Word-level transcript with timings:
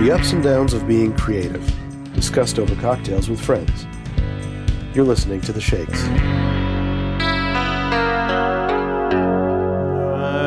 The 0.00 0.10
ups 0.12 0.32
and 0.32 0.42
downs 0.42 0.74
of 0.74 0.86
being 0.86 1.16
creative, 1.16 1.64
discussed 2.14 2.58
over 2.58 2.74
cocktails 2.76 3.28
with 3.30 3.40
friends. 3.40 3.86
You're 4.94 5.04
listening 5.04 5.40
to 5.42 5.52
The 5.52 5.60
Shakes. 5.60 6.02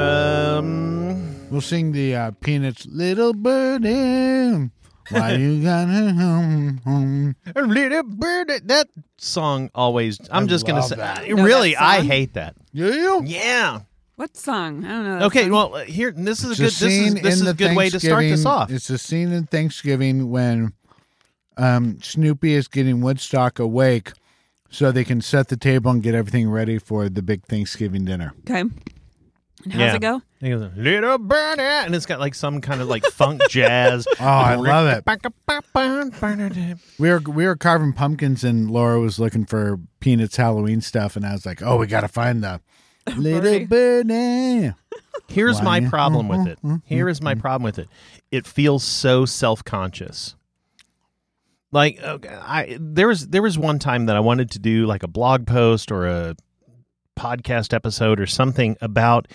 Um, 0.07 1.47
We'll 1.49 1.61
sing 1.61 1.91
the 1.91 2.15
uh, 2.15 2.31
Peanuts 2.41 2.85
"Little 2.87 3.33
Birdie." 3.33 4.69
Why 5.09 5.31
you 5.39 5.63
gotta 5.63 6.11
home, 6.13 6.81
home? 6.83 7.35
a 7.55 7.61
little 7.61 8.03
bird. 8.03 8.51
That 8.65 8.87
song 9.17 9.69
always. 9.73 10.19
I'm 10.31 10.43
I 10.43 10.47
just 10.47 10.67
gonna 10.67 10.83
say. 10.83 10.95
that. 10.97 11.19
I- 11.19 11.27
Know 11.29 11.43
really, 11.43 11.73
that 11.73 11.81
I 11.81 12.01
hate 12.01 12.33
that. 12.33 12.55
Yeah. 12.73 13.21
Yeah. 13.23 13.79
What 14.17 14.35
song? 14.35 14.83
I 14.83 14.87
don't 14.89 15.03
know. 15.05 15.19
that 15.19 15.25
Okay. 15.27 15.43
song. 15.43 15.51
Well, 15.51 15.75
uh, 15.75 15.83
here. 15.85 16.11
This 16.11 16.43
is 16.43 16.51
a 16.51 16.55
good. 16.63 16.65
This 16.71 16.81
is 16.81 17.13
scene 17.13 17.23
this 17.23 17.35
is 17.35 17.47
a 17.47 17.53
good 17.53 17.75
way 17.77 17.89
to 17.89 17.99
start 17.99 18.23
this 18.23 18.45
off. 18.45 18.71
It's 18.71 18.89
a 18.89 18.97
scene 18.97 19.31
in 19.31 19.45
Thanksgiving 19.45 20.29
when 20.31 20.73
um, 21.55 21.99
Snoopy 22.01 22.53
is 22.53 22.67
getting 22.67 23.01
Woodstock 23.01 23.59
awake 23.59 24.11
so 24.69 24.91
they 24.91 25.03
can 25.03 25.21
set 25.21 25.47
the 25.49 25.55
table 25.57 25.91
and 25.91 26.01
get 26.03 26.13
everything 26.15 26.49
ready 26.49 26.77
for 26.79 27.09
the 27.09 27.21
big 27.21 27.43
Thanksgiving 27.45 28.05
dinner. 28.05 28.33
okay. 28.41 28.61
And 29.63 29.73
how's 29.73 29.79
Yeah. 29.81 29.95
it 29.95 30.01
go? 30.01 30.21
He 30.39 30.49
goes, 30.49 30.69
little 30.75 31.17
birdie, 31.17 31.61
and 31.61 31.95
it's 31.95 32.05
got 32.05 32.19
like 32.19 32.35
some 32.35 32.61
kind 32.61 32.79
of 32.81 32.87
like 32.87 33.03
funk 33.05 33.41
jazz. 33.49 34.07
Oh, 34.19 34.23
I 34.25 34.55
love 34.55 34.87
it. 34.87 35.03
it. 35.07 36.77
We 36.99 37.09
were 37.09 37.19
we 37.19 37.45
were 37.45 37.55
carving 37.55 37.93
pumpkins 37.93 38.43
and 38.43 38.69
Laura 38.69 38.99
was 38.99 39.19
looking 39.19 39.45
for 39.45 39.79
Peanuts 39.99 40.37
Halloween 40.37 40.81
stuff 40.81 41.15
and 41.15 41.25
I 41.25 41.33
was 41.33 41.45
like, 41.45 41.61
"Oh, 41.61 41.77
we 41.77 41.85
got 41.87 42.01
to 42.01 42.07
find 42.07 42.43
the 42.43 42.61
little 43.17 43.65
birdie." 43.67 44.73
Here's 45.27 45.61
my 45.61 45.79
Why? 45.79 45.89
problem 45.89 46.27
with 46.27 46.47
it. 46.47 46.59
Mhm, 46.63 46.81
Here 46.85 47.09
is 47.09 47.21
my 47.21 47.35
problem 47.35 47.63
with 47.63 47.79
it. 47.79 47.89
It 48.31 48.47
feels 48.47 48.83
so 48.83 49.25
self 49.25 49.63
conscious. 49.63 50.35
Like 51.71 52.01
okay, 52.01 52.29
I 52.33 52.77
there 52.79 53.07
was 53.07 53.27
there 53.27 53.41
was 53.41 53.57
one 53.57 53.77
time 53.79 54.05
that 54.05 54.15
I 54.15 54.19
wanted 54.21 54.51
to 54.51 54.59
do 54.59 54.85
like 54.85 55.03
a 55.03 55.07
blog 55.07 55.45
post 55.45 55.91
or 55.91 56.07
a 56.07 56.35
podcast 57.17 57.73
episode 57.73 58.19
or 58.19 58.25
something 58.25 58.77
about 58.79 59.27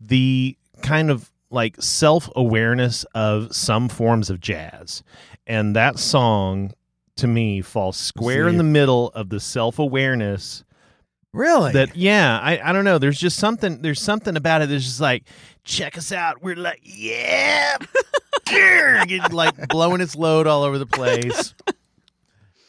the 0.00 0.56
kind 0.82 1.10
of 1.10 1.30
like 1.50 1.80
self 1.80 2.28
awareness 2.36 3.04
of 3.14 3.54
some 3.54 3.88
forms 3.88 4.28
of 4.28 4.38
jazz, 4.40 5.02
and 5.46 5.74
that 5.76 5.98
song 5.98 6.72
to 7.16 7.26
me 7.26 7.62
falls 7.62 7.96
square 7.96 8.48
in 8.48 8.58
the 8.58 8.62
middle 8.64 9.08
of 9.10 9.30
the 9.30 9.40
self 9.40 9.78
awareness 9.78 10.62
Really? 11.38 11.72
that 11.72 11.94
yeah 11.96 12.38
I, 12.42 12.58
I 12.70 12.72
don't 12.72 12.84
know 12.84 12.98
there's 12.98 13.18
just 13.18 13.38
something 13.38 13.80
there's 13.80 14.00
something 14.02 14.36
about 14.36 14.60
it 14.62 14.68
that's 14.68 14.84
just 14.84 15.00
like 15.00 15.22
check 15.64 15.96
us 15.96 16.10
out 16.12 16.42
we're 16.42 16.56
like 16.56 16.80
yeah 16.82 17.76
get, 18.46 19.32
like 19.32 19.68
blowing 19.68 20.00
its 20.00 20.16
load 20.16 20.46
all 20.48 20.62
over 20.64 20.78
the 20.78 20.86
place 20.86 21.54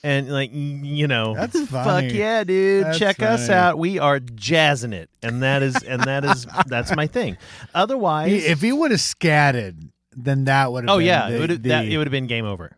and 0.03 0.29
like 0.31 0.51
you 0.53 1.07
know 1.07 1.33
That's 1.33 1.67
funny. 1.69 2.09
fuck 2.09 2.15
yeah 2.17 2.43
dude 2.43 2.85
That's 2.85 2.99
check 2.99 3.21
us 3.23 3.47
funny. 3.47 3.57
out 3.57 3.77
we 3.79 3.97
are 3.99 4.19
jazzing 4.19 4.93
it 4.93 5.09
and 5.23 5.41
that 5.43 5.63
is 5.63 5.75
and 5.83 6.03
that 6.03 6.23
is 6.23 6.45
that's 6.67 6.95
my 6.95 7.07
thing 7.07 7.37
otherwise 7.73 8.31
if 8.45 8.61
he 8.61 8.71
would 8.71 8.91
have 8.91 9.01
scatted, 9.01 9.89
then 10.15 10.43
that 10.45 10.71
would 10.71 10.83
have 10.83 10.91
oh 10.93 10.97
been 10.99 11.07
yeah 11.07 11.29
the, 11.29 11.35
it 11.35 11.39
would 11.39 11.49
the, 11.63 11.69
that 11.69 11.85
it 11.87 11.97
would 11.97 12.05
have 12.07 12.11
been 12.11 12.27
game 12.27 12.45
over 12.45 12.71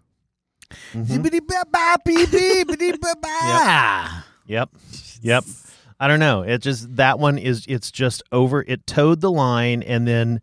Mhm. 0.95 1.05
Zippity-ba-ba-bee-bee-bee-ba-ba. 2.61 4.23
Yep. 4.47 4.69
Yep. 5.21 5.43
I 6.01 6.07
don't 6.07 6.19
know. 6.19 6.41
It 6.41 6.61
just 6.63 6.95
that 6.97 7.19
one 7.19 7.37
is 7.37 7.63
it's 7.69 7.91
just 7.91 8.23
over 8.31 8.65
it 8.67 8.85
towed 8.87 9.21
the 9.21 9.31
line 9.31 9.83
and 9.83 10.07
then 10.07 10.41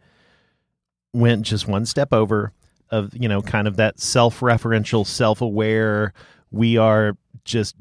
went 1.13 1.43
just 1.43 1.67
one 1.67 1.85
step 1.85 2.13
over 2.13 2.53
of, 2.91 3.13
you 3.15 3.29
know, 3.29 3.43
kind 3.43 3.67
of 3.69 3.77
that 3.77 3.99
self-referential, 4.01 5.05
self-aware 5.07 6.13
we 6.51 6.77
are 6.79 7.17
just 7.45 7.75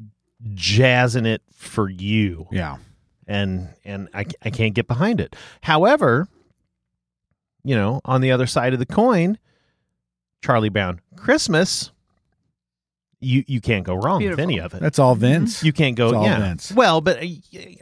jazzing 0.53 1.25
it 1.25 1.42
for 1.53 1.89
you 1.89 2.47
Yeah. 2.52 2.78
and 3.28 3.69
and 3.85 4.09
I, 4.13 4.25
I 4.41 4.50
can't 4.50 4.73
get 4.73 4.88
behind 4.88 5.22
it. 5.22 5.35
However, 5.62 6.28
you 7.63 7.75
know, 7.75 8.02
on 8.06 8.22
the 8.22 8.31
other 8.31 8.47
side 8.47 8.73
of 8.73 8.79
the 8.79 8.85
coin, 8.85 9.38
Charlie 10.44 10.69
Brown 10.69 11.00
Christmas, 11.16 11.91
you 13.19 13.44
you 13.47 13.61
can't 13.61 13.83
go 13.83 13.95
wrong 13.95 14.19
Beautiful. 14.19 14.45
with 14.45 14.51
any 14.51 14.59
of 14.59 14.73
it. 14.73 14.81
That's 14.81 15.00
all 15.00 15.16
Vince. 15.16 15.63
You 15.63 15.73
can't 15.73 15.95
go. 15.95 16.07
It's 16.07 16.16
all 16.16 16.23
yeah. 16.23 16.39
Vince. 16.39 16.72
Well, 16.72 17.01
but 17.01 17.22
uh, 17.22 17.28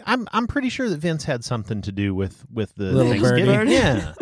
I'm 0.05 0.27
I'm 0.31 0.47
pretty 0.47 0.69
sure 0.69 0.89
that 0.89 0.97
Vince 0.97 1.25
had 1.25 1.43
something 1.43 1.81
to 1.81 1.91
do 1.91 2.15
with 2.15 2.45
with 2.53 2.73
the 2.75 2.85
Little 2.85 3.11
Thanksgiving. 3.11 3.45
birdie. 3.45 3.71
Yeah, 3.73 4.13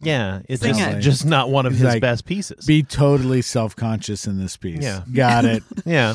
yeah. 0.00 0.42
It's 0.48 0.62
just, 0.62 0.80
it. 0.80 1.00
just 1.00 1.26
not 1.26 1.50
one 1.50 1.66
of 1.66 1.72
He's 1.72 1.80
his 1.80 1.94
like, 1.94 2.00
best 2.00 2.24
pieces. 2.26 2.64
Be 2.64 2.82
totally 2.82 3.42
self-conscious 3.42 4.26
in 4.26 4.38
this 4.38 4.56
piece. 4.56 4.82
Yeah. 4.82 5.02
Got 5.12 5.46
it. 5.46 5.62
yeah, 5.84 6.14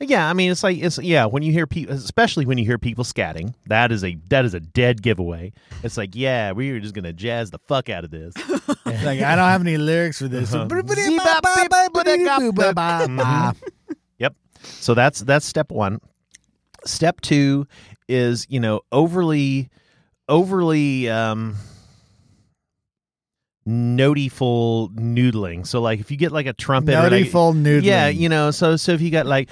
yeah. 0.00 0.28
I 0.28 0.32
mean, 0.32 0.50
it's 0.50 0.62
like 0.62 0.78
it's 0.78 0.98
yeah. 0.98 1.26
When 1.26 1.42
you 1.42 1.52
hear 1.52 1.66
people, 1.66 1.94
especially 1.94 2.46
when 2.46 2.58
you 2.58 2.64
hear 2.64 2.78
people 2.78 3.04
scatting, 3.04 3.54
that 3.66 3.90
is 3.92 4.04
a 4.04 4.16
that 4.30 4.44
is 4.44 4.54
a 4.54 4.60
dead 4.60 5.02
giveaway. 5.02 5.52
It's 5.82 5.96
like 5.96 6.14
yeah, 6.14 6.52
we 6.52 6.70
are 6.70 6.80
just 6.80 6.94
gonna 6.94 7.12
jazz 7.12 7.50
the 7.50 7.58
fuck 7.58 7.88
out 7.88 8.04
of 8.04 8.10
this. 8.10 8.34
like 8.86 9.20
I 9.20 9.36
don't 9.36 9.48
have 9.48 9.60
any 9.60 9.76
lyrics 9.76 10.18
for 10.18 10.28
this. 10.28 10.52
Uh-huh. 13.20 13.52
Yep. 14.18 14.34
So 14.62 14.94
that's 14.94 15.20
that's 15.20 15.46
step 15.46 15.70
one. 15.70 16.00
Step 16.84 17.20
two 17.20 17.66
is 18.08 18.46
you 18.48 18.60
know 18.60 18.80
overly 18.92 19.68
overly 20.28 21.08
um 21.10 21.56
notyful 23.68 24.94
noodling. 24.96 25.66
So 25.66 25.80
like 25.80 26.00
if 26.00 26.10
you 26.10 26.16
get 26.16 26.32
like 26.32 26.46
a 26.46 26.52
trumpet 26.54 26.94
or 26.94 27.10
like, 27.10 27.26
noodling. 27.26 27.82
yeah, 27.84 28.08
you 28.08 28.28
know, 28.28 28.50
so 28.50 28.76
so 28.76 28.92
if 28.92 29.00
you 29.00 29.10
got 29.10 29.26
like 29.26 29.48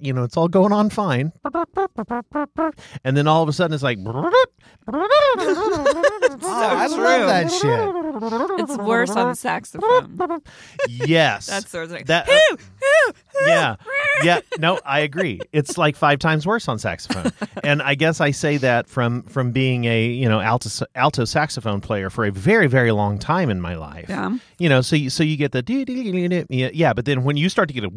you 0.00 0.12
know, 0.12 0.24
it's 0.24 0.36
all 0.36 0.48
going 0.48 0.72
on 0.72 0.90
fine. 0.90 1.32
And 3.04 3.16
then 3.16 3.26
all 3.28 3.42
of 3.42 3.48
a 3.48 3.52
sudden 3.52 3.74
it's 3.74 3.82
like 3.82 3.98
Oh, 4.88 6.74
I 6.78 6.86
So 6.88 6.96
love 6.96 7.26
that 7.26 7.50
shit. 7.50 8.60
It's 8.60 8.76
worse 8.78 9.10
on 9.10 9.28
the 9.30 9.34
saxophone. 9.34 10.42
yes. 10.88 11.46
That's 11.46 11.70
sort 11.70 11.84
of 11.84 11.90
like 11.92 12.06
that 12.06 12.26
"Hoo, 12.28 12.32
hoo, 12.50 12.56
hoo." 12.56 12.75
Yeah 13.46 13.76
yeah 14.24 14.40
no 14.58 14.80
i 14.86 15.00
agree 15.00 15.38
it's 15.52 15.76
like 15.76 15.94
five 15.94 16.18
times 16.18 16.46
worse 16.46 16.68
on 16.68 16.78
saxophone 16.78 17.30
and 17.62 17.82
i 17.82 17.94
guess 17.94 18.20
i 18.20 18.30
say 18.30 18.56
that 18.56 18.88
from 18.88 19.22
from 19.24 19.52
being 19.52 19.84
a 19.84 20.06
you 20.06 20.28
know 20.28 20.40
alto 20.40 20.84
alto 20.94 21.24
saxophone 21.24 21.80
player 21.80 22.08
for 22.10 22.24
a 22.24 22.32
very 22.32 22.66
very 22.66 22.92
long 22.92 23.18
time 23.18 23.50
in 23.50 23.60
my 23.60 23.74
life 23.74 24.06
Yeah. 24.08 24.36
you 24.58 24.68
know 24.68 24.80
so 24.80 24.96
you 24.96 25.10
so 25.10 25.22
you 25.22 25.36
get 25.36 25.52
the 25.52 25.62
yeah, 26.48 26.70
yeah 26.72 26.92
but 26.94 27.04
then 27.04 27.24
when 27.24 27.36
you 27.36 27.48
start 27.48 27.68
to 27.68 27.74
get 27.74 27.84
a 27.84 27.90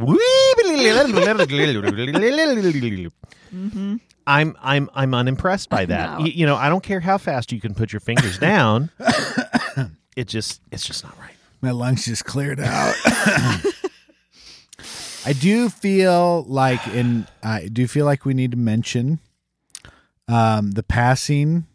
Mm-hmm. 3.52 3.96
i'm 4.28 4.56
i'm 4.62 4.90
i'm 4.94 5.14
unimpressed 5.16 5.70
by 5.70 5.86
that 5.86 6.20
No. 6.20 6.26
Y- 6.26 6.32
you 6.36 6.46
know 6.46 6.56
i 6.56 6.70
don't 6.70 6.84
care 6.84 7.00
how 7.00 7.18
fast 7.18 7.52
you 7.52 7.60
can 7.60 7.74
put 7.74 7.92
your 7.92 8.00
fingers 8.00 8.38
down 8.38 8.92
it 10.16 10.28
just 10.28 10.62
it's 10.72 10.86
just 10.86 11.04
not 11.04 11.18
right 11.18 11.34
My 11.62 11.72
lungs 11.72 12.06
just 12.06 12.26
cleared 12.26 12.60
out. 12.60 12.96
I 15.26 15.34
do 15.34 15.70
feel 15.70 16.44
like, 16.48 16.86
in 16.88 17.28
I 17.44 17.68
do 17.68 17.88
feel 17.88 18.06
like 18.06 18.26
we 18.26 18.34
need 18.34 18.52
to 18.52 18.58
mention 18.58 19.20
um, 20.28 20.72
the 20.72 20.84
passing 20.84 21.66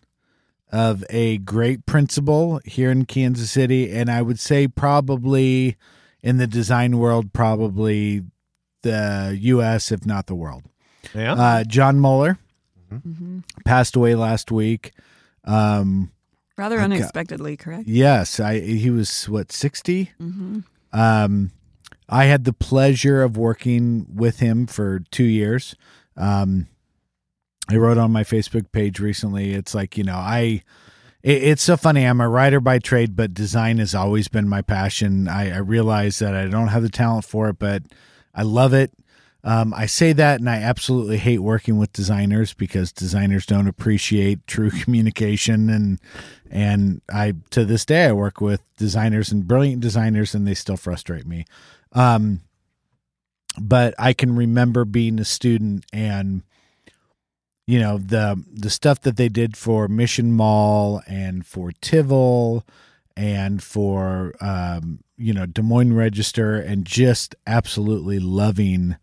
of 0.72 1.04
a 1.10 1.38
great 1.38 1.86
principal 1.86 2.60
here 2.64 2.90
in 2.90 3.04
Kansas 3.04 3.50
City, 3.50 3.90
and 3.92 4.10
I 4.10 4.22
would 4.22 4.40
say 4.40 4.66
probably 4.66 5.76
in 6.22 6.38
the 6.38 6.46
design 6.46 6.98
world, 6.98 7.32
probably 7.32 8.22
the 8.82 9.36
U.S. 9.40 9.92
if 9.92 10.04
not 10.06 10.26
the 10.26 10.34
world. 10.34 10.62
yeah 11.14 11.34
Uh, 11.34 11.64
John 11.64 12.00
Muller 12.00 12.38
hmm 12.90 13.40
passed 13.64 13.96
away 13.96 14.14
last 14.14 14.50
week. 14.52 14.92
Um, 15.44 16.10
Rather 16.56 16.76
I 16.76 16.80
got- 16.80 16.84
unexpectedly, 16.92 17.56
correct? 17.56 17.86
yes, 17.88 18.38
I 18.40 18.60
he 18.60 18.90
was 18.90 19.28
what 19.28 19.52
sixty. 19.52 20.12
Mm-hmm. 20.20 20.60
Um, 20.92 21.50
I 22.08 22.24
had 22.24 22.44
the 22.44 22.52
pleasure 22.52 23.22
of 23.22 23.36
working 23.36 24.06
with 24.14 24.40
him 24.40 24.66
for 24.66 25.00
two 25.10 25.24
years. 25.24 25.74
Um, 26.16 26.68
I 27.70 27.76
wrote 27.76 27.98
on 27.98 28.12
my 28.12 28.24
Facebook 28.24 28.70
page 28.72 29.00
recently. 29.00 29.54
It's 29.54 29.74
like 29.74 29.96
you 29.96 30.04
know, 30.04 30.16
I. 30.16 30.62
It, 31.22 31.42
it's 31.42 31.62
so 31.62 31.76
funny. 31.76 32.04
I'm 32.04 32.20
a 32.20 32.28
writer 32.28 32.60
by 32.60 32.78
trade, 32.78 33.16
but 33.16 33.32
design 33.32 33.78
has 33.78 33.94
always 33.94 34.28
been 34.28 34.48
my 34.48 34.60
passion. 34.60 35.28
I, 35.28 35.54
I 35.54 35.58
realize 35.58 36.18
that 36.18 36.34
I 36.34 36.46
don't 36.48 36.68
have 36.68 36.82
the 36.82 36.90
talent 36.90 37.24
for 37.24 37.48
it, 37.48 37.58
but 37.58 37.82
I 38.34 38.42
love 38.42 38.74
it. 38.74 38.92
Um, 39.42 39.74
I 39.74 39.84
say 39.84 40.14
that, 40.14 40.40
and 40.40 40.48
I 40.48 40.56
absolutely 40.56 41.18
hate 41.18 41.40
working 41.40 41.76
with 41.76 41.92
designers 41.92 42.54
because 42.54 42.92
designers 42.92 43.44
don't 43.44 43.68
appreciate 43.68 44.46
true 44.46 44.70
communication, 44.82 45.68
and 45.68 46.00
and 46.50 47.02
I 47.12 47.34
to 47.50 47.64
this 47.64 47.84
day 47.84 48.06
I 48.06 48.12
work 48.12 48.40
with 48.40 48.62
designers 48.78 49.30
and 49.30 49.46
brilliant 49.46 49.80
designers, 49.80 50.34
and 50.34 50.46
they 50.46 50.54
still 50.54 50.78
frustrate 50.78 51.26
me. 51.26 51.44
Um, 51.94 52.40
but 53.60 53.94
I 53.98 54.12
can 54.12 54.34
remember 54.34 54.84
being 54.84 55.20
a 55.20 55.24
student 55.24 55.84
and 55.92 56.42
you 57.66 57.78
know 57.78 57.98
the 57.98 58.42
the 58.52 58.70
stuff 58.70 59.00
that 59.02 59.16
they 59.16 59.28
did 59.28 59.56
for 59.56 59.88
Mission 59.88 60.32
Mall 60.32 61.02
and 61.06 61.46
for 61.46 61.70
Tivol 61.70 62.62
and 63.16 63.62
for 63.62 64.34
um, 64.40 65.00
you 65.16 65.32
know 65.32 65.46
Des 65.46 65.62
Moines 65.62 65.94
Register, 65.94 66.56
and 66.56 66.84
just 66.84 67.34
absolutely 67.46 68.18
loving 68.18 68.96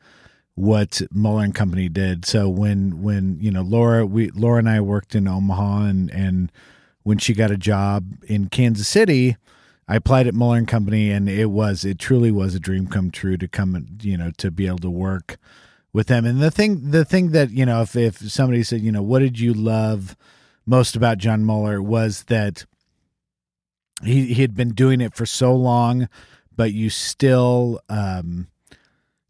what 0.55 1.01
Muller 1.11 1.45
and 1.45 1.55
Company 1.55 1.89
did. 1.89 2.25
So 2.25 2.49
when 2.49 3.01
when 3.01 3.39
you 3.39 3.51
know 3.51 3.61
Laura, 3.61 4.05
we 4.05 4.29
Laura 4.31 4.59
and 4.59 4.69
I 4.69 4.81
worked 4.81 5.15
in 5.15 5.27
Omaha, 5.27 5.85
and 5.85 6.11
and 6.11 6.51
when 7.03 7.17
she 7.17 7.33
got 7.33 7.51
a 7.51 7.57
job 7.57 8.05
in 8.27 8.49
Kansas 8.49 8.87
City. 8.87 9.37
I 9.87 9.95
applied 9.95 10.27
at 10.27 10.33
Muller 10.33 10.57
and 10.57 10.67
Company, 10.67 11.11
and 11.11 11.27
it 11.27 11.47
was 11.47 11.83
it 11.83 11.99
truly 11.99 12.31
was 12.31 12.55
a 12.55 12.59
dream 12.59 12.87
come 12.87 13.11
true 13.11 13.37
to 13.37 13.47
come, 13.47 13.87
you 14.01 14.17
know, 14.17 14.31
to 14.37 14.51
be 14.51 14.67
able 14.67 14.79
to 14.79 14.89
work 14.89 15.37
with 15.93 16.07
them. 16.07 16.25
And 16.25 16.39
the 16.39 16.51
thing, 16.51 16.91
the 16.91 17.05
thing 17.05 17.31
that 17.31 17.51
you 17.51 17.65
know, 17.65 17.81
if 17.81 17.95
if 17.95 18.19
somebody 18.31 18.63
said, 18.63 18.81
you 18.81 18.91
know, 18.91 19.01
what 19.03 19.19
did 19.19 19.39
you 19.39 19.53
love 19.53 20.15
most 20.65 20.95
about 20.95 21.17
John 21.17 21.43
Muller 21.43 21.81
was 21.81 22.23
that 22.25 22.65
he 24.03 24.33
he 24.33 24.41
had 24.41 24.55
been 24.55 24.73
doing 24.73 25.01
it 25.01 25.13
for 25.13 25.25
so 25.25 25.53
long, 25.55 26.07
but 26.55 26.73
you 26.73 26.89
still, 26.89 27.79
um, 27.89 28.47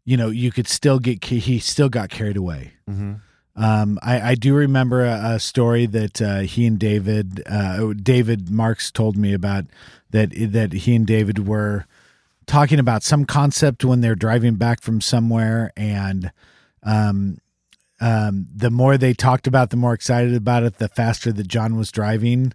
you 0.04 0.16
know, 0.16 0.28
you 0.28 0.52
could 0.52 0.68
still 0.68 0.98
get 0.98 1.24
he 1.24 1.58
still 1.58 1.88
got 1.88 2.10
carried 2.10 2.36
away. 2.36 2.74
Mm-hmm. 2.88 3.14
Um, 3.54 3.98
I, 4.02 4.30
I 4.30 4.34
do 4.34 4.54
remember 4.54 5.04
a, 5.04 5.34
a 5.34 5.40
story 5.40 5.86
that 5.86 6.22
uh, 6.22 6.40
he 6.40 6.66
and 6.66 6.78
David, 6.78 7.42
uh, 7.46 7.92
David 7.92 8.50
Marks 8.50 8.90
told 8.90 9.16
me 9.16 9.34
about 9.34 9.66
that 10.10 10.30
that 10.52 10.72
he 10.72 10.94
and 10.94 11.06
David 11.06 11.46
were 11.46 11.86
talking 12.46 12.78
about 12.78 13.02
some 13.02 13.24
concept 13.24 13.84
when 13.84 14.00
they're 14.00 14.14
driving 14.14 14.54
back 14.54 14.80
from 14.80 15.00
somewhere, 15.00 15.72
and 15.76 16.32
um, 16.82 17.38
um, 18.00 18.48
the 18.54 18.70
more 18.70 18.96
they 18.96 19.14
talked 19.14 19.46
about, 19.46 19.70
the 19.70 19.76
more 19.76 19.94
excited 19.94 20.34
about 20.34 20.62
it, 20.62 20.78
the 20.78 20.88
faster 20.88 21.32
that 21.32 21.46
John 21.46 21.76
was 21.76 21.92
driving, 21.92 22.52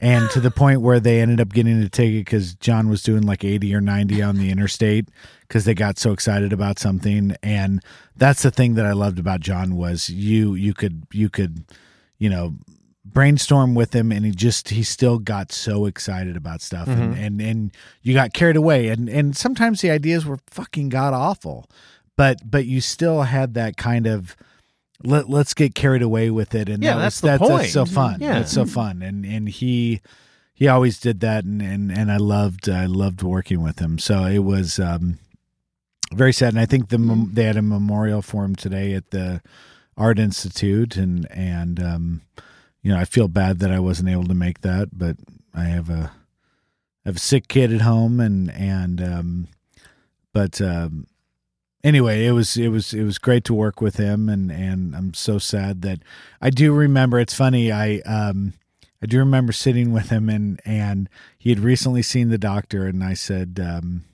and 0.00 0.28
to 0.30 0.40
the 0.40 0.50
point 0.50 0.80
where 0.80 1.00
they 1.00 1.20
ended 1.20 1.40
up 1.40 1.50
getting 1.50 1.80
a 1.80 1.88
ticket 1.88 2.24
because 2.24 2.54
John 2.56 2.88
was 2.88 3.02
doing 3.02 3.22
like 3.22 3.44
eighty 3.44 3.74
or 3.74 3.80
ninety 3.80 4.22
on 4.22 4.38
the 4.38 4.50
interstate 4.50 5.08
because 5.52 5.66
they 5.66 5.74
got 5.74 5.98
so 5.98 6.12
excited 6.12 6.50
about 6.50 6.78
something, 6.78 7.36
and 7.42 7.82
that's 8.16 8.42
the 8.42 8.50
thing 8.50 8.72
that 8.76 8.86
I 8.86 8.92
loved 8.92 9.18
about 9.18 9.40
John 9.40 9.76
was 9.76 10.08
you 10.08 10.54
you 10.54 10.72
could 10.72 11.06
you 11.12 11.28
could 11.28 11.66
you 12.16 12.30
know 12.30 12.54
brainstorm 13.04 13.74
with 13.74 13.94
him 13.94 14.10
and 14.12 14.24
he 14.24 14.30
just 14.30 14.70
he 14.70 14.82
still 14.82 15.18
got 15.18 15.52
so 15.52 15.84
excited 15.84 16.38
about 16.38 16.62
stuff 16.62 16.88
and, 16.88 17.18
and 17.18 17.42
and 17.42 17.72
you 18.00 18.14
got 18.14 18.32
carried 18.32 18.56
away. 18.56 18.88
And 18.88 19.10
and 19.10 19.36
sometimes 19.36 19.82
the 19.82 19.90
ideas 19.90 20.24
were 20.24 20.38
fucking 20.46 20.88
god 20.88 21.12
awful 21.12 21.68
but 22.16 22.38
but 22.50 22.64
you 22.64 22.80
still 22.80 23.22
had 23.22 23.52
that 23.52 23.76
kind 23.76 24.06
of 24.06 24.34
let 25.04 25.28
let's 25.28 25.52
get 25.52 25.74
carried 25.74 26.00
away 26.00 26.30
with 26.30 26.54
it. 26.54 26.70
And 26.70 26.82
Yeah, 26.82 26.94
that 26.94 27.00
that's 27.02 27.16
was, 27.16 27.20
the 27.20 27.26
that's, 27.26 27.40
point. 27.42 27.62
that's 27.62 27.72
so 27.72 27.84
fun. 27.84 28.20
Yeah. 28.20 28.32
that's 28.38 28.52
so 28.52 28.64
fun. 28.64 29.02
And 29.02 29.26
and 29.26 29.48
he 29.50 30.00
he 30.54 30.66
always 30.66 30.98
did 30.98 31.20
that 31.20 31.44
and 31.44 31.60
and 31.60 31.92
and 31.92 32.10
I 32.10 32.16
loved 32.16 32.70
I 32.70 32.86
loved 32.86 33.22
working 33.22 33.62
with 33.62 33.80
him. 33.80 33.98
So 33.98 34.24
it 34.24 34.38
was 34.38 34.78
um 34.78 35.18
very 36.14 36.32
sad 36.32 36.50
and 36.50 36.60
I 36.60 36.66
think 36.66 36.88
the 36.88 36.98
mem- 36.98 37.30
they 37.32 37.44
had 37.44 37.56
a 37.56 37.62
memorial 37.62 38.22
for 38.22 38.44
him 38.44 38.54
today 38.54 38.94
at 38.94 39.10
the 39.10 39.42
Art 39.96 40.18
Institute 40.18 40.96
and 40.96 41.30
and 41.30 41.82
um 41.82 42.22
you 42.82 42.92
know 42.92 42.98
I 42.98 43.04
feel 43.04 43.28
bad 43.28 43.58
that 43.60 43.70
I 43.70 43.78
wasn't 43.78 44.08
able 44.08 44.26
to 44.26 44.34
make 44.34 44.60
that 44.62 44.90
but 44.92 45.16
I 45.54 45.64
have 45.64 45.90
a 45.90 46.12
I 47.04 47.08
have 47.08 47.16
a 47.16 47.20
sick 47.20 47.48
kid 47.48 47.72
at 47.72 47.82
home 47.82 48.20
and 48.20 48.50
and 48.52 49.02
um 49.02 49.48
but 50.32 50.60
um 50.60 51.06
anyway 51.84 52.26
it 52.26 52.32
was 52.32 52.56
it 52.56 52.68
was 52.68 52.94
it 52.94 53.04
was 53.04 53.18
great 53.18 53.44
to 53.44 53.54
work 53.54 53.80
with 53.80 53.96
him 53.96 54.28
and 54.28 54.50
and 54.50 54.94
I'm 54.94 55.14
so 55.14 55.38
sad 55.38 55.82
that 55.82 56.00
I 56.40 56.50
do 56.50 56.72
remember 56.72 57.18
it's 57.18 57.34
funny 57.34 57.72
I 57.72 57.98
um 58.00 58.54
I 59.02 59.06
do 59.06 59.18
remember 59.18 59.52
sitting 59.52 59.92
with 59.92 60.10
him 60.10 60.28
and 60.28 60.60
and 60.64 61.08
he 61.38 61.50
had 61.50 61.58
recently 61.58 62.02
seen 62.02 62.28
the 62.28 62.38
doctor 62.38 62.86
and 62.86 63.02
I 63.02 63.14
said 63.14 63.60
um 63.62 64.04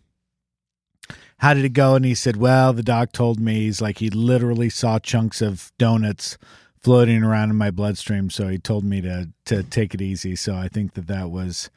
how 1.39 1.55
did 1.55 1.65
it 1.65 1.73
go 1.73 1.95
and 1.95 2.05
he 2.05 2.15
said 2.15 2.37
well 2.37 2.73
the 2.73 2.83
doc 2.83 3.13
told 3.13 3.41
me 3.41 3.61
he's 3.61 3.81
like 3.81 3.99
he 3.99 4.11
literally 4.11 4.69
saw 4.69 4.99
chunks 4.99 5.41
of 5.41 5.73
donuts 5.79 6.37
floating 6.81 7.23
around 7.23 7.51
in 7.51 7.57
my 7.57 7.71
bloodstream 7.71 8.31
so 8.31 8.49
he 8.49 8.59
told 8.59 8.85
me 8.85 9.01
to 9.01 9.29
to 9.45 9.63
take 9.63 9.95
it 9.95 10.01
easy 10.01 10.37
so 10.37 10.55
I 10.55 10.69
think 10.69 10.95
that 10.95 11.07
that 11.09 11.31
was 11.31 11.71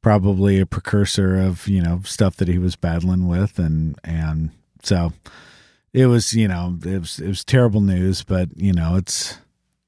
probably 0.00 0.58
a 0.60 0.66
precursor 0.66 1.36
of 1.36 1.68
you 1.68 1.82
know 1.82 2.00
stuff 2.04 2.36
that 2.36 2.48
he 2.48 2.58
was 2.58 2.76
battling 2.76 3.26
with 3.26 3.58
and 3.58 3.98
and 4.04 4.50
so 4.82 5.12
it 5.92 6.06
was 6.06 6.34
you 6.34 6.48
know 6.48 6.78
it 6.84 6.98
was 6.98 7.18
it 7.18 7.28
was 7.28 7.44
terrible 7.44 7.80
news 7.80 8.22
but 8.24 8.48
you 8.56 8.72
know 8.72 8.96
it's 8.96 9.38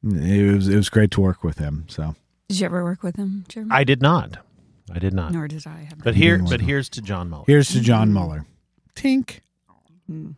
it 0.02 0.54
was 0.54 0.68
it 0.68 0.76
was 0.76 0.88
great 0.88 1.10
to 1.12 1.20
work 1.20 1.42
with 1.44 1.58
him 1.58 1.84
so 1.88 2.14
Did 2.48 2.60
you 2.60 2.66
ever 2.66 2.82
work 2.82 3.02
with 3.02 3.16
him, 3.16 3.44
Jeremy? 3.48 3.70
I 3.72 3.84
did 3.84 4.02
not. 4.02 4.38
I 4.92 4.98
did 4.98 5.14
not. 5.14 5.32
Nor 5.32 5.46
did 5.46 5.66
I. 5.66 5.86
Have 5.88 5.98
But 6.02 6.16
here, 6.16 6.38
but 6.38 6.60
here's 6.60 6.88
to 6.90 7.02
John 7.02 7.28
Muller. 7.30 7.44
here's 7.46 7.68
to 7.70 7.80
John 7.80 8.12
Muller 8.12 8.44
tink 8.94 9.40
Mm. 10.10 10.34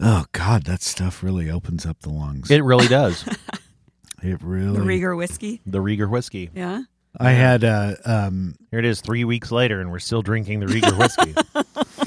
oh 0.00 0.24
god 0.32 0.64
that 0.64 0.82
stuff 0.82 1.22
really 1.22 1.50
opens 1.50 1.86
up 1.86 2.00
the 2.00 2.10
lungs 2.10 2.50
It 2.50 2.62
really 2.62 2.86
does. 2.88 3.26
it 4.22 4.42
really. 4.42 4.74
the 4.76 4.82
really 4.82 5.00
Rieger 5.00 5.16
whiskey. 5.16 5.60
the 5.64 5.78
Rieger 5.78 6.08
whiskey. 6.10 6.50
Yeah. 6.54 6.82
I 7.18 7.30
had 7.30 7.64
uh 7.64 7.94
um 8.04 8.56
Here 8.70 8.78
it 8.78 8.84
is, 8.84 9.00
three 9.00 9.24
weeks 9.24 9.50
later, 9.50 9.80
and 9.80 9.90
we're 9.90 9.98
still 9.98 10.22
drinking 10.22 10.60
the 10.60 10.66
Rieger 10.66 10.96
whiskey. 10.98 11.34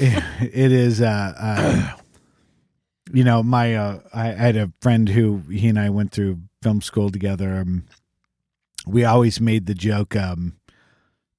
it 0.00 0.72
is 0.72 1.00
uh, 1.00 1.34
uh 1.36 1.96
you 3.12 3.24
know 3.24 3.42
my 3.42 3.74
uh 3.74 3.98
I, 4.14 4.28
I 4.28 4.32
had 4.32 4.56
a 4.56 4.72
friend 4.80 5.08
who 5.08 5.42
he 5.50 5.68
and 5.68 5.78
I 5.78 5.90
went 5.90 6.12
through 6.12 6.38
film 6.62 6.80
school 6.80 7.10
together 7.10 7.56
um 7.56 7.84
we 8.86 9.04
always 9.04 9.40
made 9.40 9.66
the 9.66 9.74
joke 9.74 10.14
um 10.16 10.56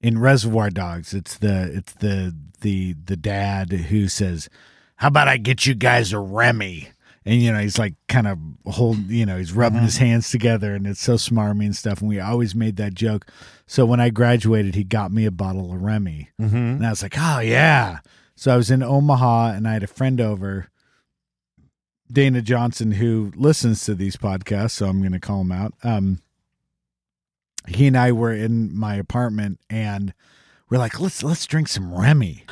in 0.05 0.19
Reservoir 0.19 0.69
Dogs 0.69 1.13
it's 1.13 1.37
the 1.37 1.71
it's 1.73 1.93
the 1.93 2.35
the 2.61 2.95
the 3.05 3.17
dad 3.17 3.71
who 3.71 4.07
says 4.07 4.49
how 4.97 5.07
about 5.07 5.27
I 5.27 5.37
get 5.37 5.65
you 5.65 5.75
guys 5.75 6.13
a 6.13 6.19
Remy 6.19 6.89
and 7.25 7.41
you 7.41 7.51
know 7.51 7.59
he's 7.59 7.79
like 7.79 7.95
kind 8.07 8.27
of 8.27 8.37
hold 8.65 8.97
you 9.09 9.25
know 9.25 9.37
he's 9.37 9.53
rubbing 9.53 9.81
his 9.81 9.97
hands 9.97 10.29
together 10.29 10.75
and 10.75 10.87
it's 10.87 11.01
so 11.01 11.15
smarmy 11.15 11.65
and 11.65 11.75
stuff 11.75 11.99
and 11.99 12.09
we 12.09 12.19
always 12.19 12.55
made 12.55 12.77
that 12.77 12.93
joke 12.93 13.25
so 13.67 13.85
when 13.85 13.99
I 13.99 14.09
graduated 14.09 14.75
he 14.75 14.83
got 14.83 15.11
me 15.11 15.25
a 15.25 15.31
bottle 15.31 15.73
of 15.73 15.81
Remy 15.81 16.29
mm-hmm. 16.39 16.55
and 16.55 16.85
I 16.85 16.91
was 16.91 17.03
like, 17.03 17.15
oh, 17.17 17.39
yeah. 17.39 17.99
So 18.35 18.53
I 18.53 18.57
was 18.57 18.69
in 18.69 18.83
Omaha 18.83 19.53
and 19.53 19.67
I 19.67 19.73
had 19.73 19.83
a 19.83 19.87
friend 19.87 20.19
over, 20.21 20.67
Dana 22.11 22.41
Johnson, 22.41 22.91
who 22.91 23.31
listens 23.35 23.83
to 23.85 23.95
these 23.95 24.17
podcasts. 24.17 24.71
So 24.71 24.87
I'm 24.87 24.99
going 24.99 25.13
to 25.13 25.19
call 25.19 25.41
him 25.41 25.51
out. 25.51 25.73
Um, 25.83 26.19
he 27.67 27.87
and 27.87 27.97
I 27.97 28.11
were 28.11 28.33
in 28.33 28.75
my 28.75 28.95
apartment 28.95 29.59
and 29.69 30.13
we're 30.69 30.77
like, 30.77 30.99
let's, 30.99 31.23
let's 31.23 31.45
drink 31.45 31.67
some 31.67 31.93
Remy. 31.93 32.45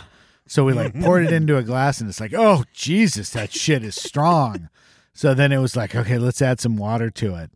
So 0.47 0.63
we 0.65 0.73
like 0.73 0.93
poured 0.99 1.25
it 1.25 1.33
into 1.33 1.57
a 1.57 1.63
glass 1.63 1.99
and 1.99 2.09
it's 2.09 2.19
like, 2.19 2.33
oh, 2.35 2.63
Jesus, 2.73 3.29
that 3.31 3.51
shit 3.51 3.83
is 3.83 3.95
strong. 3.95 4.69
So 5.13 5.33
then 5.33 5.51
it 5.51 5.57
was 5.59 5.75
like, 5.75 5.95
okay, 5.95 6.17
let's 6.17 6.41
add 6.41 6.59
some 6.59 6.77
water 6.77 7.09
to 7.11 7.35
it. 7.35 7.51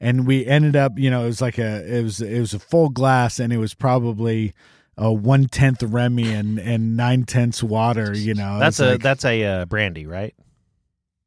And 0.00 0.26
we 0.26 0.44
ended 0.46 0.74
up, 0.76 0.98
you 0.98 1.10
know, 1.10 1.22
it 1.22 1.26
was 1.26 1.40
like 1.40 1.58
a, 1.58 1.98
it 1.98 2.02
was, 2.02 2.20
it 2.20 2.40
was 2.40 2.52
a 2.54 2.58
full 2.58 2.88
glass 2.88 3.38
and 3.38 3.52
it 3.52 3.58
was 3.58 3.74
probably, 3.74 4.52
a 4.98 5.10
one 5.10 5.46
tenth 5.46 5.82
Remy 5.82 6.30
and 6.34 6.58
and 6.58 6.98
nine 6.98 7.24
tenths 7.24 7.62
water. 7.62 8.12
You 8.14 8.34
know, 8.34 8.58
That's 8.58 8.78
a 8.78 8.90
like- 8.92 9.00
that's 9.02 9.24
a 9.24 9.42
uh, 9.42 9.64
brandy, 9.64 10.06
right? 10.06 10.34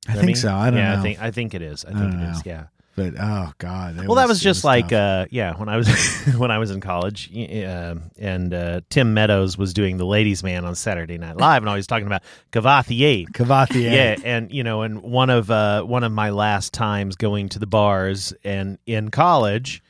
I 0.08 0.13
Remy? 0.13 0.25
think 0.27 0.38
so. 0.38 0.54
I 0.54 0.70
don't 0.70 0.77
yeah, 0.77 0.94
know, 0.94 1.00
I 1.00 1.01
think 1.01 1.20
I 1.22 1.32
think 1.32 1.54
it 1.56 1.63
is. 1.63 1.84
I 1.84 1.89
I 1.89 1.94
think 1.94 2.12
don't 2.12 2.22
it 2.22 2.30
is. 2.30 2.46
know. 2.46 2.51
Yeah. 2.51 2.63
But 2.96 3.16
oh 3.20 3.52
god. 3.58 4.08
well, 4.08 4.16
that 4.16 4.28
was 4.30 4.42
just 4.42 4.64
like 4.64 4.94
uh, 4.94 5.25
yeah, 5.30 5.54
when 5.58 5.68
I 5.68 5.75
was 5.75 5.88
when 6.38 6.50
I 6.50 6.60
was 6.60 6.72
in 6.72 6.80
college, 6.80 7.30
uh, 7.36 7.96
and 8.18 8.54
uh, 8.54 8.82
Tim 8.90 9.14
Meadows 9.14 9.58
was 9.58 9.74
doing 9.74 9.98
the 9.98 10.06
Ladies 10.06 10.44
Man 10.44 10.64
on 10.64 10.75
Saturday 10.75 11.18
Night 11.18 11.36
Live, 11.36 11.62
and 11.62 11.68
always 11.68 11.88
talking 11.88 12.08
about 12.08 12.24
Courvoisier. 12.52 13.25
Courvoisier. 13.34 13.92
Yeah, 13.96 14.16
and 14.24 14.50
you 14.50 14.64
know, 14.64 14.84
and 14.84 15.02
one 15.02 15.30
of 15.30 15.52
uh, 15.52 15.84
one 15.84 16.06
of 16.06 16.14
my 16.14 16.30
last 16.30 16.74
times 16.74 17.18
going 17.18 17.50
to 17.50 17.60
the 17.60 17.68
bars 17.68 18.34
and 18.46 18.78
in 18.86 19.12
college, 19.12 19.84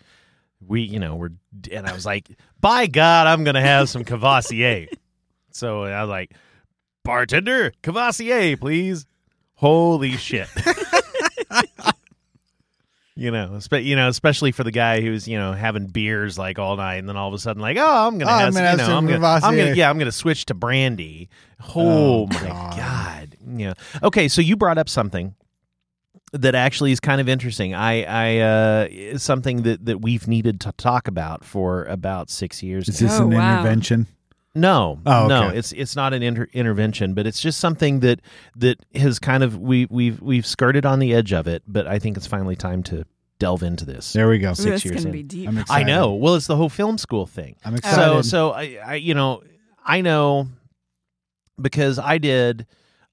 we 0.59 0.81
you 0.81 0.99
know 0.99 1.15
we're 1.15 1.31
and 1.71 1.85
I 1.85 1.93
was 1.93 2.07
like, 2.07 2.27
by 2.59 2.87
God, 2.87 3.27
I'm 3.27 3.43
gonna 3.43 3.61
have 3.61 3.87
some 3.87 4.03
Courvoisier. 4.03 4.87
so 5.51 5.83
I 5.83 6.01
was 6.01 6.09
like, 6.09 6.33
bartender, 7.03 7.71
Courvoisier, 7.83 8.57
please. 8.57 9.05
Holy 9.53 10.17
shit. 10.17 10.49
You 13.17 13.31
know, 13.31 13.59
spe- 13.59 13.75
you 13.83 13.95
know, 13.95 14.09
especially 14.09 14.51
for 14.51 14.65
the 14.65 14.71
guy 14.71 14.99
who's 14.99 15.25
you 15.25 15.37
know 15.37 15.53
having 15.53 15.87
beers 15.87 16.37
like 16.37 16.59
all 16.59 16.75
night, 16.75 16.95
and 16.95 17.07
then 17.07 17.15
all 17.15 17.29
of 17.29 17.33
a 17.33 17.39
sudden 17.39 17.61
like, 17.61 17.77
oh, 17.77 18.07
I'm 18.07 18.17
gonna 18.17 18.29
Oh, 18.29 18.33
have, 18.37 18.47
I'm 18.49 18.53
gonna 18.53 18.71
you 18.71 18.77
know, 18.77 18.83
some 18.85 19.07
I'm 19.07 19.11
gonna, 19.21 19.25
I'm 19.27 19.55
gonna, 19.55 19.73
yeah, 19.73 19.89
I'm 19.89 19.97
gonna 19.97 20.11
switch 20.11 20.45
to 20.47 20.53
brandy. 20.53 21.29
Oh, 21.75 22.23
Oh, 22.23 22.27
my 22.27 22.39
God. 22.41 22.77
god. 22.77 23.35
yeah. 23.55 23.73
Okay, 24.03 24.27
so 24.27 24.41
you 24.41 24.57
brought 24.57 24.77
up 24.77 24.89
something 24.89 25.33
that 26.33 26.55
actually 26.55 26.91
is 26.91 26.99
kind 26.99 27.21
of 27.21 27.29
interesting. 27.29 27.73
I, 27.73 28.03
I, 28.03 28.37
uh, 29.13 29.17
something 29.17 29.61
that 29.61 29.85
that 29.85 30.01
we've 30.01 30.27
needed 30.27 30.59
to 30.61 30.73
talk 30.73 31.07
about 31.07 31.45
for 31.45 31.85
about 31.85 32.29
six 32.29 32.61
years. 32.61 32.89
Is 32.89 33.01
now. 33.01 33.07
this 33.07 33.19
Oh, 33.19 33.23
an 33.27 33.31
wow. 33.37 33.59
intervention? 33.59 34.07
No, 34.55 34.99
Oh, 35.05 35.27
no, 35.27 35.49
it's 35.49 35.73
it's 35.73 35.95
not 35.97 36.13
an 36.13 36.23
inter- 36.23 36.47
intervention, 36.53 37.13
but 37.13 37.27
it's 37.27 37.41
just 37.41 37.59
something 37.59 37.99
that 37.99 38.21
that 38.55 38.79
has 38.95 39.19
kind 39.19 39.43
of 39.43 39.59
we 39.59 39.85
we've 39.89 40.21
we've 40.21 40.45
skirted 40.45 40.85
on 40.85 40.99
the 40.99 41.13
edge 41.13 41.33
of 41.33 41.45
it, 41.47 41.61
but 41.67 41.85
I 41.87 41.99
think 41.99 42.15
it's 42.15 42.25
finally 42.27 42.55
time 42.55 42.81
to 42.83 43.05
delve 43.37 43.63
into 43.63 43.83
this. 43.85 44.13
There 44.13 44.29
we 44.29 44.37
go. 44.39 44.51
Ooh, 44.51 44.55
Six 44.55 44.63
that's 44.65 44.85
years 44.85 44.95
gonna 44.97 45.07
in. 45.07 45.11
be 45.11 45.23
deep. 45.23 45.49
I'm 45.49 45.63
I 45.69 45.83
know. 45.83 46.13
Well, 46.13 46.35
it's 46.35 46.47
the 46.47 46.55
whole 46.55 46.69
film 46.69 46.97
school 46.97 47.25
thing. 47.27 47.57
I'm 47.65 47.77
So, 47.83 48.21
so 48.21 48.51
I, 48.51 48.77
I, 48.85 48.95
you 48.95 49.13
know, 49.13 49.43
I 49.83 49.99
know 49.99 50.47
because 51.61 51.99
I 51.99 52.17
did 52.17 52.65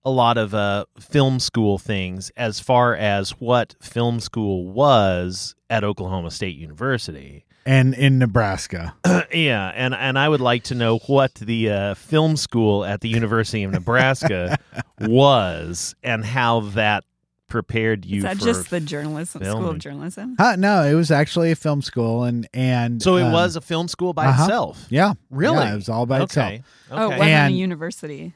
a 0.05 0.11
lot 0.11 0.37
of 0.39 0.55
uh, 0.55 0.85
film 1.01 1.39
school 1.41 1.79
things 1.79 2.31
as 2.37 2.61
far 2.61 2.95
as 2.95 3.31
what 3.41 3.75
film 3.81 4.21
school 4.21 4.69
was 4.69 5.55
at 5.71 5.85
Oklahoma 5.85 6.31
State 6.31 6.57
University. 6.57 7.45
And 7.67 7.95
in 7.95 8.19
Nebraska. 8.19 8.95
yeah, 9.33 9.73
and 9.75 9.95
and 9.95 10.19
I 10.19 10.29
would 10.29 10.41
like 10.41 10.65
to 10.65 10.75
know 10.75 10.99
what 11.07 11.35
the 11.35 11.71
uh, 11.71 11.95
film 11.95 12.37
school 12.37 12.85
at 12.85 13.01
the 13.01 13.09
University 13.09 13.63
of 13.63 13.73
Nebraska 13.73 14.59
was 15.01 15.95
and 16.03 16.25
how 16.25 16.61
that 16.61 17.05
prepared 17.49 18.07
you 18.07 18.19
Is 18.19 18.23
that 18.25 18.39
for. 18.39 18.45
just 18.45 18.71
the 18.71 18.81
journalism 18.81 19.45
school 19.45 19.69
of 19.69 19.79
journalism? 19.79 20.37
Huh, 20.39 20.57
no, 20.57 20.85
it 20.85 20.95
was 20.95 21.11
actually 21.11 21.51
a 21.51 21.57
film 21.57 21.83
school, 21.83 22.25
and 22.25 22.49
and 22.55 23.03
so 23.03 23.17
it 23.17 23.25
um, 23.25 23.33
was 23.33 23.57
a 23.57 23.61
film 23.61 23.89
school 23.89 24.13
by 24.15 24.27
uh-huh. 24.27 24.45
itself. 24.45 24.87
yeah, 24.89 25.13
Really? 25.31 25.59
yeah, 25.59 25.73
it 25.73 25.77
was 25.77 25.89
all 25.89 26.07
by 26.07 26.23
itself. 26.23 26.47
okay. 26.47 26.63
Oh, 26.91 26.97
it 26.97 27.05
Okay. 27.07 27.19
wasn't 27.19 27.31
And- 27.31 27.55
a 27.55 27.57
university. 27.57 28.35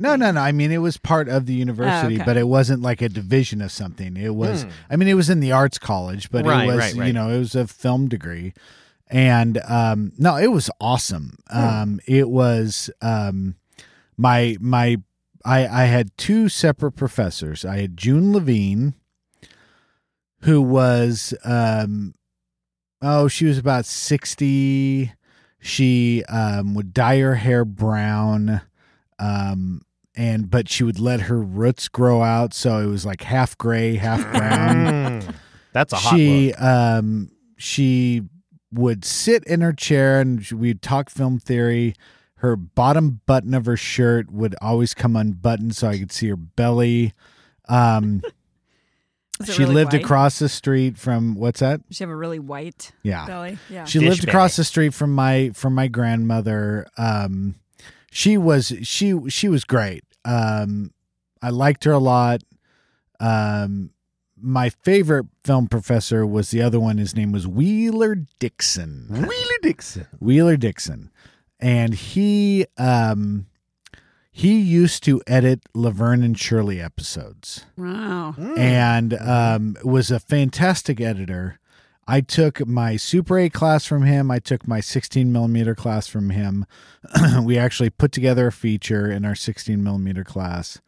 No, 0.00 0.14
no, 0.14 0.30
no. 0.30 0.40
I 0.40 0.52
mean, 0.52 0.70
it 0.70 0.78
was 0.78 0.96
part 0.96 1.28
of 1.28 1.46
the 1.46 1.54
university, 1.54 2.16
okay. 2.16 2.24
but 2.24 2.36
it 2.36 2.46
wasn't 2.46 2.82
like 2.82 3.02
a 3.02 3.08
division 3.08 3.60
of 3.60 3.72
something. 3.72 4.16
It 4.16 4.34
was. 4.34 4.62
Hmm. 4.62 4.70
I 4.90 4.96
mean, 4.96 5.08
it 5.08 5.14
was 5.14 5.28
in 5.28 5.40
the 5.40 5.52
arts 5.52 5.78
college, 5.78 6.30
but 6.30 6.44
Right, 6.44 6.64
it 6.64 6.66
was 6.68 6.76
right, 6.76 6.94
right. 6.94 7.06
you 7.08 7.12
know 7.12 7.30
it 7.30 7.38
was 7.38 7.54
a 7.56 7.66
film 7.66 8.08
degree, 8.08 8.54
and 9.08 9.58
um, 9.68 10.12
no, 10.16 10.36
it 10.36 10.52
was 10.52 10.70
awesome. 10.80 11.38
Hmm. 11.50 11.58
Um, 11.64 12.00
it 12.06 12.28
was 12.28 12.90
um, 13.02 13.56
my 14.16 14.56
my. 14.60 14.98
I 15.44 15.66
I 15.66 15.84
had 15.84 16.16
two 16.16 16.48
separate 16.48 16.92
professors. 16.92 17.64
I 17.64 17.78
had 17.78 17.96
June 17.96 18.32
Levine, 18.32 18.94
who 20.42 20.62
was 20.62 21.34
um, 21.44 22.14
oh, 23.02 23.26
she 23.26 23.46
was 23.46 23.58
about 23.58 23.84
sixty. 23.84 25.12
She 25.60 26.22
um 26.28 26.74
would 26.74 26.92
dye 26.94 27.18
her 27.18 27.34
hair 27.34 27.64
brown, 27.64 28.60
um, 29.18 29.82
and 30.18 30.50
but 30.50 30.68
she 30.68 30.82
would 30.84 30.98
let 30.98 31.22
her 31.22 31.40
roots 31.40 31.88
grow 31.88 32.22
out, 32.22 32.52
so 32.52 32.78
it 32.80 32.86
was 32.86 33.06
like 33.06 33.22
half 33.22 33.56
gray, 33.56 33.94
half 33.94 34.20
brown 34.32 35.22
Mm. 35.22 35.34
That's 35.72 35.92
a 35.92 35.96
hot 35.96 36.16
she 36.16 36.48
look. 36.48 36.60
um 36.60 37.30
she 37.56 38.22
would 38.72 39.04
sit 39.04 39.44
in 39.44 39.60
her 39.60 39.72
chair 39.72 40.20
and 40.20 40.46
we'd 40.50 40.82
talk 40.82 41.08
film 41.08 41.38
theory 41.38 41.94
her 42.36 42.56
bottom 42.56 43.20
button 43.26 43.54
of 43.54 43.66
her 43.66 43.76
shirt 43.76 44.30
would 44.30 44.54
always 44.60 44.92
come 44.94 45.16
unbuttoned 45.16 45.74
so 45.76 45.88
i 45.88 45.98
could 45.98 46.12
see 46.12 46.28
her 46.28 46.36
belly 46.36 47.12
um 47.68 48.22
she 49.44 49.62
really 49.62 49.74
lived 49.74 49.92
white? 49.92 50.02
across 50.02 50.38
the 50.38 50.48
street 50.48 50.96
from 50.98 51.34
what's 51.34 51.60
that 51.60 51.80
she 51.90 52.02
have 52.04 52.10
a 52.10 52.16
really 52.16 52.38
white 52.38 52.92
yeah 53.02 53.26
belly? 53.26 53.58
Yeah. 53.70 53.84
she 53.84 53.98
Dish 54.00 54.08
lived 54.08 54.24
across 54.28 54.56
the 54.56 54.64
street 54.64 54.94
from 54.94 55.14
my 55.14 55.50
from 55.54 55.74
my 55.74 55.88
grandmother 55.88 56.86
um 56.96 57.54
she 58.10 58.36
was 58.36 58.72
she 58.82 59.14
she 59.28 59.48
was 59.48 59.64
great 59.64 60.04
um 60.28 60.92
i 61.42 61.50
liked 61.50 61.84
her 61.84 61.92
a 61.92 61.98
lot 61.98 62.42
um 63.20 63.90
my 64.40 64.68
favorite 64.68 65.26
film 65.42 65.66
professor 65.66 66.24
was 66.24 66.50
the 66.50 66.62
other 66.62 66.78
one 66.78 66.98
his 66.98 67.16
name 67.16 67.32
was 67.32 67.46
wheeler 67.46 68.14
dixon 68.38 69.06
Wheeler 69.08 69.58
Dixon. 69.62 70.06
wheeler 70.20 70.56
dixon 70.56 71.10
and 71.58 71.94
he 71.94 72.66
um 72.76 73.46
he 74.38 74.60
used 74.60 75.02
to 75.02 75.20
edit 75.26 75.62
laverne 75.74 76.22
and 76.22 76.38
shirley 76.38 76.80
episodes 76.80 77.64
wow. 77.76 78.36
and 78.56 79.12
um, 79.14 79.76
was 79.82 80.12
a 80.12 80.20
fantastic 80.20 81.00
editor. 81.00 81.58
I 82.10 82.22
took 82.22 82.66
my 82.66 82.96
Super 82.96 83.38
8 83.38 83.52
class 83.52 83.84
from 83.84 84.02
him. 84.02 84.30
I 84.30 84.38
took 84.38 84.66
my 84.66 84.80
16 84.80 85.30
millimeter 85.30 85.74
class 85.74 86.06
from 86.08 86.30
him. 86.30 86.64
we 87.44 87.58
actually 87.58 87.90
put 87.90 88.12
together 88.12 88.46
a 88.46 88.52
feature 88.52 89.10
in 89.10 89.26
our 89.26 89.34
16 89.34 89.82
millimeter 89.84 90.24
class. 90.24 90.80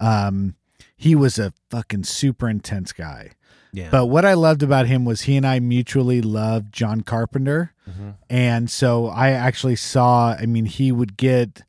Um, 0.00 0.56
he 0.96 1.14
was 1.14 1.38
a 1.38 1.52
fucking 1.70 2.02
super 2.04 2.48
intense 2.48 2.92
guy. 2.92 3.30
Yeah. 3.72 3.90
But 3.90 4.06
what 4.06 4.24
I 4.24 4.34
loved 4.34 4.62
about 4.64 4.86
him 4.86 5.04
was 5.04 5.22
he 5.22 5.36
and 5.36 5.46
I 5.46 5.60
mutually 5.60 6.20
loved 6.20 6.72
John 6.72 7.02
Carpenter. 7.02 7.72
Mhm. 7.88 8.14
And 8.28 8.68
so 8.70 9.06
I 9.06 9.30
actually 9.30 9.76
saw, 9.76 10.32
I 10.32 10.46
mean, 10.46 10.64
he 10.64 10.90
would 10.90 11.16
get 11.16 11.62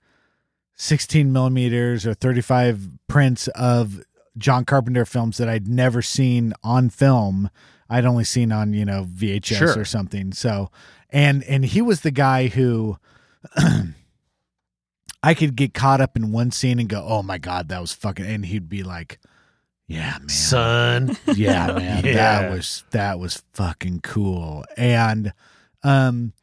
16 0.76 1.32
millimeters 1.32 2.08
or 2.08 2.14
35 2.16 2.90
prints 3.08 3.48
of 3.50 4.02
John 4.38 4.66
Carpenter 4.66 5.06
films 5.06 5.38
that 5.38 5.50
I'd 5.50 5.68
never 5.68 6.02
seen 6.02 6.54
on 6.64 6.90
film. 6.90 7.50
I'd 7.90 8.06
only 8.06 8.24
seen 8.24 8.52
on, 8.52 8.74
you 8.74 8.86
know, 8.86 9.06
VHS 9.12 9.58
Sure. 9.58 9.80
or 9.80 9.86
something. 9.86 10.32
So, 10.34 10.70
and, 11.10 11.44
and 11.46 11.64
he 11.66 11.82
was 11.82 12.02
the 12.02 12.12
guy 12.12 12.48
who 12.48 12.98
I 15.24 15.34
could 15.34 15.56
get 15.56 15.74
caught 15.74 16.02
up 16.02 16.16
in 16.16 16.32
one 16.32 16.52
scene 16.52 16.80
and 16.80 16.88
go, 16.88 17.04
oh 17.08 17.24
my 17.24 17.38
God, 17.38 17.70
that 17.70 17.82
was 17.82 17.92
fucking, 17.94 18.26
and 18.26 18.46
he'd 18.46 18.70
be 18.70 18.84
like, 18.84 19.20
yeah, 19.88 20.18
man 20.20 20.30
Son. 20.30 21.18
yeah 21.36 21.68
man 21.72 22.04
Yeah. 22.06 22.14
that 22.16 22.52
was 22.52 22.84
that 22.92 23.20
was 23.20 23.42
fucking 23.54 24.02
cool 24.02 24.66
and 24.76 25.32
um 25.82 26.34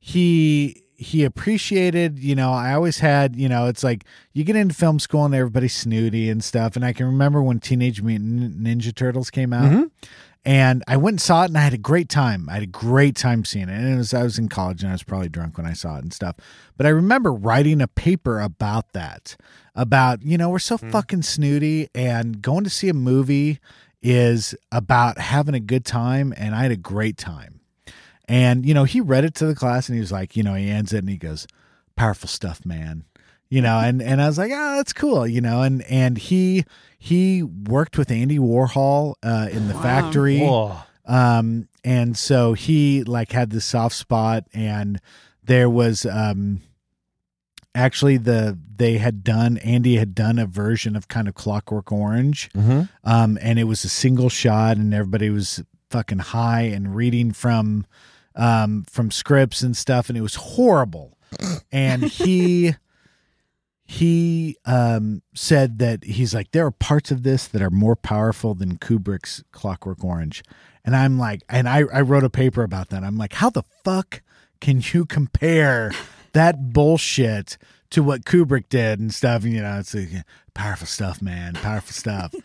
he 0.00 0.84
he 0.94 1.24
appreciated 1.24 2.20
you 2.20 2.36
know 2.36 2.52
i 2.52 2.72
always 2.74 3.00
had 3.00 3.34
you 3.34 3.48
know 3.48 3.66
it's 3.66 3.82
like 3.82 4.04
you 4.34 4.44
get 4.44 4.54
into 4.54 4.72
film 4.72 5.00
school 5.00 5.24
and 5.24 5.34
everybody's 5.34 5.74
snooty 5.74 6.30
and 6.30 6.44
stuff 6.44 6.76
and 6.76 6.84
i 6.84 6.92
can 6.92 7.06
remember 7.06 7.42
when 7.42 7.58
teenage 7.58 8.00
mutant 8.02 8.62
ninja 8.62 8.94
turtles 8.94 9.30
came 9.30 9.52
out 9.52 9.64
Mhm. 9.72 9.90
And 10.44 10.82
i 10.88 10.96
went 10.96 11.14
and 11.14 11.20
saw 11.20 11.42
it 11.42 11.48
and 11.48 11.58
i 11.58 11.60
had 11.60 11.74
a 11.74 11.78
great 11.78 12.08
time. 12.08 12.48
I 12.48 12.54
had 12.54 12.62
a 12.62 12.66
great 12.66 13.16
time 13.16 13.44
seeing 13.44 13.68
it. 13.68 13.74
And 13.74 13.94
it 13.94 13.96
was 13.96 14.14
i 14.14 14.22
was 14.22 14.38
in 14.38 14.48
college 14.48 14.82
and 14.82 14.90
i 14.90 14.94
was 14.94 15.02
probably 15.02 15.28
drunk 15.28 15.56
when 15.56 15.66
i 15.66 15.72
saw 15.72 15.96
it 15.96 16.02
and 16.02 16.12
stuff. 16.12 16.36
But 16.76 16.86
i 16.86 16.90
remember 16.90 17.32
writing 17.32 17.80
a 17.80 17.88
paper 17.88 18.40
about 18.40 18.92
that 18.92 19.36
about 19.74 20.22
you 20.22 20.36
know 20.36 20.50
we're 20.50 20.58
so 20.58 20.76
hmm. 20.76 20.90
fucking 20.90 21.22
snooty 21.22 21.88
and 21.94 22.42
going 22.42 22.64
to 22.64 22.70
see 22.70 22.88
a 22.88 22.94
movie 22.94 23.58
is 24.02 24.54
about 24.72 25.18
having 25.18 25.54
a 25.54 25.60
good 25.60 25.84
time 25.84 26.34
and 26.36 26.54
i 26.54 26.62
had 26.62 26.72
a 26.72 26.76
great 26.76 27.16
time. 27.16 27.60
And 28.28 28.66
you 28.66 28.74
know 28.74 28.84
he 28.84 29.00
read 29.00 29.24
it 29.24 29.34
to 29.36 29.46
the 29.46 29.54
class 29.54 29.88
and 29.88 29.96
he 29.96 30.00
was 30.00 30.12
like 30.12 30.36
you 30.36 30.42
know 30.42 30.54
he 30.54 30.68
ends 30.68 30.92
it 30.92 30.98
and 30.98 31.08
he 31.08 31.16
goes 31.16 31.46
powerful 31.94 32.28
stuff 32.28 32.64
man 32.64 33.04
you 33.52 33.60
know 33.60 33.78
and 33.78 34.00
and 34.00 34.22
i 34.22 34.26
was 34.26 34.38
like 34.38 34.50
oh 34.54 34.76
that's 34.76 34.92
cool 34.94 35.26
you 35.26 35.40
know 35.40 35.60
and 35.62 35.82
and 35.90 36.16
he 36.16 36.64
he 36.98 37.42
worked 37.42 37.98
with 37.98 38.10
andy 38.10 38.38
warhol 38.38 39.14
uh 39.22 39.48
in 39.52 39.68
the 39.68 39.74
Wow. 39.74 39.82
factory 39.82 40.40
Whoa. 40.40 40.76
um 41.06 41.68
and 41.84 42.16
so 42.16 42.54
he 42.54 43.02
like 43.04 43.32
had 43.32 43.50
this 43.50 43.66
soft 43.66 43.94
spot 43.94 44.44
and 44.54 45.00
there 45.44 45.68
was 45.68 46.06
um 46.06 46.62
actually 47.74 48.16
the 48.18 48.58
they 48.76 48.98
had 48.98 49.24
done 49.24 49.56
andy 49.58 49.96
had 49.96 50.14
done 50.14 50.38
a 50.38 50.46
version 50.46 50.94
of 50.96 51.08
kind 51.08 51.28
of 51.28 51.34
clockwork 51.34 51.90
orange 51.92 52.50
Mhm. 52.54 52.88
um 53.04 53.38
and 53.40 53.58
it 53.58 53.64
was 53.64 53.84
a 53.84 53.88
single 53.88 54.28
shot 54.28 54.76
and 54.76 54.92
everybody 54.94 55.30
was 55.30 55.62
fucking 55.90 56.18
high 56.20 56.62
and 56.62 56.94
reading 56.96 57.32
from 57.32 57.86
um 58.34 58.84
from 58.88 59.10
scripts 59.10 59.62
and 59.62 59.76
stuff 59.76 60.08
and 60.08 60.16
it 60.16 60.22
was 60.22 60.36
horrible 60.36 61.18
and 61.70 62.04
he 62.04 62.74
he 63.92 64.56
um 64.64 65.20
said 65.34 65.78
that 65.78 66.02
he's 66.04 66.32
like 66.34 66.50
there 66.52 66.64
are 66.64 66.70
parts 66.70 67.10
of 67.10 67.22
this 67.24 67.46
that 67.48 67.60
are 67.60 67.70
more 67.70 67.94
powerful 67.94 68.54
than 68.54 68.78
kubrick's 68.78 69.44
clockwork 69.52 70.02
orange. 70.02 70.42
And 70.84 70.96
i'm 70.96 71.18
like 71.18 71.42
and 71.48 71.68
i 71.68 71.80
i 71.92 72.00
wrote 72.00 72.24
a 72.24 72.30
paper 72.30 72.62
about 72.62 72.88
that. 72.88 73.04
I'm 73.04 73.18
like 73.18 73.34
how 73.34 73.50
the 73.50 73.64
fuck 73.84 74.22
can 74.62 74.82
you 74.92 75.04
compare 75.04 75.92
that 76.32 76.72
bullshit 76.72 77.58
to 77.90 78.02
what 78.02 78.24
kubrick 78.24 78.70
did 78.70 78.98
and 78.98 79.12
stuff? 79.12 79.44
You 79.44 79.60
know 79.60 79.78
it's 79.78 79.94
like, 79.94 80.08
powerful 80.54 80.86
stuff 80.86 81.20
man. 81.20 81.54
Powerful 81.54 81.92
stuff. 81.92 82.34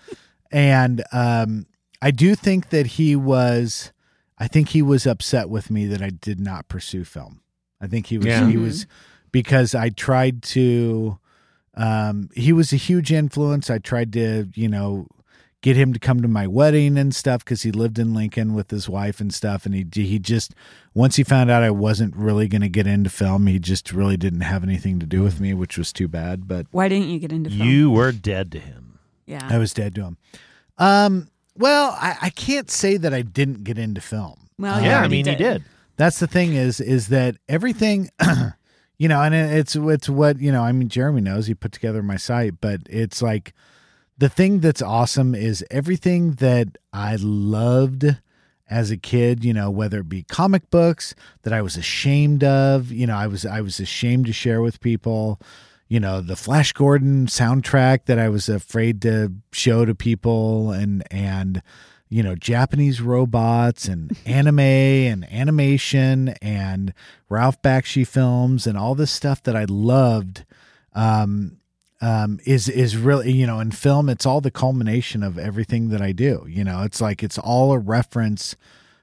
And 0.51 1.03
um 1.11 1.65
i 2.01 2.09
do 2.11 2.33
think 2.33 2.69
that 2.69 2.87
he 2.97 3.15
was 3.17 3.91
i 4.37 4.47
think 4.47 4.69
he 4.69 4.81
was 4.81 5.05
upset 5.05 5.49
with 5.49 5.69
me 5.69 5.85
that 5.87 6.01
i 6.01 6.09
did 6.09 6.39
not 6.39 6.67
pursue 6.69 7.03
film. 7.03 7.41
I 7.81 7.87
think 7.87 8.07
he 8.07 8.17
was 8.17 8.27
Yeah. 8.27 8.47
he 8.49 8.55
was 8.57 8.85
because 9.31 9.75
i 9.75 9.89
tried 9.89 10.41
to 10.55 11.19
um 11.77 12.29
he 12.35 12.51
was 12.51 12.73
a 12.73 12.77
huge 12.77 13.11
influence 13.11 13.69
i 13.69 13.77
tried 13.77 14.11
to 14.11 14.47
you 14.55 14.67
know 14.67 15.07
get 15.61 15.75
him 15.75 15.91
to 15.91 15.99
come 15.99 16.21
to 16.21 16.27
my 16.27 16.45
wedding 16.45 16.97
and 16.97 17.15
stuff 17.15 17.43
because 17.43 17.63
he 17.63 17.71
lived 17.71 17.97
in 17.99 18.13
lincoln 18.13 18.53
with 18.53 18.69
his 18.71 18.87
wife 18.89 19.19
and 19.19 19.33
stuff 19.33 19.65
and 19.65 19.73
he 19.75 19.85
he 20.03 20.19
just 20.19 20.53
once 20.93 21.15
he 21.15 21.23
found 21.23 21.49
out 21.49 21.63
i 21.63 21.69
wasn't 21.69 22.15
really 22.15 22.47
going 22.47 22.61
to 22.61 22.69
get 22.69 22.85
into 22.87 23.09
film 23.09 23.47
he 23.47 23.57
just 23.59 23.91
really 23.91 24.17
didn't 24.17 24.41
have 24.41 24.63
anything 24.63 24.99
to 24.99 25.05
do 25.05 25.21
with 25.23 25.39
me 25.39 25.53
which 25.53 25.77
was 25.77 25.91
too 25.93 26.07
bad 26.07 26.47
but 26.47 26.65
Why 26.71 26.87
didn't 26.89 27.09
you 27.09 27.19
get 27.19 27.31
into 27.31 27.49
film? 27.49 27.67
You 27.67 27.89
were 27.91 28.11
dead 28.11 28.51
to 28.51 28.59
him. 28.59 28.99
yeah. 29.25 29.47
I 29.49 29.57
was 29.57 29.73
dead 29.73 29.95
to 29.95 30.01
him. 30.03 30.17
Um, 30.77 31.29
well, 31.55 31.95
I, 31.99 32.15
I 32.21 32.29
can't 32.29 32.69
say 32.69 32.97
that 32.97 33.13
I 33.13 33.23
didn't 33.23 33.63
get 33.63 33.79
into 33.79 33.99
film. 33.99 34.47
Well, 34.59 34.79
you 34.79 34.85
yeah, 34.87 34.93
I 34.93 34.99
already 34.99 35.23
mean, 35.23 35.25
you 35.25 35.35
did. 35.35 35.63
That's 35.95 36.19
the 36.19 36.27
thing 36.27 36.53
is, 36.53 36.79
is 36.79 37.07
that 37.07 37.37
everything, 37.49 38.09
you 38.97 39.07
know, 39.07 39.21
and 39.21 39.35
it's 39.35 39.75
it's 39.75 40.09
what 40.09 40.39
you 40.39 40.51
know. 40.51 40.63
I 40.63 40.71
mean, 40.71 40.89
Jeremy 40.89 41.21
knows 41.21 41.47
he 41.47 41.53
put 41.53 41.71
together 41.71 42.01
my 42.01 42.17
site, 42.17 42.59
but 42.59 42.81
it's 42.89 43.21
like 43.21 43.53
the 44.17 44.29
thing 44.29 44.59
that's 44.59 44.81
awesome 44.81 45.35
is 45.35 45.63
everything 45.69 46.33
that 46.33 46.77
I 46.91 47.17
loved 47.19 48.17
as 48.69 48.91
a 48.91 48.97
kid, 48.97 49.45
you 49.45 49.53
know, 49.53 49.69
whether 49.69 49.99
it 49.99 50.09
be 50.09 50.23
comic 50.23 50.69
books 50.69 51.15
that 51.43 51.53
I 51.53 51.61
was 51.61 51.77
ashamed 51.77 52.43
of, 52.43 52.91
you 52.91 53.07
know, 53.07 53.15
I 53.15 53.27
was 53.27 53.45
I 53.45 53.61
was 53.61 53.79
ashamed 53.79 54.25
to 54.25 54.33
share 54.33 54.61
with 54.61 54.81
people, 54.81 55.39
you 55.87 55.99
know, 55.99 56.19
the 56.19 56.35
Flash 56.35 56.73
Gordon 56.73 57.27
soundtrack 57.27 58.05
that 58.05 58.19
I 58.19 58.29
was 58.29 58.49
afraid 58.49 59.01
to 59.03 59.33
show 59.51 59.85
to 59.85 59.95
people 59.95 60.71
and 60.71 61.03
and 61.11 61.61
you 62.09 62.23
know, 62.23 62.35
Japanese 62.35 63.01
robots 63.01 63.87
and 63.87 64.15
anime 64.25 64.59
and 64.59 65.31
animation 65.31 66.29
and 66.41 66.93
Ralph 67.29 67.61
Bakshi 67.61 68.05
films 68.07 68.65
and 68.67 68.77
all 68.77 68.95
this 68.95 69.11
stuff 69.11 69.43
that 69.43 69.55
I 69.55 69.65
loved 69.65 70.45
um 70.93 71.57
um 72.01 72.39
is 72.45 72.69
is 72.69 72.95
really 72.95 73.31
you 73.31 73.45
know 73.47 73.59
in 73.59 73.71
film 73.71 74.07
it's 74.09 74.25
all 74.25 74.39
the 74.41 74.51
culmination 74.51 75.21
of 75.23 75.37
everything 75.37 75.89
that 75.89 76.01
I 76.01 76.11
do 76.11 76.45
you 76.47 76.63
know? 76.63 76.83
It's 76.83 77.01
like 77.01 77.23
it's 77.23 77.37
all 77.37 77.71
a 77.73 77.79
reference 77.79 78.55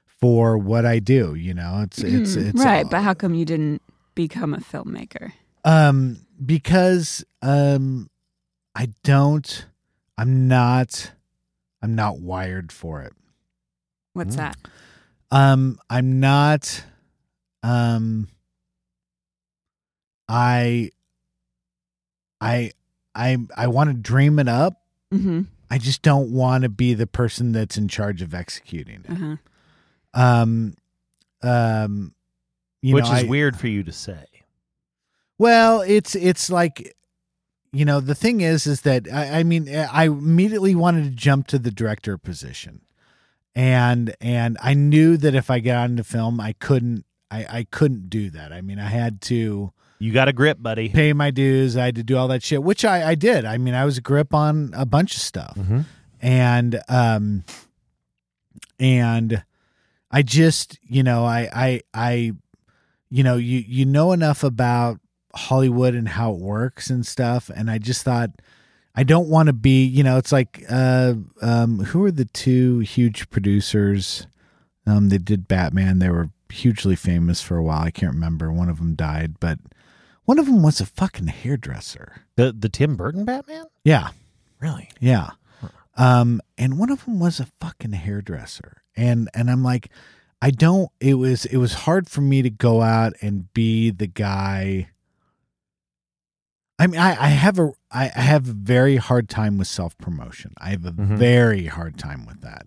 for 0.05 0.57
what 0.57 0.85
I 0.85 0.99
do 0.99 1.35
you 1.35 1.53
know? 1.53 1.81
It's 1.83 1.99
it's 1.99 2.35
it's 2.35 2.61
Mm, 2.61 2.65
right, 2.65 2.83
all- 2.85 2.89
but 2.89 3.01
how 3.03 3.13
come 3.13 3.33
you 3.35 3.45
didn't 3.45 3.81
become 4.15 4.53
a 4.53 4.59
filmmaker? 4.59 5.33
um 5.63 6.19
because 6.45 7.23
um 7.41 8.09
I 8.75 8.89
don't 9.03 9.67
I'm 10.17 10.47
not 10.47 11.11
I'm 11.85 11.95
not 11.95 12.19
wired 12.19 12.71
for 12.71 13.01
it 13.03 13.13
What's 14.13 14.35
Mm. 14.35 14.37
that? 14.37 14.57
um 15.31 15.79
I'm 15.89 16.19
not 16.19 16.83
um 17.63 18.27
I 20.27 20.91
I 22.41 22.71
I 23.13 23.37
I 23.55 23.67
want 23.67 23.89
to 23.89 23.93
dream 23.93 24.39
it 24.39 24.47
up 24.47 24.81
Mm-hmm. 25.13 25.41
I 25.69 25.77
just 25.77 26.01
don't 26.01 26.31
want 26.31 26.63
to 26.63 26.69
be 26.69 26.93
the 26.93 27.07
person 27.07 27.51
that's 27.51 27.77
in 27.77 27.87
charge 27.87 28.21
of 28.21 28.33
executing 28.33 29.01
it. 29.05 29.09
Uh-huh. 29.11 29.35
Um, 30.13 30.75
um, 31.41 32.13
you 32.81 32.95
Which 32.95 33.05
know, 33.05 33.13
is 33.13 33.23
I- 33.23 33.27
weird 33.27 33.57
for 33.57 33.67
you 33.67 33.83
to 33.83 33.91
say. 33.91 34.25
Well, 35.37 35.81
it's 35.81 36.15
it's 36.15 36.49
like, 36.49 36.95
you 37.71 37.85
know, 37.85 37.99
the 37.99 38.15
thing 38.15 38.41
is, 38.41 38.65
is 38.67 38.81
that 38.81 39.07
I, 39.11 39.39
I 39.39 39.43
mean, 39.43 39.67
I 39.73 40.05
immediately 40.05 40.75
wanted 40.75 41.03
to 41.03 41.09
jump 41.11 41.47
to 41.47 41.59
the 41.59 41.71
director 41.71 42.17
position, 42.17 42.81
and 43.53 44.15
and 44.21 44.57
I 44.61 44.73
knew 44.73 45.17
that 45.17 45.35
if 45.35 45.49
I 45.49 45.59
got 45.59 45.89
into 45.89 46.03
film, 46.03 46.39
I 46.39 46.53
couldn't, 46.53 47.05
I 47.29 47.45
I 47.59 47.67
couldn't 47.69 48.09
do 48.09 48.29
that. 48.31 48.53
I 48.53 48.61
mean, 48.61 48.79
I 48.79 48.87
had 48.87 49.21
to. 49.23 49.71
You 49.97 50.11
got 50.11 50.27
a 50.27 50.33
grip, 50.33 50.57
buddy. 50.61 50.89
pay 50.89 51.13
my 51.13 51.31
dues. 51.31 51.77
I 51.77 51.85
had 51.85 51.95
to 51.95 52.03
do 52.03 52.17
all 52.17 52.27
that 52.27 52.43
shit, 52.43 52.61
which 52.61 52.83
I, 52.83 53.11
I 53.11 53.15
did. 53.15 53.45
I 53.45 53.57
mean, 53.57 53.73
I 53.73 53.85
was 53.85 53.97
a 53.97 54.01
grip 54.01 54.33
on 54.33 54.71
a 54.75 54.85
bunch 54.85 55.15
of 55.15 55.21
stuff, 55.21 55.55
Mm-hmm. 55.57 55.81
and 56.21 56.81
um, 56.89 57.43
and 58.79 59.43
I 60.11 60.21
just, 60.21 60.77
you 60.83 61.03
know, 61.03 61.25
I, 61.25 61.49
I, 61.53 61.81
I, 61.93 62.31
you 63.09 63.23
know, 63.23 63.37
you 63.37 63.63
you 63.65 63.85
know 63.85 64.11
enough 64.11 64.43
about 64.43 64.99
Hollywood 65.35 65.93
and 65.95 66.07
how 66.09 66.33
it 66.33 66.39
works 66.39 66.89
and 66.89 67.05
stuff, 67.05 67.49
and 67.55 67.69
I 67.69 67.77
just 67.77 68.03
thought. 68.03 68.31
I 68.97 69.03
don't 69.03 69.27
want 69.27 69.47
to 69.47 69.53
be, 69.53 69.83
you 69.83 70.03
know, 70.03 70.17
it's 70.17 70.31
like, 70.31 70.63
uh, 70.69 71.15
um, 71.41 71.79
who 71.79 72.05
are 72.05 72.11
the 72.11 72.23
two 72.23 72.79
huge 72.79 73.29
producers? 73.29 74.25
Um, 74.87 75.09
they 75.09 75.17
did 75.17 75.49
Batman. 75.49 75.99
They 75.99 76.09
were 76.09 76.29
hugely 76.49 76.95
famous 76.95 77.41
for 77.41 77.57
a 77.57 77.61
while. 77.61 77.81
I 77.81 77.91
can't 77.91 78.13
remember. 78.13 78.53
One 78.53 78.69
of 78.69 78.77
them 78.77 78.95
died, 78.95 79.37
but 79.41 79.59
one 80.23 80.39
of 80.39 80.45
them 80.45 80.63
was 80.63 80.79
a 80.79 80.85
fucking 80.85 81.27
hairdresser. 81.27 82.21
The 82.37 82.53
the 82.57 82.69
Tim 82.69 82.95
Burton 82.95 83.25
Batman? 83.25 83.65
Yeah, 83.83 84.11
Really? 84.61 84.89
yeah. 85.01 85.31
Um, 85.97 86.39
and 86.57 86.79
one 86.79 86.89
of 86.89 87.03
them 87.03 87.19
was 87.19 87.41
a 87.41 87.47
fucking 87.59 87.91
hairdresser. 87.91 88.81
And 88.95 89.29
and 89.33 89.51
I'm 89.51 89.61
like, 89.61 89.89
I 90.41 90.51
don't. 90.51 90.89
It 91.01 91.15
was 91.15 91.43
it 91.43 91.57
was 91.57 91.73
hard 91.73 92.09
for 92.09 92.21
me 92.21 92.41
to 92.43 92.49
go 92.49 92.81
out 92.81 93.11
and 93.21 93.51
be 93.53 93.91
the 93.91 94.07
guy. 94.07 94.87
I 96.77 96.87
mean, 96.87 96.99
I, 96.99 97.11
I 97.11 97.27
have 97.29 97.57
a 97.59 97.71
I, 97.91 98.11
I 98.15 98.21
have 98.21 98.49
a 98.49 98.53
very 98.53 98.97
hard 98.97 99.29
time 99.29 99.57
with 99.57 99.67
self 99.67 99.97
promotion. 99.97 100.53
I 100.59 100.69
have 100.71 100.85
a 100.85 100.91
Mhm. 100.91 101.17
very 101.17 101.67
hard 101.67 101.97
time 101.97 102.25
with 102.25 102.41
that. 102.41 102.65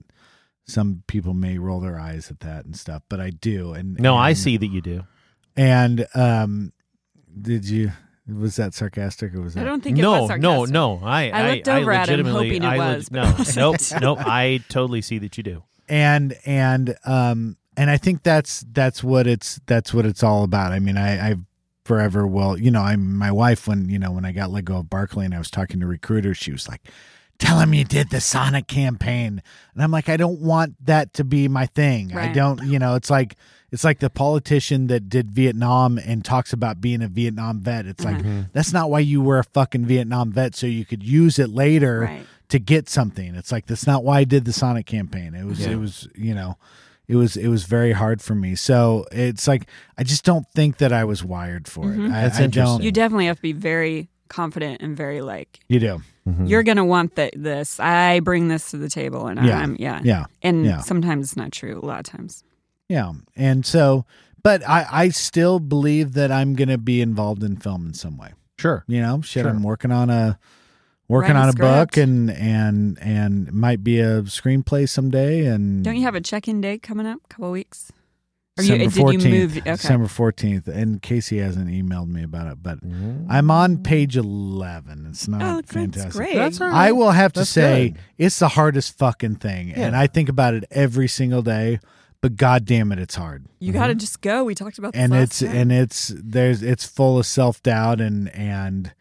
Some 0.66 1.02
people 1.06 1.34
may 1.34 1.58
roll 1.58 1.80
their 1.80 1.98
eyes 1.98 2.30
at 2.30 2.40
that 2.40 2.64
and 2.64 2.76
stuff, 2.76 3.02
but 3.08 3.20
I 3.20 3.30
do. 3.30 3.72
And 3.74 3.98
No, 3.98 4.16
I 4.16 4.32
see 4.34 4.56
that 4.58 4.66
you 4.66 4.80
do. 4.82 5.04
And 5.56 6.06
um, 6.14 6.72
did 7.40 7.68
you? 7.68 7.92
Was 8.30 8.56
that 8.56 8.74
sarcastic 8.74 9.34
or 9.34 9.40
was 9.40 9.54
that? 9.54 9.62
I 9.62 9.64
don't 9.64 9.82
think 9.82 9.98
it 9.98 10.02
No, 10.02 10.10
was 10.22 10.30
no, 10.38 10.66
sarcastic. 10.66 10.72
no. 10.74 11.00
I 11.02 11.30
I 11.30 11.50
looked 11.54 11.68
over 11.68 11.92
at 11.92 12.08
him 12.10 12.16
legitimately- 12.26 12.48
hoping 12.48 12.62
it 12.62 12.66
I 12.66 12.76
was, 12.76 13.08
but 13.08 13.22
no, 13.22 13.42
it 13.42 13.56
nope, 13.56 13.76
nope. 14.02 14.18
I 14.20 14.60
totally 14.68 15.00
see 15.00 15.18
that 15.18 15.36
you 15.38 15.42
do. 15.42 15.62
and 15.88 16.34
and 16.44 16.94
um 17.06 17.56
and 17.76 17.88
I 17.90 17.96
think 17.96 18.22
that's 18.22 18.64
that's 18.72 19.02
what 19.02 19.26
it's 19.26 19.60
that's 19.66 19.94
what 19.94 20.04
it's 20.04 20.22
all 20.22 20.44
about. 20.44 20.72
I 20.72 20.78
mean, 20.78 20.98
I 20.98 21.30
I 21.30 21.34
forever 21.88 22.26
will. 22.26 22.58
You 22.58 22.70
know, 22.70 22.82
I'm 22.82 23.16
my 23.16 23.32
wife 23.32 23.66
when 23.66 23.88
you 23.88 23.98
know 23.98 24.12
when 24.12 24.24
I 24.24 24.32
got 24.32 24.50
let 24.50 24.64
go 24.66 24.76
of 24.76 24.90
Barkley 24.90 25.24
and 25.24 25.34
I 25.34 25.38
was 25.38 25.50
talking 25.50 25.80
to 25.80 25.86
recruiters, 25.86 26.36
she 26.36 26.52
was 26.52 26.68
like, 26.68 26.82
"Tell 27.38 27.58
him 27.58 27.72
you 27.74 27.84
did 27.84 28.10
the 28.10 28.20
Sonic 28.20 28.66
campaign," 28.68 29.42
and 29.74 29.82
I'm 29.82 29.90
like, 29.90 30.08
I 30.08 30.16
don't 30.16 30.40
want 30.40 30.74
that 30.86 31.14
to 31.14 31.24
be 31.24 31.48
my 31.48 31.66
thing. 31.66 32.14
I 32.16 32.32
don't. 32.32 32.62
You 32.64 32.78
know, 32.78 32.94
it's 32.94 33.10
like 33.10 33.36
it's 33.72 33.84
like 33.84 33.98
the 34.00 34.10
politician 34.10 34.86
that 34.88 35.08
did 35.08 35.30
Vietnam 35.30 35.98
and 35.98 36.24
talks 36.24 36.52
about 36.52 36.80
being 36.80 37.02
a 37.02 37.08
Vietnam 37.08 37.60
vet. 37.60 37.86
It's 37.86 38.04
like 38.04 38.16
Mm-hmm. 38.18 38.40
that's 38.52 38.72
not 38.72 38.90
why 38.90 39.00
you 39.00 39.20
were 39.20 39.38
a 39.38 39.44
fucking 39.44 39.84
Vietnam 39.86 40.30
vet, 40.32 40.54
so 40.54 40.66
you 40.66 40.84
could 40.84 41.02
use 41.02 41.38
it 41.38 41.50
later 41.50 42.00
Right. 42.02 42.26
to 42.48 42.58
get 42.58 42.88
something. 42.88 43.34
It's 43.34 43.50
like 43.52 43.66
that's 43.66 43.86
not 43.86 44.04
why 44.04 44.20
I 44.20 44.24
did 44.24 44.44
the 44.44 44.52
Sonic 44.52 44.86
campaign. 44.86 45.34
It 45.34 45.44
was 45.44 45.60
Yeah. 45.60 45.72
it 45.72 45.76
was 45.76 46.06
you 46.14 46.34
know, 46.34 46.56
it 47.08 47.16
was 47.16 47.36
it 47.36 47.48
was 47.48 47.64
very 47.64 47.92
hard 47.92 48.20
for 48.22 48.34
me. 48.34 48.54
So 48.54 49.06
it's 49.10 49.48
like 49.48 49.66
I 49.96 50.04
just 50.04 50.24
don't 50.24 50.46
think 50.54 50.76
that 50.78 50.92
I 50.92 51.04
was 51.04 51.24
wired 51.24 51.66
for 51.66 51.84
Mhm. 51.86 52.06
it. 52.06 52.12
I, 52.12 52.20
That's 52.22 52.38
I 52.38 52.44
interesting. 52.44 52.76
don't. 52.76 52.82
You 52.84 52.92
definitely 52.92 53.26
have 53.26 53.36
to 53.36 53.42
be 53.42 53.52
very 53.52 54.08
confident 54.28 54.82
and 54.82 54.96
very 54.96 55.20
like 55.22 55.58
You 55.68 55.80
do. 55.80 56.02
Mm-hmm. 56.28 56.44
you're 56.46 56.62
gonna 56.62 56.84
want 56.84 57.14
that 57.16 57.32
this. 57.34 57.80
I 57.80 58.20
bring 58.20 58.48
this 58.48 58.70
to 58.72 58.76
the 58.76 58.90
table, 58.90 59.26
and 59.26 59.42
Yeah. 59.44 59.58
I'm 59.58 59.76
yeah. 59.78 60.00
Yeah. 60.04 60.26
And 60.42 60.64
Yeah. 60.66 60.80
sometimes 60.80 61.24
it's 61.28 61.36
not 61.36 61.50
true. 61.52 61.80
A 61.82 61.86
lot 61.86 62.00
of 62.00 62.04
times. 62.04 62.44
Yeah. 62.88 63.12
And 63.36 63.64
so, 63.64 64.04
but 64.42 64.62
I 64.68 64.86
I 64.90 65.08
still 65.08 65.58
believe 65.60 66.12
that 66.12 66.30
I'm 66.30 66.54
going 66.54 66.68
to 66.68 66.78
be 66.78 67.00
involved 67.00 67.42
in 67.42 67.56
film 67.56 67.86
in 67.86 67.94
some 67.94 68.16
way. 68.18 68.32
Sure. 68.58 68.84
You 68.86 69.00
know, 69.00 69.20
shit. 69.22 69.42
Sure. 69.44 69.50
I'm 69.50 69.62
working 69.62 69.92
on 69.92 70.10
a 70.10 70.38
working 71.08 71.34
Write 71.34 71.42
on 71.42 71.48
a 71.48 71.52
book 71.54 71.96
and 71.96 72.30
and 72.30 72.98
and 73.00 73.52
might 73.52 73.82
be 73.82 73.98
a 74.00 74.22
screenplay 74.22 74.88
someday. 74.88 75.46
And 75.46 75.82
Don't 75.84 75.96
you 75.96 76.02
have 76.02 76.14
a 76.14 76.20
check-in 76.20 76.60
date 76.60 76.82
coming 76.82 77.06
up? 77.06 77.18
A 77.24 77.28
couple 77.28 77.50
weeks. 77.50 77.90
Or 78.58 78.62
December 78.62 78.84
you, 78.84 78.90
did 78.90 78.96
you 78.96 79.04
14th, 79.04 79.30
move? 79.30 79.56
Okay. 79.58 79.70
December 79.70 80.06
14th. 80.06 80.66
And 80.66 81.00
Casey 81.00 81.38
hasn't 81.38 81.68
emailed 81.68 82.08
me 82.08 82.24
about 82.24 82.50
it, 82.50 82.58
but 82.62 82.80
Mm-hmm. 82.84 83.30
I'm 83.30 83.50
on 83.52 83.84
page 83.84 84.16
11. 84.16 85.06
It's 85.10 85.28
not 85.28 85.42
oh, 85.42 85.54
that's 85.56 85.72
fantastic. 85.72 86.12
great. 86.12 86.34
That's 86.34 86.60
all 86.60 86.72
I 86.72 86.90
will 86.92 87.12
have 87.12 87.32
to 87.34 87.40
That's 87.40 87.50
say 87.50 87.90
good. 87.90 88.00
it's 88.18 88.38
the 88.40 88.48
hardest 88.48 88.98
fucking 88.98 89.36
thing. 89.36 89.72
And 89.72 89.94
I 89.94 90.08
think 90.08 90.28
about 90.28 90.54
it 90.54 90.64
every 90.72 91.06
single 91.08 91.42
day, 91.42 91.78
but 92.20 92.36
god 92.36 92.64
damn 92.64 92.90
it, 92.90 92.98
it's 92.98 93.14
hard. 93.14 93.46
You 93.60 93.72
got 93.72 93.86
to 93.88 93.94
just 93.94 94.20
go. 94.22 94.42
We 94.44 94.56
talked 94.56 94.78
about 94.78 94.92
this 94.92 95.02
And 95.02 95.12
last 95.12 95.22
it's 95.22 95.38
time. 95.40 95.56
and 95.56 95.72
it's 95.72 96.12
there's 96.16 96.62
it's 96.62 96.84
full 96.84 97.16
of 97.18 97.26
self-doubt 97.26 98.00
and 98.00 98.28
and 98.34 98.92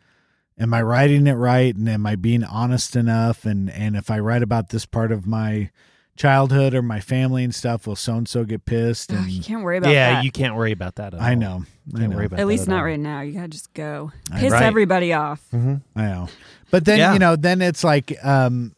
am 0.60 0.74
I 0.74 0.82
writing 0.82 1.28
it 1.28 1.34
right 1.34 1.76
and 1.76 1.88
am 1.90 2.06
I 2.06 2.16
being 2.16 2.44
honest 2.44 2.96
enough 2.96 3.46
and 3.46 3.70
and 3.70 3.96
if 3.96 4.10
I 4.12 4.20
write 4.20 4.44
about 4.44 4.70
this 4.70 4.86
part 4.86 5.12
of 5.12 5.26
my 5.28 5.70
childhood 6.16 6.74
or 6.74 6.82
my 6.82 7.00
family 7.00 7.44
and 7.44 7.54
stuff, 7.54 7.86
will 7.86 7.96
so 7.96 8.16
and 8.16 8.28
so 8.28 8.44
get 8.44 8.66
pissed 8.66 9.12
Ugh, 9.14 9.20
and 9.20 9.30
you 9.32 9.44
can't 9.44 9.64
worry 9.64 9.78
about 9.78 9.92
Yeah, 9.94 10.14
that. 10.14 10.24
you 10.24 10.32
can't 10.32 10.56
worry 10.56 10.72
about 10.72 10.96
that. 10.96 11.14
At 11.14 11.22
I 11.22 11.36
know. 11.36 11.64
I 11.94 12.00
Can't 12.00 12.10
know. 12.10 12.16
worry 12.18 12.26
about 12.26 12.40
At 12.40 12.44
that 12.44 12.48
least 12.48 12.68
not 12.68 12.80
all. 12.80 12.86
right 12.86 13.00
now. 13.00 13.22
You 13.22 13.34
got 13.34 13.42
to 13.44 13.48
just 13.50 13.72
go. 13.76 14.12
Piss 14.36 14.52
Right. 14.52 14.64
everybody 14.64 15.14
off. 15.14 15.42
Mhm. 15.54 15.84
I 15.96 16.02
know. 16.02 16.28
But 16.72 16.86
then, 16.86 16.98
Yeah. 16.98 17.14
you 17.14 17.20
know, 17.20 17.36
then 17.36 17.62
it's 17.62 17.84
like 17.84 18.18
um 18.26 18.74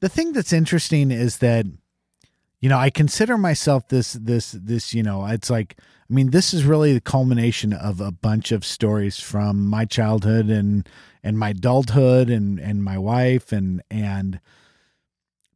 the 0.00 0.08
thing 0.10 0.32
that's 0.34 0.52
interesting 0.52 1.10
is 1.10 1.38
that 1.38 1.64
you 2.60 2.68
know, 2.68 2.78
I 2.78 2.90
consider 2.90 3.38
myself 3.38 3.88
this 3.88 4.14
this 4.14 4.52
this, 4.52 4.94
you 4.94 5.02
know, 5.02 5.24
it's 5.26 5.50
like 5.50 5.76
I 6.10 6.14
mean, 6.14 6.30
this 6.30 6.54
is 6.54 6.64
really 6.64 6.94
the 6.94 7.00
culmination 7.00 7.72
of 7.72 8.00
a 8.00 8.10
bunch 8.10 8.50
of 8.50 8.64
stories 8.64 9.20
from 9.20 9.66
my 9.66 9.84
childhood 9.84 10.48
and 10.48 10.88
and 11.22 11.38
my 11.38 11.50
adulthood 11.50 12.30
and 12.30 12.58
and 12.58 12.82
my 12.82 12.98
wife 12.98 13.52
and 13.52 13.82
and 13.90 14.40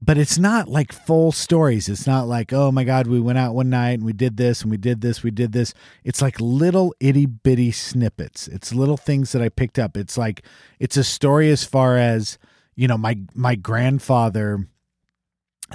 but 0.05 0.19
it's 0.19 0.37
not 0.37 0.69
like 0.69 0.93
full 0.93 1.31
stories. 1.31 1.89
It's 1.89 2.09
not 2.09 2.27
like, 2.27 2.53
oh 2.53 2.73
my 2.73 2.83
God, 2.83 3.07
we 3.07 3.21
went 3.21 3.39
out 3.39 3.55
one 3.55 3.71
night 3.71 3.93
and 3.93 4.05
we 4.05 4.13
did 4.13 4.37
this 4.37 4.63
and 4.63 4.71
we 4.71 4.77
did 4.77 5.01
this, 5.01 5.23
we 5.23 5.31
did 5.31 5.53
this. 5.53 5.75
It's 6.03 6.21
like 6.21 6.41
little 6.41 6.93
itty 6.99 7.27
bitty 7.27 7.71
snippets. 7.71 8.49
It's 8.49 8.75
little 8.75 8.97
things 8.97 9.31
that 9.31 9.41
I 9.41 9.49
picked 9.49 9.79
up. 9.79 9.97
It's 9.97 10.19
like 10.19 10.43
it's 10.81 10.97
a 10.97 11.05
story 11.05 11.51
as 11.51 11.63
far 11.63 11.97
as, 11.97 12.37
you 12.75 12.89
know, 12.89 12.99
my 12.99 13.17
my 13.33 13.55
grandfather 13.55 14.67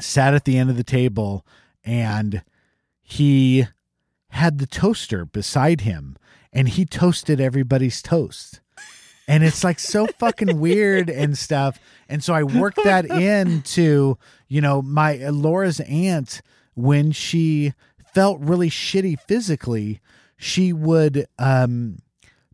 sat 0.01 0.33
at 0.33 0.45
the 0.45 0.57
end 0.57 0.69
of 0.69 0.77
the 0.77 0.83
table 0.83 1.45
and 1.83 2.43
he 3.01 3.67
had 4.29 4.57
the 4.57 4.67
toaster 4.67 5.25
beside 5.25 5.81
him 5.81 6.17
and 6.51 6.69
he 6.69 6.85
toasted 6.85 7.39
everybody's 7.39 8.01
toast. 8.01 8.61
And 9.27 9.43
it's 9.43 9.63
like 9.63 9.79
so 9.79 10.07
fucking 10.19 10.59
weird 10.59 11.09
and 11.09 11.37
stuff. 11.37 11.79
And 12.07 12.23
so 12.23 12.33
I 12.33 12.43
worked 12.43 12.83
that 12.83 13.05
into, 13.05 14.17
you 14.47 14.61
know, 14.61 14.81
my 14.81 15.15
Laura's 15.29 15.79
aunt 15.81 16.41
when 16.75 17.11
she 17.11 17.73
felt 18.13 18.39
really 18.39 18.69
shitty 18.69 19.19
physically, 19.19 19.99
she 20.37 20.71
would 20.71 21.27
um, 21.37 21.97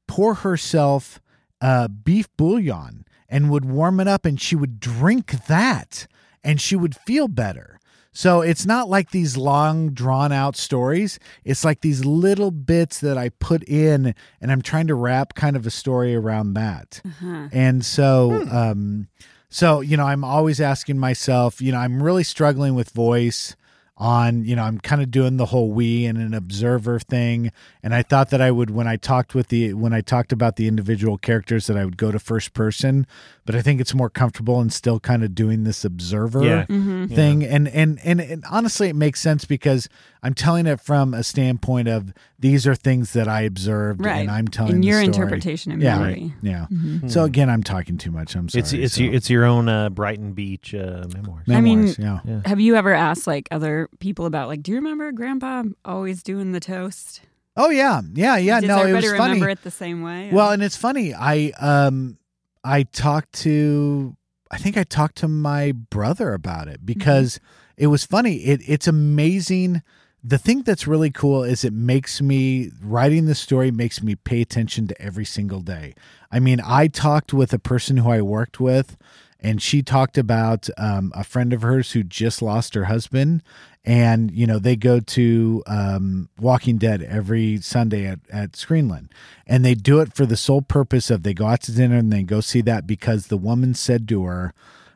pour 0.08 0.36
herself 0.36 1.20
uh, 1.62 1.88
beef 1.88 2.28
bouillon 2.38 3.06
and 3.30 3.50
would 3.50 3.66
warm 3.66 4.00
it 4.00 4.08
up 4.08 4.26
and 4.26 4.40
she 4.40 4.56
would 4.56 4.80
drink 4.80 5.46
that 5.48 6.08
and 6.44 6.60
she 6.60 6.76
would 6.76 6.96
feel 6.96 7.28
better. 7.28 7.80
So 8.14 8.42
it's 8.42 8.66
not 8.66 8.90
like 8.90 9.10
these 9.10 9.36
long 9.36 9.90
drawn 9.90 10.32
out 10.32 10.56
stories. 10.56 11.20
It's 11.44 11.66
like 11.66 11.82
these 11.82 12.06
little 12.06 12.52
bits 12.52 13.00
that 13.00 13.18
I 13.18 13.30
put 13.30 13.64
in 13.64 14.14
and 14.40 14.52
I'm 14.52 14.62
trying 14.62 14.88
to 14.88 14.96
wrap 14.96 15.34
kind 15.34 15.56
of 15.56 15.66
a 15.66 15.72
story 15.72 16.16
around 16.16 16.54
that. 16.54 17.02
Uh-huh. 17.04 17.50
And 17.52 17.84
so 17.84 18.48
um 18.52 19.08
so 19.50 19.82
you 19.82 19.98
know 19.98 20.06
I'm 20.06 20.24
always 20.24 20.62
asking 20.62 21.00
myself, 21.00 21.60
you 21.60 21.72
know, 21.72 21.80
I'm 21.80 22.02
really 22.02 22.24
struggling 22.24 22.76
with 22.76 22.92
voice 22.92 23.56
on, 23.98 24.44
you 24.44 24.56
know, 24.56 24.64
I'm 24.64 24.80
kind 24.80 25.02
of 25.02 25.12
doing 25.12 25.38
the 25.38 25.46
whole 25.46 25.72
we 25.72 26.06
and 26.06 26.18
an 26.18 26.34
observer 26.34 27.00
thing 27.00 27.52
and 27.82 27.96
I 27.96 28.04
thought 28.04 28.30
that 28.30 28.42
I 28.42 28.52
would 28.52 28.70
when 28.70 28.88
I 28.88 28.96
talked 28.96 29.34
with 29.34 29.48
the 29.48 29.74
when 29.74 29.94
I 29.94 30.02
talked 30.02 30.32
about 30.32 30.56
the 30.56 30.68
individual 30.68 31.18
characters 31.18 31.66
that 31.66 31.78
I 31.78 31.86
would 31.86 31.98
go 31.98 32.12
to 32.12 32.20
first 32.20 32.54
person, 32.54 33.08
but 33.46 33.56
I 33.56 33.62
think 33.62 33.82
it's 33.82 33.94
more 33.94 34.10
comfortable 34.10 34.60
and 34.62 34.72
still 34.72 35.00
kind 35.00 35.24
of 35.24 35.36
doing 35.36 35.64
this 35.66 35.84
observer 35.84 36.44
Yeah. 36.44 36.66
hmm 36.66 37.06
thing 37.08 37.44
and, 37.44 37.68
and 37.68 38.00
and 38.04 38.22
and 38.22 38.44
honestly 38.50 38.88
it 38.90 38.96
makes 38.96 39.20
sense 39.22 39.44
because 39.46 39.90
i'm 40.24 40.34
telling 40.34 40.66
it 40.66 40.80
from 40.80 41.14
a 41.14 41.22
standpoint 41.24 41.88
of 41.90 42.14
these 42.40 42.66
are 42.66 42.76
things 42.76 43.12
that 43.14 43.28
i 43.28 43.42
observed 43.42 44.04
Right. 44.06 44.20
and 44.22 44.32
i'm 44.32 44.48
telling 44.48 44.76
In 44.76 44.82
the 44.82 44.88
your 44.88 44.98
story. 45.04 45.06
interpretation 45.08 45.72
and 45.74 45.82
yeah 45.82 45.98
memory. 46.00 46.34
yeah 46.42 46.66
Mhm. 46.72 47.12
so 47.12 47.24
again 47.26 47.50
i'm 47.50 47.62
talking 47.64 47.98
too 47.98 48.10
much 48.12 48.36
i'm 48.36 48.48
sorry 48.48 48.62
It's 48.62 48.74
it's 48.74 48.94
so. 48.96 49.04
your, 49.04 49.14
it's 49.14 49.30
your 49.30 49.44
own 49.46 49.68
uh, 49.68 49.90
Brighton 49.90 50.32
Beach 50.34 50.74
uh, 50.74 51.04
memoirs. 51.14 51.44
I 51.50 51.60
mean- 51.62 51.88
yeah 52.00 52.20
Yeah. 52.26 52.42
Have 52.46 52.60
you 52.62 52.76
ever 52.76 52.94
asked 52.94 53.28
like 53.28 53.48
other 53.52 53.90
people 54.00 54.26
about 54.26 54.48
like, 54.48 54.64
do 54.64 54.72
you 54.72 54.78
remember 54.78 55.12
Grandpa 55.12 55.64
always 55.84 56.24
doing 56.24 56.52
the 56.54 56.60
toast? 56.62 57.22
oh 57.58 57.70
yeah 57.70 58.02
yeah 58.14 58.38
yeah 58.38 58.60
Does 58.62 58.68
no 58.70 58.84
it 58.86 58.94
was 58.94 59.06
funny 59.06 59.34
remember 59.34 59.50
it 59.50 59.62
the 59.64 59.72
same 59.72 60.02
way? 60.02 60.30
well 60.32 60.52
and 60.52 60.64
it's 60.64 60.78
funny 60.78 61.14
i 61.14 61.52
um 61.60 62.18
i 62.64 62.84
talked 62.84 63.34
to 63.34 64.16
i 64.52 64.58
think 64.58 64.78
i 64.78 64.84
talked 64.84 65.18
to 65.18 65.28
my 65.28 65.72
brother 65.72 66.34
about 66.34 66.68
it 66.68 66.78
mm-hmm. 66.78 66.86
because 66.86 67.40
it 67.78 67.88
was 67.88 68.06
funny. 68.06 68.36
It 68.36 68.62
it's 68.68 68.88
amazing. 68.88 69.82
The 70.24 70.38
thing 70.38 70.62
that's 70.62 70.88
really 70.88 71.12
cool 71.12 71.44
is 71.44 71.66
it 71.66 71.74
makes 71.74 72.22
me 72.22 72.72
writing 72.82 73.26
the 73.26 73.36
story 73.36 73.72
makes 73.72 74.02
me 74.02 74.16
pay 74.16 74.42
attention 74.42 74.88
to 74.88 75.02
every 75.02 75.26
single 75.26 75.60
day. 75.62 75.94
I 76.32 76.40
mean 76.40 76.62
i 76.64 76.88
talked 76.88 77.34
with 77.34 77.54
a 77.54 77.60
person 77.60 77.98
who 77.98 78.10
i 78.10 78.22
worked 78.22 78.60
with 78.60 78.98
and 79.44 79.62
she 79.62 79.82
talked 79.84 80.18
about 80.18 80.70
um, 80.78 81.12
a 81.14 81.24
friend 81.24 81.52
of 81.54 81.62
hers 81.62 81.92
who 81.92 82.04
just 82.04 82.42
lost 82.42 82.74
her 82.76 82.86
husband. 82.86 83.44
And 83.86 84.32
you 84.32 84.48
know 84.48 84.60
they 84.60 84.78
go 84.78 85.02
to 85.02 85.62
um, 85.68 86.30
walking 86.40 86.78
dead 86.78 87.04
every 87.04 87.60
sunday 87.60 88.06
at, 88.08 88.20
at 88.32 88.54
screenland. 88.54 89.10
And 89.46 89.66
they 89.66 89.74
do 89.76 90.00
it 90.00 90.14
for 90.16 90.26
the 90.26 90.38
sole 90.38 90.62
purpose 90.62 91.10
of 91.10 91.24
they 91.24 91.34
go 91.34 91.48
out 91.48 91.62
to 91.64 91.74
dinner 91.74 91.98
and 91.98 92.12
they 92.12 92.24
go 92.24 92.40
see 92.40 92.62
that 92.62 92.88
because 92.88 93.28
the 93.28 93.36
woman 93.36 93.74
said 93.74 94.08
to 94.08 94.24
her 94.24 94.54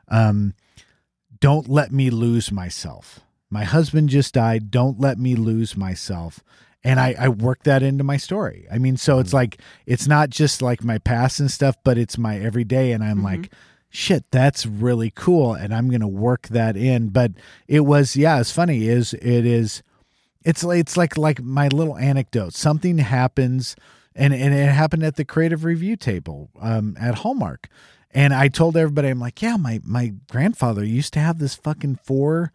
um, 0.07 0.53
don't 1.41 1.67
let 1.67 1.91
me 1.91 2.09
lose 2.09 2.49
myself. 2.51 3.19
My 3.49 3.65
husband 3.65 4.07
just 4.09 4.33
died. 4.33 4.71
Don't 4.71 4.99
let 5.01 5.17
me 5.19 5.35
lose 5.35 5.75
myself. 5.77 6.39
And 6.83 6.99
I, 6.99 7.13
I 7.19 7.27
work 7.27 7.63
that 7.63 7.83
into 7.83 8.05
my 8.05 8.15
story. 8.15 8.67
I 8.71 8.77
mean 8.77 8.95
so 8.95 9.19
it's 9.19 9.33
like 9.33 9.59
it's 9.85 10.07
not 10.07 10.29
just 10.29 10.61
like 10.61 10.81
my 10.83 10.97
past 10.97 11.41
and 11.41 11.51
stuff 11.51 11.75
but 11.83 11.97
it's 11.97 12.17
my 12.17 12.37
everyday. 12.39 12.93
And 12.93 13.03
i'm 13.03 13.19
Mhm. 13.19 13.23
like 13.23 13.51
shit 13.89 14.25
that's 14.31 14.65
really 14.65 15.11
cool 15.15 15.53
and 15.53 15.73
i'm 15.73 15.89
gonna 15.89 16.07
work 16.07 16.47
that 16.49 16.75
in. 16.77 17.09
But 17.09 17.31
it 17.67 17.81
was 17.81 18.15
yeah 18.15 18.39
it's 18.39 18.51
funny 18.51 18.87
is 18.87 19.13
it 19.13 19.45
is 19.45 19.83
it's 20.43 20.63
like 20.63 20.79
it's 20.79 20.97
like 20.97 21.17
like 21.17 21.41
my 21.41 21.67
little 21.67 21.97
anecdote. 21.97 22.53
Something 22.53 22.99
happens 22.99 23.75
and 24.15 24.33
and 24.33 24.53
it 24.53 24.69
happened 24.69 25.03
at 25.03 25.15
the 25.15 25.25
creative 25.25 25.63
review 25.63 25.95
table 25.95 26.49
um 26.61 26.95
at 26.99 27.15
hallmark. 27.15 27.69
And 28.11 28.33
i 28.33 28.47
told 28.47 28.77
everybody 28.77 29.09
i'm 29.09 29.19
like 29.19 29.41
yeah 29.41 29.57
my 29.57 29.79
my 29.83 30.13
grandfather 30.29 30.83
used 30.83 31.13
to 31.13 31.19
have 31.19 31.39
this 31.39 31.55
fucking 31.55 31.99
four 32.03 32.51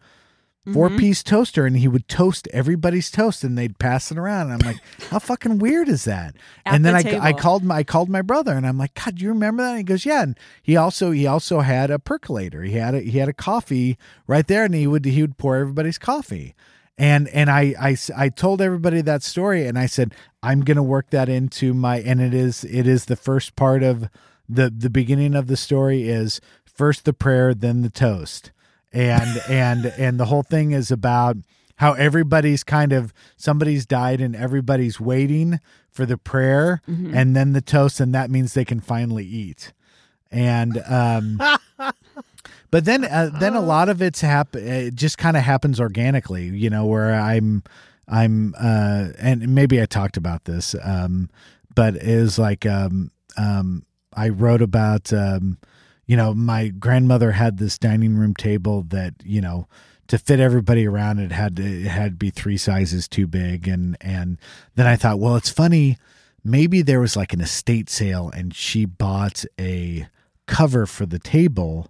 four 0.71 0.89
Mhm. 0.89 0.97
piece 0.99 1.23
toaster 1.23 1.65
and 1.65 1.75
he 1.77 1.89
would 1.89 2.07
toast 2.07 2.47
everybody's 2.53 3.11
toast 3.11 3.43
and 3.43 3.57
they'd 3.57 3.77
pass 3.79 4.11
it 4.11 4.17
around 4.17 4.49
and 4.49 4.61
i'm 4.63 4.65
like 4.65 4.81
how 5.09 5.19
fucking 5.19 5.59
weird 5.59 5.89
is 5.89 6.05
that 6.05 6.35
At 6.65 6.75
and 6.75 6.85
then 6.85 6.93
the 7.03 7.17
I, 7.21 7.27
I 7.29 7.33
called 7.33 7.63
my 7.65 7.75
I 7.79 7.83
called 7.83 8.07
my 8.07 8.21
brother 8.21 8.53
and 8.53 8.65
I'm 8.65 8.77
like, 8.77 8.93
God, 8.93 9.15
do 9.15 9.23
you 9.23 9.29
remember 9.29 9.61
that? 9.63 9.69
And 9.71 9.77
he 9.79 9.83
goes, 9.83 10.05
Yeah. 10.05 10.21
And 10.21 10.39
he 10.61 10.77
also 10.77 11.11
he 11.11 11.27
also 11.27 11.59
had 11.59 11.91
a 11.91 11.99
percolator. 11.99 12.63
He 12.63 12.73
had 12.77 12.95
a 12.95 13.01
he 13.01 13.17
had 13.17 13.27
a 13.27 13.33
coffee 13.33 13.97
right 14.25 14.47
there, 14.47 14.63
and 14.63 14.73
he 14.73 14.87
would 14.87 15.03
he 15.03 15.19
would 15.21 15.37
pour 15.37 15.57
everybody's 15.57 15.97
coffee. 15.97 16.55
And 16.97 17.27
and 17.29 17.49
I 17.49 17.73
I 17.77 17.97
I 18.15 18.29
told 18.29 18.61
everybody 18.61 19.01
that 19.01 19.21
story, 19.23 19.67
and 19.67 19.77
I 19.77 19.87
said 19.87 20.13
I'm 20.41 20.61
gonna 20.61 20.83
work 20.83 21.09
that 21.09 21.27
into 21.27 21.73
my 21.73 21.99
and 21.99 22.21
it 22.21 22.33
is 22.33 22.63
it 22.63 22.87
is 22.87 23.05
the 23.05 23.17
first 23.17 23.57
part 23.57 23.83
of 23.83 24.07
the 24.47 24.69
the 24.69 24.89
beginning 24.89 25.35
of 25.35 25.47
the 25.47 25.57
story 25.57 26.03
is 26.07 26.39
first 26.63 27.03
the 27.03 27.13
prayer, 27.13 27.53
then 27.53 27.81
the 27.81 27.89
toast, 27.89 28.51
and 28.93 29.41
and 29.49 29.85
and 29.97 30.19
the 30.19 30.25
whole 30.25 30.43
thing 30.43 30.71
is 30.71 30.91
about 30.91 31.35
how 31.77 31.93
everybody's 31.93 32.63
kind 32.63 32.93
of 32.93 33.13
somebody's 33.35 33.85
died 33.85 34.21
and 34.21 34.35
everybody's 34.35 34.99
waiting 34.99 35.59
for 35.89 36.05
the 36.05 36.17
prayer 36.17 36.81
Mhm. 36.87 37.15
and 37.15 37.35
then 37.35 37.53
the 37.53 37.61
toast 37.61 37.99
and 37.99 38.13
that 38.13 38.29
means 38.29 38.53
they 38.53 38.65
can 38.65 38.79
finally 38.79 39.25
eat 39.25 39.73
and 40.31 40.81
um 40.87 41.39
but 42.71 42.85
then 42.85 43.03
uh, 43.05 43.29
then 43.39 43.55
a 43.55 43.61
lot 43.61 43.89
of 43.89 44.01
it's 44.01 44.21
hap- 44.21 44.55
it 44.55 44.95
just 44.95 45.17
kind 45.17 45.37
of 45.37 45.43
happens 45.43 45.79
organically 45.79 46.45
you 46.47 46.69
know 46.69 46.85
where 46.85 47.13
i'm 47.15 47.63
i'm 48.07 48.53
uh 48.59 49.09
and 49.19 49.47
maybe 49.53 49.81
i 49.81 49.85
talked 49.85 50.17
about 50.17 50.45
this 50.45 50.75
um 50.83 51.29
but 51.75 51.95
was 52.03 52.37
like 52.39 52.65
um 52.65 53.11
um 53.37 53.83
i 54.15 54.29
wrote 54.29 54.61
about 54.61 55.11
um 55.13 55.57
you 56.05 56.17
know 56.17 56.33
my 56.33 56.67
grandmother 56.67 57.31
had 57.31 57.57
this 57.57 57.77
dining 57.77 58.15
room 58.15 58.33
table 58.33 58.83
that 58.89 59.13
you 59.23 59.41
know 59.41 59.67
to 60.07 60.17
fit 60.17 60.39
everybody 60.39 60.85
around 60.85 61.19
it 61.19 61.31
had 61.31 61.55
to 61.55 61.63
it 61.63 61.87
had 61.87 62.13
to 62.13 62.17
be 62.17 62.29
three 62.29 62.57
sizes 62.57 63.07
too 63.07 63.27
big. 63.27 63.67
And 63.67 63.97
and 64.01 64.37
then 64.75 64.87
i 64.87 64.95
thought 64.95 65.19
well 65.19 65.35
it's 65.35 65.49
funny 65.49 65.97
maybe 66.43 66.81
there 66.81 66.99
was 66.99 67.15
like 67.15 67.33
an 67.33 67.41
estate 67.41 67.89
sale 67.89 68.29
and 68.33 68.53
she 68.53 68.85
bought 68.85 69.45
a 69.59 70.07
cover 70.45 70.85
for 70.85 71.05
the 71.05 71.19
table. 71.19 71.89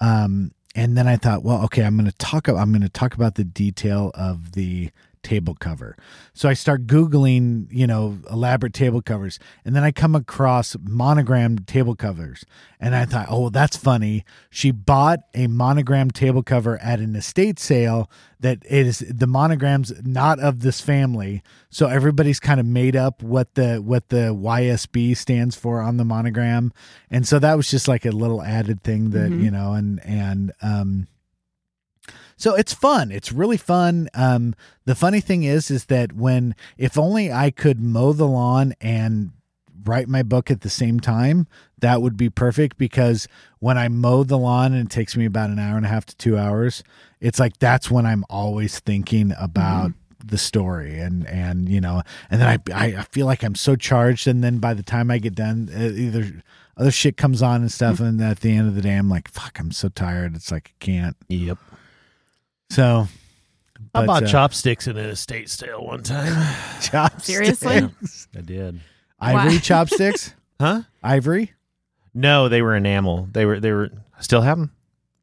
Um 0.00 0.52
and 0.74 0.96
then 0.96 1.06
i 1.06 1.16
thought 1.16 1.44
well 1.44 1.62
okay 1.64 1.82
i'm 1.84 1.96
going 1.96 2.10
to 2.10 2.16
talk 2.16 2.48
i'm 2.48 2.70
going 2.72 2.80
to 2.80 2.88
talk 2.88 3.14
about 3.14 3.34
the 3.34 3.44
detail 3.44 4.10
of 4.14 4.52
the 4.52 4.90
table 5.22 5.54
cover. 5.54 5.96
So 6.34 6.48
i 6.48 6.54
start 6.54 6.86
googling 6.86 7.66
you 7.70 7.86
know 7.86 8.18
elaborate 8.30 8.72
table 8.74 9.02
covers 9.02 9.38
and 9.64 9.74
then 9.76 9.84
i 9.84 9.90
come 9.92 10.14
across 10.14 10.76
monogrammed 10.82 11.66
table 11.66 11.94
covers. 11.96 12.44
And 12.80 12.94
i 12.94 13.04
thought 13.04 13.26
oh 13.30 13.48
that's 13.50 13.76
funny. 13.76 14.24
She 14.50 14.70
bought 14.70 15.20
a 15.34 15.46
monogrammed 15.46 16.14
table 16.14 16.42
cover 16.42 16.78
at 16.82 16.98
an 17.00 17.14
estate 17.16 17.58
sale 17.58 18.10
that 18.40 18.58
is 18.66 18.98
the 19.08 19.26
monograms 19.28 19.92
not 20.04 20.40
of 20.40 20.60
this 20.60 20.80
family. 20.80 21.42
So 21.70 21.86
everybody's 21.86 22.40
kind 22.40 22.58
of 22.58 22.66
made 22.66 22.96
up 22.96 23.22
what 23.22 23.54
the 23.54 23.76
what 23.76 24.08
the 24.08 24.34
ysb 24.34 25.16
stands 25.16 25.54
for 25.56 25.80
on 25.80 25.96
the 25.96 26.04
monogram. 26.04 26.72
And 27.10 27.26
so 27.28 27.38
that 27.38 27.56
was 27.56 27.70
just 27.70 27.86
like 27.86 28.04
a 28.04 28.10
little 28.10 28.42
added 28.42 28.82
thing 28.82 29.10
that 29.10 29.30
Mhm. 29.30 29.42
you 29.44 29.50
know 29.50 29.74
and 29.74 30.00
and 30.04 30.52
um 30.62 31.06
so 32.42 32.54
it's 32.54 32.72
fun. 32.72 33.10
It's 33.12 33.32
really 33.32 33.56
fun. 33.56 34.08
Um 34.14 34.54
the 34.84 34.94
funny 34.94 35.20
thing 35.20 35.44
is 35.44 35.70
is 35.70 35.86
that 35.86 36.12
when 36.12 36.54
if 36.76 36.98
only 36.98 37.32
i 37.32 37.50
could 37.50 37.80
mow 37.80 38.12
the 38.12 38.26
lawn 38.26 38.74
and 38.80 39.30
write 39.84 40.08
my 40.08 40.22
book 40.22 40.50
at 40.50 40.60
the 40.60 40.70
same 40.70 41.00
time 41.00 41.46
that 41.80 42.00
would 42.02 42.16
be 42.16 42.30
perfect 42.30 42.78
because 42.78 43.26
when 43.58 43.76
i 43.78 43.88
mow 43.88 44.22
the 44.22 44.38
lawn 44.38 44.72
and 44.72 44.86
it 44.86 44.90
takes 44.90 45.16
me 45.16 45.24
about 45.24 45.50
an 45.50 45.58
hour 45.58 45.76
and 45.76 45.86
a 45.86 45.88
half 45.88 46.06
to 46.06 46.16
two 46.16 46.38
hours 46.38 46.84
it's 47.20 47.40
like 47.40 47.58
that's 47.58 47.90
when 47.90 48.06
i'm 48.06 48.24
always 48.30 48.78
thinking 48.78 49.32
about 49.38 49.92
the 50.24 50.38
story 50.38 50.98
and 50.98 51.26
and 51.26 51.68
you 51.68 51.80
know 51.80 52.00
and 52.30 52.40
then 52.40 52.60
I, 52.72 52.98
I 52.98 53.02
feel 53.02 53.26
like 53.26 53.42
i'm 53.42 53.56
so 53.56 53.74
charged 53.74 54.28
and 54.28 54.42
then 54.42 54.58
by 54.58 54.74
the 54.74 54.84
time 54.84 55.10
i 55.10 55.18
get 55.18 55.34
done 55.34 55.68
uh, 55.74 55.82
either 55.82 56.42
other 56.76 56.92
shit 56.92 57.16
comes 57.16 57.42
on 57.42 57.62
and 57.62 57.72
stuff 57.72 57.98
and 57.98 58.20
at 58.20 58.40
the 58.40 58.56
end 58.56 58.68
of 58.68 58.76
the 58.76 58.82
day 58.82 58.94
i'm 58.94 59.08
like 59.08 59.28
fuck 59.28 59.58
i'm 59.58 59.72
so 59.72 59.88
tired. 59.88 60.36
It's 60.36 60.52
like 60.52 60.74
i 60.80 60.84
can't 60.84 61.16
Yep. 61.28 61.58
So 62.72 63.06
I 63.94 64.06
bought 64.06 64.24
uh, 64.24 64.26
chopsticks 64.26 64.86
in 64.86 64.96
an 64.96 65.10
estate 65.10 65.50
sale 65.50 65.84
one 65.84 66.02
time. 66.02 66.32
chopsticks 66.80 67.24
Seriously? 67.26 67.90
I 68.36 68.40
did. 68.40 68.80
ivory 69.20 69.54
Why? 69.54 69.58
chopsticks 69.62 70.34
Huh? 70.60 70.82
ivory 71.02 71.52
No, 72.14 72.48
they 72.48 72.62
were 72.62 72.76
enamel. 72.76 73.28
They 73.32 73.44
were 73.44 73.60
they 73.60 73.72
were 73.72 73.90
I 74.16 74.22
still 74.22 74.42
have 74.42 74.58
them. 74.58 74.72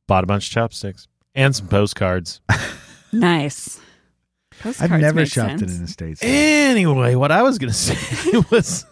Bought 0.08 0.24
a 0.24 0.28
bunch 0.28 0.48
of 0.48 0.52
chopsticks 0.54 1.08
and 1.36 1.56
some 1.56 1.68
postcards. 1.68 2.42
Nice. 3.12 3.80
i've 4.64 4.92
never 4.92 5.22
make 5.22 5.30
shopped 5.30 5.62
sense. 5.62 5.62
in 5.64 5.78
an 5.80 5.84
estate 5.86 6.20
sale. 6.20 6.30
Anyway, 6.30 7.16
what 7.16 7.32
I 7.32 7.42
was 7.42 7.58
going 7.58 7.72
to 7.72 7.76
say 7.76 8.38
was 8.52 8.86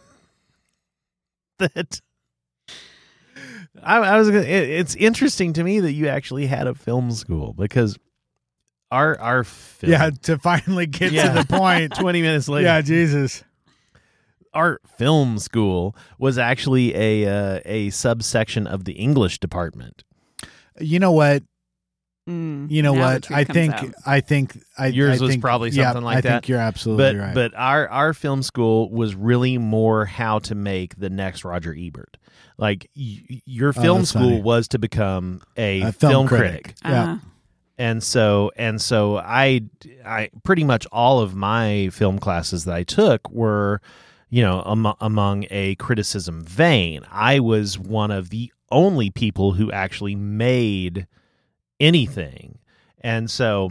that 1.60 2.02
I, 3.84 3.98
I 3.98 4.18
was. 4.18 4.30
Gonna, 4.30 4.42
it, 4.42 4.70
it's 4.70 4.96
interesting 4.96 5.54
to 5.54 5.64
me 5.64 5.80
that 5.82 5.92
you 5.92 6.08
actually 6.08 6.48
had 6.48 6.66
a 6.66 6.74
film 6.74 7.12
school 7.12 7.54
because 7.54 8.00
our 8.92 9.20
our 9.20 9.44
film, 9.44 9.92
Yeah, 9.92 10.10
to 10.24 10.38
finally 10.38 10.86
get 10.88 11.12
Yeah. 11.12 11.34
to 11.34 11.40
the 11.44 11.46
point. 11.58 11.94
twenty 12.00 12.22
minutes 12.22 12.48
later, 12.48 12.66
yeah, 12.68 12.82
Jesus. 12.82 13.44
our 14.54 14.80
film 14.98 15.38
school 15.40 15.96
was 16.18 16.38
actually 16.38 16.96
a 16.96 17.28
uh, 17.28 17.60
a 17.66 17.90
subsection 17.92 18.66
of 18.68 18.86
the 18.86 18.94
English 18.94 19.40
department. 19.40 20.04
You 20.80 21.00
know 21.00 21.12
what? 21.12 21.44
Mm, 22.30 22.70
You 22.70 22.82
know 22.84 22.94
now 22.94 23.00
the 23.08 23.14
what? 23.16 23.24
truth 23.24 23.38
I 23.40 23.44
comes 23.46 23.54
think 23.56 23.74
out. 23.74 23.90
I 24.06 24.20
think 24.20 24.62
I 24.78 24.88
Yours 24.88 25.20
I 25.22 25.24
was 25.24 25.32
think- 25.32 25.42
probably 25.42 25.70
yeah, 25.70 25.86
something 25.86 26.04
like 26.04 26.18
I 26.18 26.22
that. 26.22 26.30
think 26.30 26.50
you're 26.50 26.60
absolutely 26.60 27.14
but 27.14 27.16
right. 27.20 27.34
but 27.34 27.54
our 27.56 27.88
our 27.88 28.14
film 28.14 28.44
school 28.44 28.90
was 28.92 29.16
really 29.16 29.58
more 29.58 30.06
how 30.06 30.40
to 30.40 30.54
make 30.56 30.98
the 30.98 31.10
next 31.10 31.46
Roger 31.46 31.74
Ebert. 31.78 32.18
Like 32.58 32.90
y- 32.98 33.42
your 33.46 33.70
Oh, 33.70 33.82
film 33.82 33.98
that's 34.00 34.10
school 34.10 34.30
funny. 34.30 34.42
was 34.42 34.68
to 34.70 34.80
become 34.80 35.42
a, 35.56 35.82
A 35.84 35.92
film, 35.94 36.12
film 36.12 36.28
critic. 36.28 36.64
critic. 36.64 36.76
yeah. 36.84 37.12
Uh, 37.14 37.18
and 37.78 38.02
so 38.02 38.52
and 38.56 38.82
so 38.82 39.18
I 39.18 39.62
I 40.06 40.30
pretty 40.44 40.64
much 40.64 40.86
all 40.92 41.20
of 41.20 41.36
my 41.36 41.90
film 41.92 42.20
classes 42.20 42.66
that 42.66 42.76
I 42.76 42.84
took 42.84 43.30
were 43.30 43.82
you 44.30 44.42
know 44.42 44.64
am, 44.66 44.88
among 45.00 45.46
a 45.50 45.76
criticism 45.76 46.44
vein. 46.44 47.06
I 47.12 47.40
was 47.40 47.78
one 47.78 48.12
of 48.12 48.30
the 48.30 48.52
only 48.72 49.10
people 49.10 49.54
who 49.54 49.72
actually 49.72 50.16
made 50.16 51.08
anything. 51.80 52.60
And 53.02 53.30
so 53.30 53.70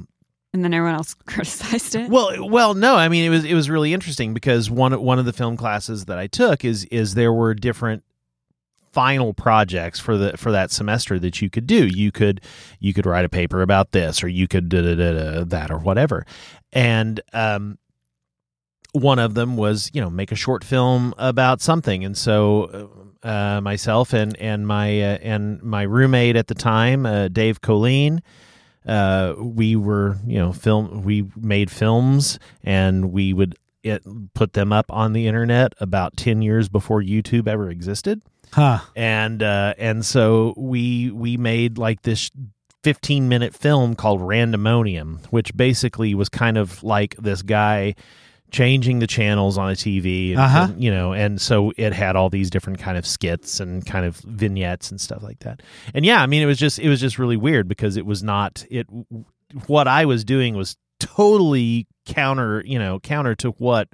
and 0.53 0.65
then 0.65 0.73
everyone 0.73 0.97
else 0.97 1.15
criticized 1.27 1.95
it. 1.95 2.09
well, 2.09 2.49
well, 2.49 2.75
no. 2.75 2.97
I 2.97 3.09
mean, 3.09 3.25
it 3.25 3.29
was 3.29 3.45
it 3.45 3.55
was 3.55 3.69
really 3.69 3.93
interesting 3.93 4.35
because 4.35 4.71
one 4.71 4.99
one 5.03 5.19
of 5.19 5.25
the 5.25 5.33
film 5.33 5.57
classes 5.57 6.07
that 6.07 6.19
I 6.19 6.27
took 6.27 6.65
is 6.65 6.85
is 6.87 7.15
there 7.15 7.33
were 7.33 7.55
different 7.55 8.05
final 8.97 9.35
projects 9.35 10.01
for 10.01 10.17
the 10.17 10.39
for 10.39 10.51
that 10.51 10.71
semester 10.71 11.19
that 11.19 11.43
you 11.43 11.51
could 11.51 11.67
do. 11.67 11.87
You 11.87 12.11
could 12.11 12.41
you 12.81 12.95
could 12.95 13.05
write 13.05 13.27
a 13.27 13.29
paper 13.29 13.61
about 13.61 13.93
this, 13.93 14.25
or 14.25 14.29
you 14.29 14.49
could 14.49 14.71
that, 14.71 15.69
or 15.71 15.79
whatever. 15.79 16.25
And 16.73 17.21
um, 17.35 17.77
one 18.93 19.19
of 19.19 19.35
them 19.35 19.59
was 19.59 19.91
you 19.93 20.01
know 20.01 20.09
make 20.09 20.33
a 20.33 20.35
short 20.35 20.65
film 20.65 21.13
about 21.19 21.61
something, 21.61 22.05
and 22.05 22.17
so. 22.17 22.91
Uh, 23.23 23.61
myself 23.61 24.13
and 24.13 24.37
and 24.37 24.69
my 24.69 25.01
uh, 25.01 25.19
and 25.21 25.61
my 25.61 25.83
roommate 25.83 26.37
at 26.37 26.47
the 26.47 26.55
time, 26.55 27.05
uh, 27.05 27.27
Dave 27.27 27.61
Colleen, 27.61 28.23
uh, 28.87 29.35
we 29.39 29.75
were 29.75 30.17
you 30.25 30.39
know 30.39 30.53
film 30.53 31.03
we 31.03 31.25
made 31.35 31.71
films 31.71 32.39
and 32.63 33.13
we 33.13 33.33
would 33.33 33.57
it, 33.83 34.03
put 34.35 34.53
them 34.53 34.73
up 34.73 34.87
on 34.93 35.13
the 35.13 35.27
internet 35.27 35.73
about 35.81 36.17
10 36.17 36.43
years 36.43 36.69
before 36.69 37.03
youtube 37.03 37.49
ever 37.49 37.69
existed 37.69 38.23
huh. 38.53 38.81
and 38.95 39.43
uh, 39.43 39.75
and 39.79 40.05
so 40.05 40.55
we 40.57 41.11
we 41.11 41.37
made 41.37 41.79
like 41.79 42.03
this 42.03 42.31
15 42.83 43.29
minute 43.29 43.55
film 43.55 43.95
called 43.97 44.21
randomonium 44.21 45.19
which 45.31 45.57
basically 45.57 46.15
was 46.15 46.29
kind 46.29 46.57
of 46.57 46.83
like 46.85 47.17
this 47.17 47.43
guy 47.43 47.95
changing 48.53 49.01
the 49.01 49.09
channels 49.09 49.59
on 49.59 49.71
a 49.71 49.75
TV, 49.75 50.31
and, 50.31 50.39
Uh-huh. 50.41 50.69
you 50.79 50.89
know, 50.89 51.13
and 51.13 51.41
so 51.41 51.73
it 51.77 51.93
had 51.93 52.15
all 52.15 52.31
these 52.31 52.49
different 52.49 52.79
kind 52.79 52.97
of 52.97 53.05
skits 53.05 53.59
and 53.59 53.85
kind 53.85 54.07
of 54.07 54.19
vignettes 54.19 54.89
and 54.93 55.01
stuff 55.01 55.21
like 55.21 55.41
that. 55.41 55.63
And 55.95 56.07
yeah, 56.07 56.23
I 56.23 56.27
mean, 56.27 56.43
it 56.43 56.47
was 56.47 56.57
just 56.57 56.79
it 56.79 56.89
was 56.89 57.01
just 57.01 57.19
really 57.19 57.37
weird 57.37 57.67
because 57.67 57.97
it 57.97 58.07
was 58.07 58.23
not 58.23 58.65
it. 58.71 58.87
What 59.67 59.89
I 59.89 60.05
was 60.05 60.25
doing 60.25 60.55
was 60.55 60.77
totally 61.01 61.89
counter, 62.07 62.63
you 62.65 62.79
know, 62.79 63.01
counter 63.01 63.35
to 63.35 63.51
what 63.59 63.89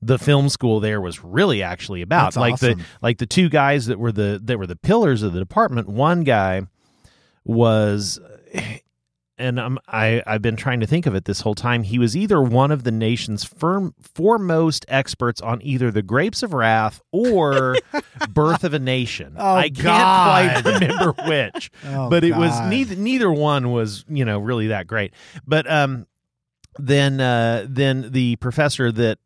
the 0.00 0.18
film 0.18 0.48
school 0.48 0.80
there 0.80 1.00
was 1.00 1.22
really 1.22 1.62
actually 1.62 2.02
about. 2.02 2.26
That's 2.26 2.36
like 2.36 2.54
awesome. 2.54 2.78
the 2.78 2.84
like 3.02 3.18
the 3.18 3.26
two 3.26 3.48
guys 3.48 3.86
that 3.86 3.98
were 3.98 4.12
the 4.12 4.40
that 4.44 4.58
were 4.58 4.66
the 4.66 4.76
pillars 4.76 5.22
of 5.22 5.32
the 5.32 5.38
department. 5.38 5.88
One 5.88 6.24
guy 6.24 6.62
was 7.44 8.20
and 9.38 9.60
I'm, 9.60 9.78
I, 9.86 10.22
I've 10.26 10.42
been 10.42 10.56
trying 10.56 10.80
to 10.80 10.86
think 10.86 11.06
of 11.06 11.14
it 11.14 11.24
this 11.24 11.40
whole 11.40 11.54
time. 11.54 11.84
He 11.84 11.98
was 11.98 12.16
either 12.16 12.42
one 12.42 12.72
of 12.72 12.82
the 12.82 12.90
nation's 12.90 13.44
firm, 13.44 13.94
foremost 14.00 14.84
experts 14.88 15.40
on 15.40 15.62
either 15.62 15.90
the 15.90 16.02
Grapes 16.02 16.42
of 16.42 16.52
Wrath 16.52 17.00
or 17.12 17.76
Birth 18.30 18.64
of 18.64 18.74
a 18.74 18.78
Nation. 18.78 19.36
Oh, 19.38 19.54
I 19.54 19.70
can't 19.70 19.84
God. 19.84 20.62
quite 20.62 20.74
remember 20.80 21.12
which, 21.26 21.70
Oh, 21.86 22.10
but 22.10 22.24
it 22.24 22.36
was 22.36 22.58
neither 22.68 22.96
neither 22.96 23.30
one 23.30 23.70
was 23.70 24.04
you 24.08 24.24
know 24.24 24.38
really 24.38 24.68
that 24.68 24.86
great. 24.86 25.14
But 25.46 25.70
um, 25.70 26.06
then 26.78 27.20
uh, 27.20 27.66
then 27.68 28.10
the 28.10 28.36
professor 28.36 28.90
that 28.90 29.18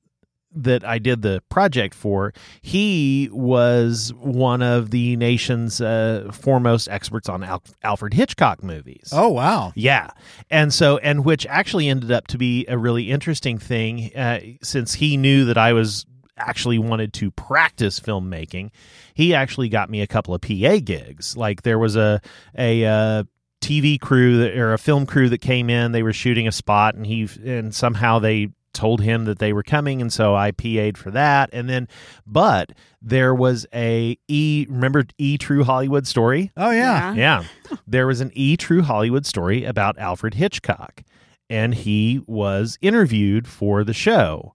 that 0.54 0.84
I 0.84 0.98
did 0.98 1.22
the 1.22 1.42
project 1.48 1.94
for, 1.94 2.32
he 2.60 3.28
was 3.32 4.12
one 4.18 4.62
of 4.62 4.90
the 4.90 5.16
nation's 5.16 5.80
uh, 5.80 6.30
foremost 6.32 6.88
experts 6.88 7.28
on 7.28 7.42
Al- 7.42 7.62
Alfred 7.82 8.14
Hitchcock 8.14 8.62
movies. 8.62 9.10
Oh 9.12 9.28
wow. 9.28 9.72
Yeah. 9.74 10.10
And 10.50 10.72
so, 10.72 10.98
and 10.98 11.24
which 11.24 11.46
actually 11.46 11.88
ended 11.88 12.10
up 12.10 12.26
to 12.28 12.38
be 12.38 12.66
a 12.66 12.78
really 12.78 13.10
interesting 13.10 13.58
thing 13.58 14.14
uh, 14.16 14.40
since 14.62 14.94
he 14.94 15.16
knew 15.16 15.44
that 15.46 15.58
I 15.58 15.72
was 15.72 16.06
actually 16.36 16.78
wanted 16.78 17.12
to 17.14 17.30
practice 17.30 18.00
filmmaking. 18.00 18.70
He 19.14 19.34
actually 19.34 19.68
got 19.68 19.90
me 19.90 20.00
a 20.00 20.06
couple 20.06 20.34
of 20.34 20.40
PA 20.40 20.78
gigs. 20.82 21.36
Like 21.36 21.62
there 21.62 21.78
was 21.78 21.96
a, 21.96 22.20
a, 22.56 22.84
uh, 22.84 23.24
TV 23.60 24.00
crew 24.00 24.38
that, 24.38 24.56
or 24.56 24.72
a 24.72 24.78
film 24.78 25.06
crew 25.06 25.28
that 25.28 25.40
came 25.40 25.70
in, 25.70 25.92
they 25.92 26.02
were 26.02 26.12
shooting 26.12 26.48
a 26.48 26.52
spot 26.52 26.96
and 26.96 27.06
he, 27.06 27.28
and 27.44 27.72
somehow 27.72 28.18
they 28.18 28.48
told 28.72 29.00
him 29.02 29.24
that 29.26 29.38
they 29.38 29.52
were 29.52 29.62
coming 29.62 30.00
and 30.00 30.12
so 30.12 30.34
I 30.34 30.50
PA'd 30.50 30.96
for 30.96 31.10
that 31.10 31.50
and 31.52 31.68
then 31.68 31.88
but 32.26 32.72
there 33.00 33.34
was 33.34 33.66
a 33.74 34.16
E 34.28 34.66
remember 34.68 35.04
E 35.18 35.36
True 35.38 35.64
Hollywood 35.64 36.06
story 36.06 36.50
Oh 36.56 36.70
yeah. 36.70 37.12
yeah. 37.14 37.44
There 37.86 38.06
was 38.06 38.20
an 38.20 38.30
E 38.34 38.56
True 38.56 38.82
Hollywood 38.82 39.26
story 39.26 39.64
about 39.64 39.98
Alfred 39.98 40.34
Hitchcock, 40.34 41.02
and 41.48 41.74
he 41.74 42.20
was 42.26 42.78
interviewed 42.82 43.46
for 43.48 43.82
the 43.84 43.94
show. 43.94 44.54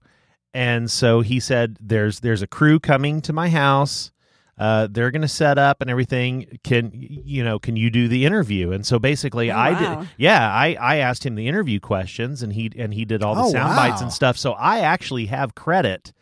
And 0.54 0.90
so 0.90 1.20
he 1.20 1.40
said, 1.40 1.76
"There's 1.80 2.20
there's 2.20 2.42
a 2.42 2.46
crew 2.46 2.78
coming 2.80 3.20
to 3.22 3.32
my 3.32 3.48
house. 3.48 4.12
Uh, 4.58 4.88
they're 4.90 5.10
going 5.10 5.22
to 5.22 5.28
set 5.28 5.56
up 5.58 5.80
and 5.80 5.88
everything. 5.90 6.58
Can 6.64 6.90
you 6.94 7.44
know? 7.44 7.58
Can 7.58 7.76
you 7.76 7.90
do 7.90 8.08
the 8.08 8.24
interview?" 8.26 8.72
And 8.72 8.84
so 8.86 8.98
basically, 8.98 9.50
Oh, 9.50 9.56
I 9.56 9.72
wow. 9.72 10.00
did. 10.00 10.08
Yeah, 10.16 10.50
I 10.52 10.76
I 10.80 10.96
asked 10.96 11.24
him 11.24 11.34
the 11.34 11.46
interview 11.48 11.80
questions, 11.80 12.42
and 12.42 12.52
he 12.52 12.70
and 12.76 12.92
he 12.92 13.04
did 13.04 13.22
all 13.22 13.34
the 13.34 13.42
Oh, 13.42 13.50
sound 13.52 13.76
bites 13.76 14.00
and 14.00 14.12
stuff. 14.12 14.36
So 14.36 14.52
I 14.52 14.80
actually 14.80 15.26
have 15.26 15.54
credit 15.54 16.12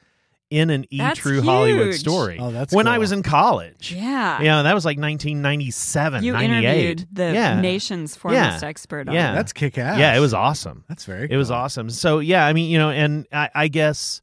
in 0.49 0.71
an 0.71 0.85
E 0.91 0.99
That's 0.99 1.19
True 1.19 1.43
Hollywood 1.43 1.95
story. 1.95 2.39
Oh, 2.41 2.53
that's 2.53 2.73
when 2.73 2.87
I 2.87 2.99
was 2.99 3.11
in 3.11 3.25
college. 3.25 3.93
Yeah. 3.93 4.41
Yeah, 4.41 4.63
that 4.63 4.75
was 4.75 4.85
like 4.85 4.97
1997, 4.97 6.23
You 6.23 6.33
98. 6.33 6.55
interviewed 6.59 7.09
the 7.13 7.33
yeah. 7.33 7.61
nation's 7.61 8.15
foremost 8.15 8.63
expert 8.63 9.09
on 9.09 9.15
Yeah. 9.15 9.35
That's 9.35 9.53
kick 9.53 9.77
ass. 9.77 9.99
Yeah, 9.99 10.17
it 10.17 10.21
was 10.21 10.35
awesome. 10.35 10.85
That's 10.89 11.05
very. 11.05 11.29
It 11.31 11.37
was 11.37 11.51
awesome. 11.51 11.91
So 11.91 12.21
yeah, 12.21 12.47
I 12.47 12.53
mean, 12.53 12.71
you 12.71 12.79
know, 12.79 12.91
and 12.91 13.27
I, 13.33 13.51
I 13.55 13.69
guess, 13.69 14.21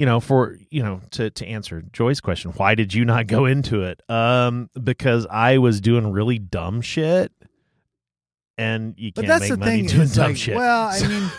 you 0.00 0.06
know, 0.06 0.18
for 0.18 0.56
you 0.70 0.82
know, 0.82 1.02
to 1.10 1.28
to 1.28 1.46
answer 1.46 1.82
Joy's 1.92 2.20
question, 2.22 2.52
why 2.52 2.74
did 2.74 2.94
you 2.94 3.04
not 3.04 3.26
go 3.26 3.44
into 3.54 3.82
it? 3.82 4.02
Um, 4.08 4.70
because 4.82 5.26
I 5.30 5.58
was 5.58 5.82
doing 5.82 6.10
really 6.10 6.38
dumb 6.38 6.80
shit, 6.80 7.30
and 8.56 8.94
you 8.96 9.12
But 9.14 9.26
can't 9.26 9.28
that's 9.28 9.42
make 9.42 9.50
the 9.50 9.56
money 9.58 9.76
thing. 9.78 9.86
doing 9.88 10.08
dumb 10.08 10.26
like, 10.28 10.36
shit. 10.36 10.56
well, 10.56 10.88
I 10.88 11.06
mean, 11.06 11.30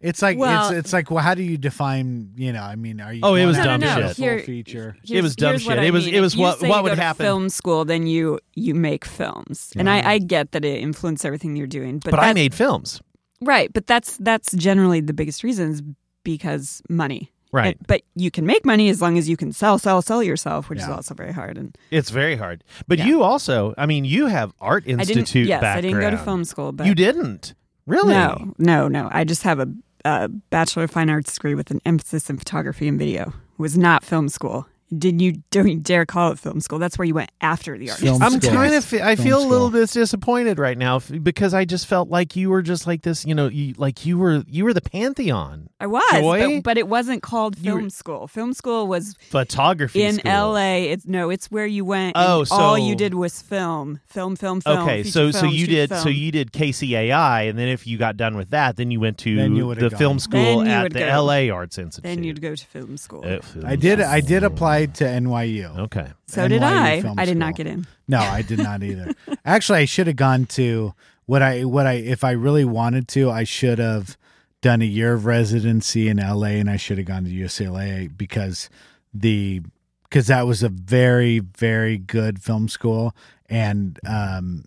it's 0.00 0.22
like 0.22 0.38
Well- 0.38 0.70
it's 0.70 0.78
it's 0.86 0.92
like 0.92 1.10
well, 1.10 1.22
how 1.22 1.34
do 1.34 1.42
you 1.42 1.56
define? 1.56 2.32
You 2.36 2.52
know, 2.52 2.62
I 2.62 2.74
mean, 2.76 3.00
are 3.00 3.12
you? 3.12 3.20
Oh, 3.22 3.34
it 3.34 3.46
was 3.46 3.58
out 3.58 3.64
dumb 3.64 3.80
to 3.82 3.86
shit. 3.86 4.04
a 4.04 4.14
full 4.14 4.24
Here- 4.24 4.38
feature. 4.40 4.96
It 5.08 5.22
was 5.22 5.36
dumb 5.36 5.58
shit. 5.58 5.78
I 5.78 5.84
It 5.84 5.92
was- 5.92 6.06
it 6.06 6.20
was 6.20 6.32
If 6.34 6.38
you 6.38 6.44
what- 6.46 6.58
say 6.60 6.68
what 6.68 6.78
you 6.78 6.82
would 6.84 6.88
go 6.90 6.94
to 6.96 7.00
happen- 7.02 7.24
Film 7.24 7.48
school, 7.48 7.84
then 7.84 8.06
you 8.06 8.40
you 8.54 8.74
make 8.74 9.04
films, 9.04 9.72
and 9.76 9.88
I, 9.88 10.12
I 10.14 10.18
get 10.18 10.52
that 10.52 10.64
it 10.64 10.80
influenced 10.80 11.24
everything 11.24 11.54
you're 11.56 11.66
doing. 11.66 11.98
But, 12.00 12.10
but 12.12 12.20
I 12.20 12.32
made 12.32 12.54
films, 12.54 13.00
right. 13.40 13.72
But 13.72 13.86
that's 13.86 14.16
that's 14.18 14.52
generally 14.52 15.00
the 15.00 15.12
biggest 15.14 15.44
reasons 15.44 15.82
because 16.24 16.82
money. 16.88 17.30
Right? 17.52 17.76
And- 17.76 17.86
but 17.86 18.02
you 18.14 18.30
can 18.30 18.46
make 18.46 18.64
money 18.64 18.88
as 18.88 19.00
long 19.02 19.18
as 19.18 19.28
you 19.28 19.36
can 19.36 19.52
sell, 19.52 19.78
sell, 19.78 20.02
sell 20.02 20.22
yourself, 20.22 20.68
which 20.68 20.78
is 20.80 20.88
also 20.88 21.14
very 21.14 21.32
hard. 21.32 21.56
And 21.58 21.76
It's 21.90 22.10
very 22.10 22.36
hard. 22.36 22.62
But 22.88 22.98
Yeah. 22.98 23.06
you 23.06 23.22
also, 23.22 23.74
I 23.78 23.86
mean, 23.86 24.04
you 24.04 24.26
have 24.26 24.52
art 24.60 24.84
I 24.86 24.90
institute 24.92 25.26
didn't. 25.34 25.48
Yes, 25.48 25.60
background. 25.60 25.78
I 25.78 25.80
didn't 25.88 26.00
go 26.00 26.10
to 26.10 26.18
film 26.18 26.44
school, 26.44 26.72
but 26.72 26.86
You 26.86 26.94
didn't 26.94 27.54
really? 27.86 28.12
No, 28.14 28.54
no, 28.58 28.88
no. 28.88 29.08
I 29.12 29.24
just 29.24 29.42
have 29.42 29.58
a, 29.60 29.68
a 30.04 30.28
bachelor 30.28 30.84
of 30.84 30.90
fine 30.90 31.10
arts 31.10 31.34
degree 31.34 31.54
with 31.54 31.70
an 31.70 31.80
emphasis 31.84 32.30
in 32.30 32.36
photography 32.38 32.88
and 32.88 32.98
video. 32.98 33.28
It 33.28 33.58
was 33.62 33.76
not 33.76 34.04
film 34.04 34.28
school. 34.28 34.66
Didn't 34.96 35.20
you 35.20 35.42
don't 35.50 35.82
dare 35.84 36.04
call 36.04 36.32
it 36.32 36.38
film 36.40 36.60
school? 36.60 36.80
That's 36.80 36.98
where 36.98 37.06
you 37.06 37.14
went 37.14 37.30
after 37.40 37.78
the 37.78 37.90
art. 37.90 38.00
Film 38.00 38.20
I'm 38.22 38.40
kind 38.40 38.74
of. 38.74 38.92
I 38.94 39.14
Film 39.14 39.26
feel 39.28 39.38
a 39.42 39.46
little 39.46 39.70
bit 39.70 39.88
disappointed 39.90 40.58
right 40.58 40.76
now 40.76 40.98
because 40.98 41.54
I 41.54 41.64
just 41.64 41.86
felt 41.86 42.08
like 42.08 42.34
you 42.34 42.50
were 42.50 42.60
just 42.62 42.88
like 42.88 43.02
this. 43.02 43.24
You 43.24 43.34
know, 43.36 43.46
you, 43.46 43.74
like 43.78 44.04
you 44.04 44.18
were 44.18 44.42
you 44.48 44.64
were 44.64 44.74
the 44.74 44.80
pantheon 44.80 45.68
I 45.78 45.86
was, 45.86 46.02
but, 46.12 46.62
but 46.62 46.78
it 46.78 46.88
wasn't 46.88 47.22
called 47.22 47.56
You 47.58 47.72
were- 47.74 47.78
film 47.80 47.90
school. 47.90 48.26
Film 48.26 48.52
school 48.52 48.86
was 48.88 49.14
photography 49.30 50.02
in 50.02 50.14
school. 50.16 50.30
L.A. 50.30 50.90
It's 50.90 51.06
no, 51.06 51.30
it's 51.30 51.50
where 51.50 51.66
you 51.66 51.84
went. 51.84 52.16
and 52.16 52.26
Oh, 52.26 52.44
all 52.50 52.76
you 52.78 52.96
did 52.96 53.14
was 53.14 53.40
film, 53.40 54.00
film, 54.06 54.36
film, 54.36 54.60
film. 54.60 54.78
Okay, 54.80 55.04
feature 55.04 55.12
so 55.12 55.30
so 55.30 55.46
you 55.46 55.66
did 55.66 55.90
film. 55.90 56.02
so 56.02 56.08
you 56.08 56.32
did 56.32 56.52
KCAI, 56.52 57.48
and 57.48 57.58
then 57.58 57.68
if 57.68 57.86
you 57.86 57.96
got 57.96 58.16
done 58.16 58.36
with 58.36 58.50
that, 58.50 58.76
then 58.76 58.90
you 58.90 59.00
went 59.00 59.18
to 59.18 59.30
you 59.30 59.74
the 59.74 59.88
gone. 59.90 59.98
film 59.98 60.18
school 60.18 60.62
at 60.62 60.92
the 60.92 60.98
go. 60.98 61.24
LA 61.24 61.48
Arts 61.54 61.78
Institute. 61.78 62.02
Then 62.02 62.24
you'd 62.24 62.42
go 62.42 62.54
to 62.54 62.66
film 62.66 62.96
school. 62.96 63.22
Film 63.22 63.64
I 63.64 63.76
did. 63.76 64.00
I 64.00 64.20
did 64.20 64.42
school. 64.42 64.50
Apply 64.84 64.94
to 64.94 65.04
NYU. 65.20 65.78
Okay. 65.78 66.08
so 66.26 66.48
did 66.48 66.62
I. 66.62 67.00
Film 67.02 67.18
I 67.18 67.24
did 67.24 67.36
not 67.36 67.54
School. 67.54 67.64
get 67.64 67.66
in. 67.72 67.86
No, 68.08 68.18
I 68.18 68.42
did 68.42 68.58
not 68.58 68.82
either. 68.82 69.12
Actually, 69.44 69.80
I 69.80 69.84
should 69.84 70.06
have 70.06 70.16
gone 70.16 70.46
to 70.46 70.94
what 71.26 71.42
I 71.42 71.64
what 71.64 71.86
I 71.86 71.94
if 71.94 72.24
I 72.24 72.32
really 72.32 72.64
wanted 72.64 73.06
to, 73.08 73.30
I 73.30 73.44
should 73.44 73.78
have 73.78 74.16
done 74.62 74.82
a 74.82 74.86
year 74.86 75.14
of 75.14 75.24
residency 75.26 76.08
in 76.08 76.18
LA 76.18 76.58
and 76.60 76.68
I 76.68 76.76
should 76.76 76.98
have 76.98 77.06
gone 77.06 77.24
to 77.24 77.30
UCLA 77.30 78.10
because 78.16 78.68
the 79.14 79.62
because 80.04 80.26
that 80.26 80.46
was 80.46 80.62
a 80.62 80.68
very 80.68 81.38
very 81.38 81.96
good 81.98 82.42
film 82.42 82.68
school 82.68 83.14
and 83.48 83.98
um 84.06 84.64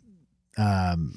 um 0.58 1.13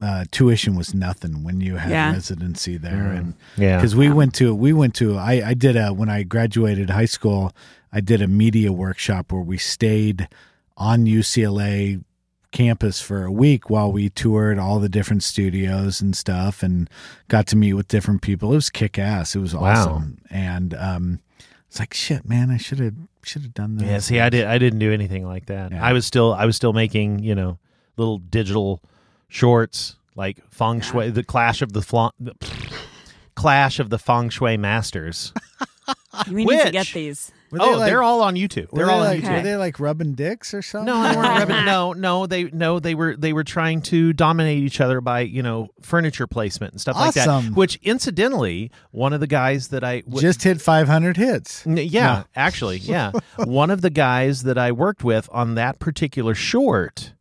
uh 0.00 0.24
tuition 0.30 0.74
was 0.74 0.94
nothing 0.94 1.44
when 1.44 1.60
you 1.60 1.76
had 1.76 1.90
Yeah. 1.90 2.12
residency 2.12 2.76
there 2.76 2.92
Mm. 3.14 3.18
and 3.18 3.34
Yeah. 3.56 3.76
because 3.76 3.94
we 3.94 4.10
went 4.10 4.34
to 4.34 4.54
we 4.54 4.72
went 4.72 4.94
to 4.96 5.16
I 5.18 5.42
I 5.50 5.54
did 5.54 5.76
a 5.76 5.92
when 5.92 6.08
I 6.08 6.22
graduated 6.22 6.90
high 6.90 7.04
school 7.04 7.52
I 7.92 8.00
did 8.00 8.22
a 8.22 8.28
media 8.28 8.72
workshop 8.72 9.32
where 9.32 9.42
we 9.42 9.58
stayed 9.58 10.28
on 10.76 11.04
UCLA 11.04 12.02
campus 12.50 13.00
for 13.00 13.24
a 13.24 13.32
week 13.32 13.70
while 13.70 13.90
we 13.90 14.08
toured 14.10 14.58
all 14.58 14.78
the 14.78 14.88
different 14.88 15.22
studios 15.22 16.00
and 16.00 16.16
stuff 16.16 16.62
and 16.62 16.88
got 17.28 17.46
to 17.48 17.56
meet 17.56 17.72
with 17.74 17.88
different 17.88 18.22
people. 18.22 18.52
It 18.52 18.56
was 18.56 18.70
kick 18.70 18.98
ass. 18.98 19.34
It 19.34 19.40
was 19.40 19.54
awesome. 19.54 19.62
Wow. 19.62 19.96
awesome. 19.96 20.18
And 20.30 20.74
um 20.74 21.20
it's 21.68 21.80
like 21.80 21.94
shit, 21.94 22.28
man, 22.28 22.50
I 22.50 22.58
should 22.58 22.78
have 22.80 22.94
should 23.22 23.42
have 23.42 23.54
done 23.54 23.76
that. 23.76 23.86
Yeah, 23.86 23.98
see, 23.98 24.20
I 24.20 24.28
did. 24.28 24.44
I 24.44 24.58
didn't 24.58 24.78
do 24.78 24.92
anything 24.92 25.24
like 25.26 25.46
that. 25.46 25.72
Yeah. 25.72 25.82
I 25.82 25.92
was 25.94 26.04
still, 26.04 26.34
I 26.34 26.44
was 26.44 26.56
still 26.56 26.72
making, 26.74 27.20
you 27.20 27.34
know, 27.34 27.58
little 27.96 28.18
digital 28.18 28.82
shorts 29.28 29.96
like 30.14 30.38
feng 30.50 30.80
shui, 30.82 31.08
the 31.08 31.24
clash 31.24 31.62
of 31.62 31.72
the, 31.72 31.80
fla- 31.80 32.12
the 32.20 32.34
clash 33.34 33.78
of 33.78 33.88
the 33.88 33.98
feng 33.98 34.28
shui 34.28 34.56
masters. 34.58 35.32
We 36.30 36.44
need 36.44 36.60
to 36.62 36.70
get 36.70 36.88
these. 36.88 37.32
Were 37.52 37.58
they 37.58 37.64
oh, 37.64 37.76
like- 37.76 37.90
they're 37.90 38.02
all 38.02 38.22
on 38.22 38.34
YouTube. 38.34 38.72
were 38.72 38.78
They're 38.78 38.86
they 38.86 38.92
all 38.92 39.02
on 39.06 39.16
YouTube. 39.18 39.36
Were 39.36 39.42
they 39.42 39.56
like 39.56 39.78
rubbing 39.78 40.14
dicks 40.14 40.54
or 40.54 40.62
something? 40.62 40.86
No, 40.86 41.02
they 41.02 41.16
weren't 41.16 41.38
rubbing. 41.50 41.64
No, 41.66 41.92
no, 41.92 42.26
they 42.26 42.44
no, 42.44 42.80
they 42.80 42.94
were 42.94 43.14
they 43.14 43.32
were 43.34 43.44
trying 43.44 43.82
to 43.82 44.12
dominate 44.14 44.58
each 44.62 44.80
other 44.80 45.00
by 45.02 45.20
you 45.20 45.42
know 45.42 45.68
furniture 45.82 46.26
placement 46.26 46.72
and 46.72 46.80
stuff 46.80 46.96
like 46.96 47.12
that. 47.14 47.28
Awesome. 47.28 47.54
Which 47.54 47.78
incidentally, 47.82 48.70
one 48.90 49.12
of 49.12 49.20
the 49.20 49.26
guys 49.26 49.68
that 49.68 49.84
I 49.84 50.00
w- 50.00 50.20
Just 50.22 50.42
hit 50.42 50.60
500 50.62 51.16
hits. 51.18 51.66
N- 51.66 51.76
Yeah, 51.76 52.06
No. 52.06 52.24
actually, 52.34 52.76
yeah. 52.82 53.12
one 53.36 53.70
of 53.70 53.82
the 53.82 53.90
guys 53.90 54.44
that 54.44 54.56
I 54.56 54.72
worked 54.72 55.04
with 55.04 55.28
on 55.30 55.54
that 55.56 55.78
particular 55.78 56.34
short, 56.34 57.12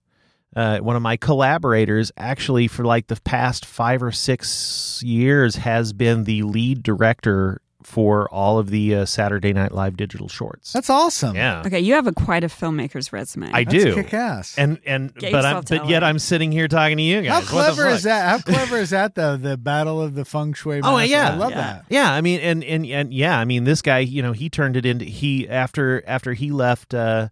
uh, 0.55 0.79
one 0.79 0.95
of 0.95 1.01
my 1.01 1.17
collaborators, 1.17 2.11
actually 2.17 2.67
for 2.67 2.83
like 2.85 3.07
the 3.07 3.15
past 3.21 3.65
five 3.65 4.01
or 4.01 4.11
six 4.13 5.01
years, 5.03 5.55
has 5.57 5.91
been 5.93 6.23
the 6.23 6.43
lead 6.43 6.83
director 6.83 7.61
for 7.83 8.27
all 8.33 8.57
of 8.59 8.69
the 8.69 8.95
uh, 8.95 9.05
Saturday 9.05 9.53
Night 9.53 9.71
Live 9.71 9.97
digital 9.97 10.27
shorts. 10.27 10.73
That's 10.73 10.89
awesome. 10.89 11.35
yeah, 11.35 11.63
Okay, 11.65 11.79
you 11.79 11.93
have 11.95 12.07
a 12.07 12.11
quite 12.13 12.43
a 12.43 12.47
filmmaker's 12.47 13.11
resume. 13.13 13.49
I 13.53 13.63
That's 13.63 13.83
do. 13.83 13.95
kick 13.95 14.13
ass. 14.13 14.57
And 14.57 14.79
and 14.85 15.13
Get 15.15 15.31
but 15.31 15.45
I'm, 15.45 15.63
but 15.67 15.87
yet 15.89 16.03
I'm 16.03 16.19
sitting 16.19 16.51
here 16.51 16.67
talking 16.67 16.97
to 16.97 17.03
you 17.03 17.21
guys. 17.21 17.29
How 17.29 17.35
What 17.37 17.41
the 17.45 17.47
clever 17.51 17.83
fuck? 17.85 17.93
is 17.95 18.03
that? 18.03 18.29
How 18.29 18.37
clever 18.39 18.77
is 18.77 18.89
that 18.91 19.15
though? 19.15 19.37
The 19.37 19.57
battle 19.57 20.01
of 20.01 20.15
the 20.15 20.25
feng 20.25 20.53
shui. 20.53 20.81
Oh 20.83 20.93
masters? 20.97 21.09
yeah, 21.11 21.29
I 21.29 21.35
love 21.35 21.51
Yeah. 21.51 21.57
that. 21.57 21.85
Yeah, 21.89 22.11
I 22.13 22.21
mean, 22.21 22.39
and 22.41 22.63
and 22.63 22.85
and 22.85 23.13
yeah, 23.13 23.37
I 23.37 23.45
mean, 23.45 23.63
this 23.63 23.81
guy, 23.81 23.99
you 23.99 24.21
know, 24.21 24.31
he 24.31 24.49
turned 24.49 24.77
it 24.77 24.85
into 24.85 25.05
he 25.05 25.47
after 25.49 26.03
after 26.07 26.33
he 26.33 26.51
left 26.51 26.93
uh, 26.93 27.29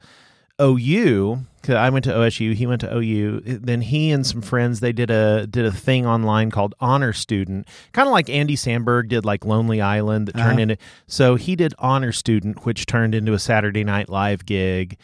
OU. 0.61 1.39
'cause 1.61 1.75
I 1.75 1.89
went 1.89 2.05
to 2.05 2.13
OSU. 2.15 2.53
He 2.53 2.65
went 2.65 2.81
to 2.81 2.95
OU. 2.95 3.41
Then 3.45 3.81
he 3.81 4.11
and 4.11 4.25
some 4.25 4.41
friends 4.41 4.79
they 4.79 4.93
did 4.93 5.11
a 5.11 5.45
did 5.45 5.65
a 5.65 5.71
thing 5.71 6.05
online 6.05 6.51
called 6.51 6.73
Honor 6.79 7.11
Student, 7.13 7.67
kind 7.91 8.07
of 8.07 8.11
like 8.13 8.29
Andy 8.29 8.55
Samberg 8.55 9.09
did, 9.09 9.25
like 9.25 9.45
Lonely 9.45 9.81
Island, 9.81 10.27
that 10.27 10.35
turned 10.35 10.51
Uh-huh. 10.53 10.59
into. 10.61 10.77
So 11.07 11.35
he 11.35 11.55
did 11.55 11.73
Honor 11.79 12.11
Student, 12.11 12.65
which 12.65 12.85
turned 12.85 13.13
into 13.13 13.33
a 13.33 13.39
Saturday 13.39 13.83
Night 13.83 14.09
Live 14.09 14.45
gig. 14.45 14.97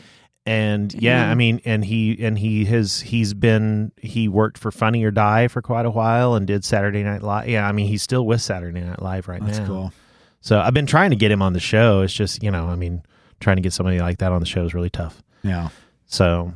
And 0.48 0.94
yeah, 0.94 1.24
Damn. 1.24 1.32
I 1.32 1.36
mean, 1.36 1.62
and 1.65 1.84
he 1.86 2.18
and 2.24 2.38
he 2.38 2.65
has 2.65 3.02
he's 3.02 3.34
been 3.34 3.91
he 4.00 4.28
worked 4.28 4.58
for 4.58 4.72
Funny 4.72 5.04
or 5.04 5.12
Die 5.12 5.48
for 5.48 5.62
quite 5.62 5.86
a 5.86 5.91
while 5.91 6.36
and 6.36 6.46
did 6.48 6.63
Saturday 6.63 7.04
Night 7.04 7.22
Live. 7.24 7.50
Yeah, 7.50 7.68
I 7.68 7.72
mean, 7.72 7.88
he's 7.88 8.04
still 8.04 8.26
with 8.26 8.41
Saturday 8.41 8.80
Night 8.82 9.02
Live 9.02 9.28
right 9.28 9.41
now. 9.41 9.48
That's 9.48 9.60
now. 9.60 9.65
cool. 9.68 9.94
So 10.41 10.60
I've 10.60 10.74
been 10.76 10.86
trying 10.86 11.10
to 11.10 11.15
get 11.15 11.32
him 11.32 11.41
on 11.41 11.54
the 11.54 11.60
show. 11.60 12.02
It's 12.02 12.13
just 12.13 12.44
you 12.44 12.52
know, 12.52 12.68
I 12.68 12.76
mean, 12.76 13.02
trying 13.39 13.56
to 13.58 13.62
get 13.62 13.74
somebody 13.74 14.00
like 14.00 14.20
that 14.20 14.32
on 14.32 14.39
the 14.39 14.46
show 14.46 14.63
is 14.65 14.74
really 14.76 14.91
tough. 14.91 15.22
Yeah. 15.45 15.69
So, 16.05 16.53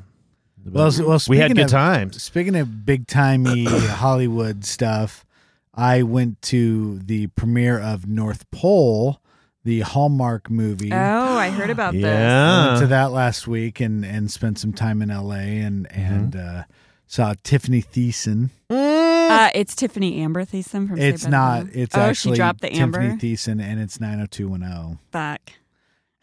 Well, 0.66 0.88
s- 0.88 1.00
well, 1.00 1.20
we 1.28 1.38
had 1.38 1.46
speaking 1.52 1.56
good 1.56 1.66
of- 1.66 1.72
times. 1.72 2.22
Speaking 2.22 2.56
of 2.56 2.86
big 2.86 3.08
timey 3.08 3.66
Hollywood 4.04 4.66
stuff, 4.66 5.26
I 5.74 6.04
went 6.04 6.42
to 6.44 7.00
the 7.00 7.28
premiere 7.28 7.80
of 7.80 8.08
North 8.08 8.50
Pole, 8.52 9.22
the 9.64 9.82
Hallmark 9.82 10.50
movie. 10.50 10.92
oh, 10.92 10.98
I 11.38 11.50
heard 11.50 11.70
about 11.70 11.94
this. 11.94 12.04
I 12.04 12.08
Yeah, 12.08 12.68
went 12.68 12.80
to 12.82 12.88
that 12.88 13.12
last 13.12 13.48
week 13.48 13.80
and 13.80 14.04
and 14.06 14.30
spent 14.32 14.58
some 14.60 14.74
time 14.74 15.02
in 15.02 15.10
L.A. 15.12 15.38
and 15.60 15.88
Mm-hmm. 15.90 16.02
and 16.14 16.36
uh, 16.36 16.64
saw 17.08 17.34
Tiffani 17.44 17.86
Thiessen. 17.86 18.50
Uh, 18.70 19.50
it's 19.54 19.76
Tiffani 19.76 20.18
Amber 20.20 20.44
Thiessen 20.44 20.88
from 20.88 20.98
Saved 20.98 21.16
It's 21.16 21.24
by 21.26 21.30
not. 21.32 21.68
It's 21.74 21.96
oh, 21.96 22.02
actually 22.02 22.34
she 22.36 22.38
dropped 22.38 22.62
the 22.62 22.74
Amber 22.74 23.00
Tiffani 23.00 23.20
Thiessen, 23.20 23.62
and 23.62 23.80
it's 23.80 24.00
nine 24.02 24.16
hundred 24.18 24.32
two 24.32 24.48
one 24.50 24.62
zero. 24.62 24.98
back. 25.12 25.54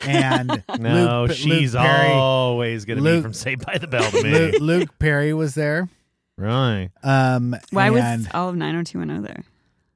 And 0.00 0.62
no, 0.78 1.24
Luke, 1.26 1.32
she's 1.36 1.74
Luke 1.74 1.82
Perry, 1.82 2.12
always 2.12 2.84
going 2.84 2.98
to 2.98 3.02
be 3.02 3.10
Luke- 3.10 3.22
from 3.22 3.32
Saved 3.32 3.64
by 3.64 3.78
the 3.78 3.86
Bell 3.86 4.10
to 4.10 4.22
me. 4.22 4.30
Luke, 4.30 4.60
Luke 4.60 4.98
Perry 4.98 5.32
was 5.32 5.54
there. 5.54 5.88
right? 6.36 6.90
Um, 7.02 7.56
Why 7.70 7.86
and 7.86 7.94
was 7.94 8.28
all 8.34 8.48
of 8.50 8.56
90210 8.56 9.22
there? 9.22 9.44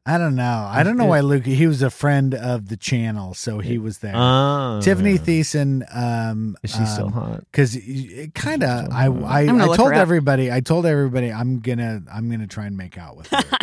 I 0.06 0.16
don't 0.16 0.34
know. 0.34 0.66
I 0.68 0.82
don't 0.82 0.96
know 0.96 1.04
why 1.04 1.20
Luke. 1.20 1.44
He 1.44 1.66
was 1.66 1.82
a 1.82 1.90
friend 1.90 2.34
of 2.34 2.68
the 2.70 2.76
channel, 2.78 3.34
so 3.34 3.58
he 3.58 3.76
was 3.78 3.98
there. 3.98 4.16
Oh. 4.16 4.80
Tiffani 4.82 5.18
Thiessen. 5.18 5.84
Um, 5.94 6.56
Is 6.62 6.74
she 6.74 6.84
still 6.86 7.10
hot? 7.10 7.40
Because 7.40 7.76
it 7.76 8.34
kind 8.34 8.64
of, 8.64 8.90
I, 8.90 9.04
I, 9.04 9.06
I'm 9.42 9.46
gonna 9.46 9.64
I 9.64 9.66
look 9.66 9.76
told 9.76 9.90
her 9.90 9.94
up. 9.94 10.00
everybody, 10.00 10.50
I 10.50 10.60
told 10.60 10.86
everybody, 10.86 11.30
I'm 11.30 11.60
gonna, 11.60 12.02
I'm 12.12 12.30
gonna 12.30 12.46
try 12.46 12.64
and 12.66 12.76
make 12.78 12.96
out 12.96 13.18
with 13.18 13.28
her. 13.28 13.42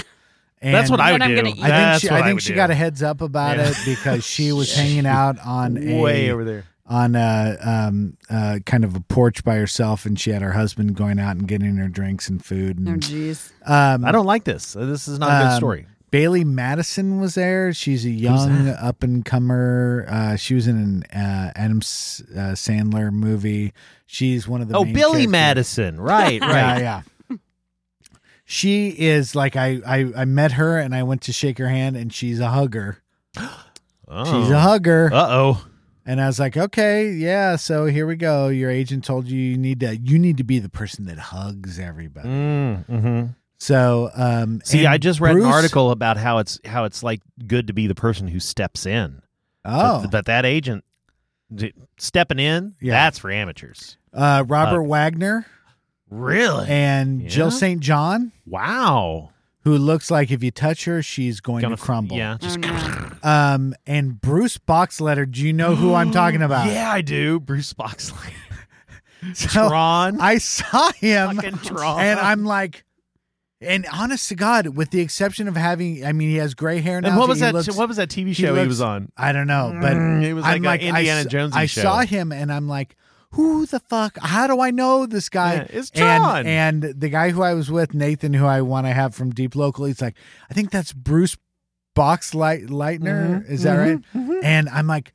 And 0.61 0.73
That's 0.73 0.89
what 0.89 0.99
I 0.99 1.11
would 1.11 1.21
Then 1.21 1.29
I'm 1.29 1.35
do. 1.35 1.41
gonna 1.43 1.55
eat. 1.55 1.63
I 1.63 1.67
think 1.67 1.69
That's 1.69 2.01
she, 2.01 2.07
what 2.07 2.13
I 2.13 2.23
think 2.23 2.35
would 2.37 2.43
she 2.43 2.49
do. 2.49 2.55
got 2.55 2.71
a 2.71 2.75
heads 2.75 3.03
up 3.03 3.21
about 3.21 3.57
Yeah. 3.57 3.69
it 3.69 3.77
because 3.85 4.25
she 4.25 4.51
was 4.53 4.73
hanging 4.75 5.05
out 5.05 5.37
on 5.45 5.77
a 5.77 6.01
way 6.01 6.31
over 6.31 6.43
there. 6.43 6.63
on 6.87 7.15
a 7.15 7.57
um 7.61 8.17
uh 8.29 8.59
kind 8.65 8.83
of 8.83 8.95
a 8.95 8.99
porch 9.01 9.43
by 9.43 9.55
herself, 9.55 10.05
and 10.05 10.19
she 10.19 10.31
had 10.31 10.41
her 10.41 10.53
husband 10.53 10.95
going 10.95 11.19
out 11.19 11.35
and 11.35 11.47
getting 11.47 11.75
her 11.77 11.87
drinks 11.89 12.27
and 12.29 12.43
food. 12.43 12.77
Oh, 12.87 12.91
jeez. 12.93 13.51
um, 13.69 14.03
I 14.05 14.11
don't 14.11 14.25
like 14.25 14.45
this. 14.45 14.73
This 14.73 15.07
is 15.07 15.19
not 15.19 15.29
a 15.29 15.43
good 15.45 15.51
um, 15.53 15.57
story. 15.57 15.87
Bailee 16.11 16.45
Madison 16.45 17.19
was 17.19 17.35
there. 17.35 17.73
She's 17.73 18.05
a 18.05 18.09
young 18.09 18.69
up 18.69 19.03
and 19.03 19.25
comer. 19.25 20.05
Uh, 20.09 20.35
she 20.37 20.55
was 20.55 20.65
in 20.65 20.77
an 20.77 21.03
uh, 21.19 21.51
Adam 21.53 21.79
S- 21.83 22.23
uh, 22.33 22.53
Sandler 22.55 23.11
movie. 23.11 23.73
She's 24.05 24.47
one 24.47 24.61
of 24.61 24.69
the 24.69 24.77
Oh, 24.77 24.85
main 24.85 24.93
Billy 24.93 25.11
characters. 25.11 25.27
Madison. 25.31 25.99
Right, 25.99 26.39
right. 26.41 26.49
Yeah, 26.49 26.79
yeah. 26.79 27.01
She 28.49 28.89
is 28.89 29.35
like 29.35 29.57
I, 29.57 29.81
I 29.85 30.11
I 30.21 30.25
met 30.25 30.53
her 30.53 30.77
and 30.79 30.95
I 30.95 31.03
went 31.03 31.21
to 31.23 31.33
shake 31.33 31.57
her 31.57 31.67
hand 31.67 31.97
and 31.97 32.13
she's 32.13 32.39
a 32.39 32.47
hugger. 32.47 33.03
Oh. 34.07 34.23
She's 34.23 34.49
a 34.51 34.59
hugger. 34.61 35.09
Uh 35.13 35.27
oh. 35.29 35.67
And 36.05 36.21
I 36.21 36.27
was 36.27 36.39
like, 36.39 36.55
okay, 36.55 37.11
yeah. 37.11 37.57
So 37.57 37.85
here 37.87 38.07
we 38.07 38.15
go. 38.15 38.47
Your 38.47 38.71
agent 38.71 39.03
told 39.03 39.27
you 39.27 39.37
you 39.37 39.57
need 39.57 39.81
to 39.81 39.97
you 39.97 40.17
need 40.17 40.37
to 40.37 40.45
be 40.45 40.59
the 40.59 40.69
person 40.69 41.05
that 41.07 41.17
hugs 41.19 41.77
everybody. 41.77 42.29
Mm, 42.29 42.85
hmm 42.85 43.25
So 43.57 44.09
um, 44.15 44.61
See, 44.63 44.85
I 44.85 44.97
just 44.97 45.19
read 45.19 45.33
Bruce- 45.33 45.45
an 45.45 45.51
article 45.51 45.91
about 45.91 46.15
how 46.15 46.37
it's 46.37 46.57
how 46.63 46.85
it's 46.85 47.03
like 47.03 47.19
good 47.47 47.67
to 47.67 47.73
be 47.73 47.87
the 47.87 47.95
person 47.95 48.29
who 48.29 48.39
steps 48.39 48.85
in. 48.85 49.21
Oh, 49.65 50.03
But, 50.03 50.11
but 50.11 50.25
that 50.27 50.45
agent 50.45 50.85
stepping 51.97 52.39
in, 52.39 52.75
Yeah. 52.79 52.93
that's 52.93 53.19
for 53.19 53.29
amateurs. 53.29 53.97
uh, 54.13 54.45
Robert 54.47 54.83
Wagner 54.83 55.45
Really? 56.09 56.67
and 56.69 57.21
Yeah? 57.23 57.27
Jill 57.29 57.51
St. 57.51 57.79
John, 57.81 58.31
wow. 58.45 59.31
who 59.63 59.77
looks 59.77 60.09
like 60.09 60.31
if 60.31 60.41
you 60.43 60.51
touch 60.51 60.85
her, 60.85 61.01
she's 61.03 61.39
going 61.41 61.61
Gonna 61.61 61.75
to 61.75 61.81
f- 61.81 61.85
crumble. 61.85 62.17
Yeah. 62.17 62.37
Oh, 62.41 62.55
no. 62.55 63.03
Um, 63.23 63.73
and 63.87 64.21
Bruce 64.21 64.57
Boxleitner. 64.59 65.29
Do 65.29 65.41
you 65.45 65.51
know 65.51 65.75
who 65.75 65.93
I'm 65.95 66.11
talking 66.11 66.41
about? 66.43 66.67
Yeah, 66.71 66.89
I 66.91 67.01
do. 67.01 67.39
Bruce 67.39 67.73
Boxley. 67.73 68.31
So, 69.33 69.67
Tron. 69.67 70.21
I 70.21 70.37
saw 70.37 70.91
him, 70.93 71.35
Fucking 71.37 71.57
Tron. 71.57 71.99
and 71.99 72.19
I'm 72.19 72.45
like, 72.45 72.85
and 73.59 73.85
honest 73.91 74.29
to 74.29 74.35
God, 74.35 74.67
with 74.77 74.91
the 74.91 75.01
exception 75.01 75.47
of 75.47 75.57
having, 75.57 76.05
I 76.05 76.13
mean, 76.13 76.29
he 76.29 76.35
has 76.35 76.53
gray 76.53 76.79
hair 76.79 77.01
now. 77.01 77.09
and 77.09 77.17
what 77.17 77.27
was 77.27 77.39
that? 77.39 77.53
looks- 77.55 77.75
what 77.75 77.87
was 77.87 77.97
that 77.97 78.09
TV 78.09 78.35
show 78.35 78.53
he, 78.53 78.59
looks- 78.61 78.67
was 78.67 78.81
on? 78.81 79.11
I 79.17 79.31
don't 79.33 79.47
know, 79.47 79.75
but 79.81 79.93
Mm, 79.93 80.23
it 80.23 80.33
was 80.35 80.45
I'm 80.45 80.61
like, 80.61 80.81
like 80.81 80.83
a 80.83 80.87
Indiana 80.89 81.19
I, 81.21 81.23
s- 81.23 81.25
Jones. 81.27 81.53
I 81.55 81.65
show. 81.65 81.81
saw 81.81 81.99
him, 82.01 82.31
and 82.31 82.53
I'm 82.53 82.67
like, 82.67 82.95
who 83.31 83.65
the 83.65 83.79
fuck? 83.81 84.17
How 84.19 84.47
do 84.47 84.59
I 84.61 84.71
know 84.71 85.05
this 85.05 85.29
guy? 85.29 85.55
Yeah, 85.55 85.67
it's 85.69 85.89
And- 85.91 86.23
Tron. 86.23 86.47
And, 86.47 86.83
the 86.83 87.09
guy 87.09 87.29
who 87.31 87.41
I 87.43 87.53
was 87.53 87.69
with, 87.69 87.93
Nathan, 87.93 88.33
who 88.33 88.45
I 88.45 88.61
want 88.61 88.87
to 88.87 88.93
have 88.93 89.13
from 89.13 89.31
Deep 89.31 89.55
Local, 89.55 89.85
he's 89.85 90.01
like, 90.01 90.15
I 90.49 90.53
think 90.53 90.71
that's 90.71 90.93
Bruce 90.93 91.37
Box 91.95 92.33
Light 92.33 92.67
Lightner. 92.67 93.43
Mhm, 93.43 93.49
Is 93.49 93.63
that 93.63 93.75
right? 93.75 93.97
mhm, 94.15 94.27
mhm. 94.29 94.43
And 94.43 94.69
I'm 94.69 94.87
like, 94.87 95.13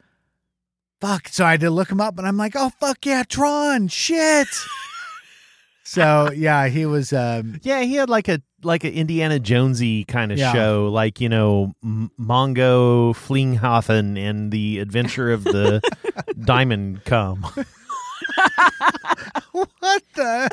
fuck. 1.01 1.29
So 1.29 1.45
I 1.45 1.53
had 1.53 1.61
to 1.61 1.71
look 1.71 1.91
him 1.91 2.01
up, 2.01 2.19
and 2.19 2.27
I'm 2.27 2.37
like, 2.37 2.55
oh 2.57 2.71
fuck 2.81 3.05
yeah, 3.07 3.23
Tron, 3.23 3.89
shit. 3.89 4.49
so 5.85 6.31
yeah, 6.35 6.69
he 6.69 6.87
was. 6.87 7.13
Um, 7.13 7.59
Yeah, 7.63 7.83
he 7.83 7.95
had 7.95 8.09
like 8.11 8.29
a 8.29 8.41
like 8.65 8.85
an 8.85 8.93
Indiana 8.93 9.41
Jonesy 9.41 10.05
kind 10.05 10.31
of 10.31 10.39
Yeah. 10.39 10.53
show, 10.53 10.89
like 10.93 11.21
you 11.21 11.29
know 11.29 11.73
M- 11.83 12.11
Mongo 12.21 13.13
Flinghofen 13.15 14.17
and 14.19 14.53
the 14.53 14.79
Adventure 14.79 15.31
of 15.33 15.45
the 15.45 15.81
Diamond 16.45 17.05
Come. 17.05 17.45
What 19.53 20.03
the? 20.14 20.51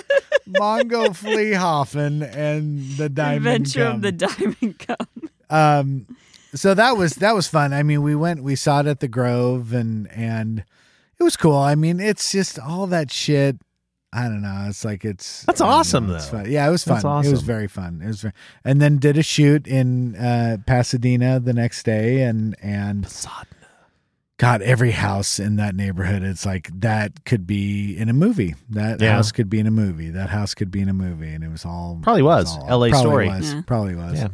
Mongo 0.50 1.10
Fleehoffen 1.10 2.22
and 2.36 2.82
the 2.98 3.10
Diamond 3.10 3.46
Adventure 3.68 3.80
Gum. 3.84 3.96
of 3.96 4.02
the 4.02 4.12
Diamond 4.12 4.86
Gum. 4.88 5.30
um 5.50 6.06
so 6.56 6.74
that 6.74 6.98
was 6.98 7.14
that 7.16 7.36
was 7.36 7.48
fun 7.48 7.74
i 7.74 7.84
mean 7.84 8.02
we 8.02 8.16
went 8.16 8.44
we 8.44 8.56
saw 8.56 8.80
it 8.80 8.88
at 8.88 9.00
the 9.00 9.08
grove 9.08 9.72
and 9.74 10.10
and 10.12 10.64
it 11.20 11.24
was 11.24 11.38
cool 11.38 11.56
i 11.58 11.76
mean 11.76 12.00
it's 12.00 12.32
just 12.32 12.58
all 12.60 12.88
that 12.88 13.12
shit 13.12 13.58
i 14.12 14.24
don't 14.24 14.42
know 14.42 14.66
it's 14.68 14.84
like 14.84 15.06
it's 15.06 15.44
That's 15.44 15.62
I 15.62 15.66
don't 15.66 15.72
know, 15.72 15.78
awesome, 15.80 16.10
it's 16.12 16.26
though. 16.30 16.38
fun. 16.40 16.52
yeah 16.52 16.68
it 16.68 16.72
was 16.72 16.84
fun 16.84 17.02
That's 17.02 17.28
it 17.28 17.32
was 17.32 17.44
very 17.44 17.68
fun 17.68 18.02
it 18.04 18.08
was 18.08 18.22
very, 18.22 18.34
and 18.64 18.82
then 18.82 18.98
did 18.98 19.18
a 19.18 19.24
shoot 19.24 19.68
in 19.68 20.16
uh 20.16 20.58
pasadena 20.66 21.40
the 21.40 21.54
next 21.54 21.84
day 21.84 22.24
and 22.24 22.56
and 22.62 23.08
god 24.40 24.62
every 24.64 24.92
house 24.92 25.38
in 25.38 25.58
that 25.58 25.76
neighborhood 25.76 26.24
it's 26.24 26.46
like 26.46 26.70
that 26.80 27.24
could 27.26 27.46
be 27.46 27.96
in 27.96 28.10
a 28.10 28.14
movie 28.14 28.56
that 28.70 29.00
Yeah. 29.00 29.12
house 29.14 29.32
could 29.32 29.50
be 29.50 29.60
in 29.60 29.68
a 29.68 29.72
movie 29.72 30.10
that 30.10 30.30
house 30.30 30.56
could 30.56 30.72
be 30.72 30.80
in 30.82 30.90
a 30.90 30.94
movie 30.94 31.30
and 31.30 31.44
it 31.44 31.52
was 31.52 31.64
all 31.66 32.00
Probably 32.02 32.22
it 32.22 32.24
was. 32.24 32.58
all- 32.58 32.80
LA 32.80 32.90
probably 32.90 32.94
Story. 32.94 33.28
was, 33.30 33.54
Yeah. 33.54 33.62
probably 33.68 33.96
was 33.96 34.14
Yeah. 34.20 34.28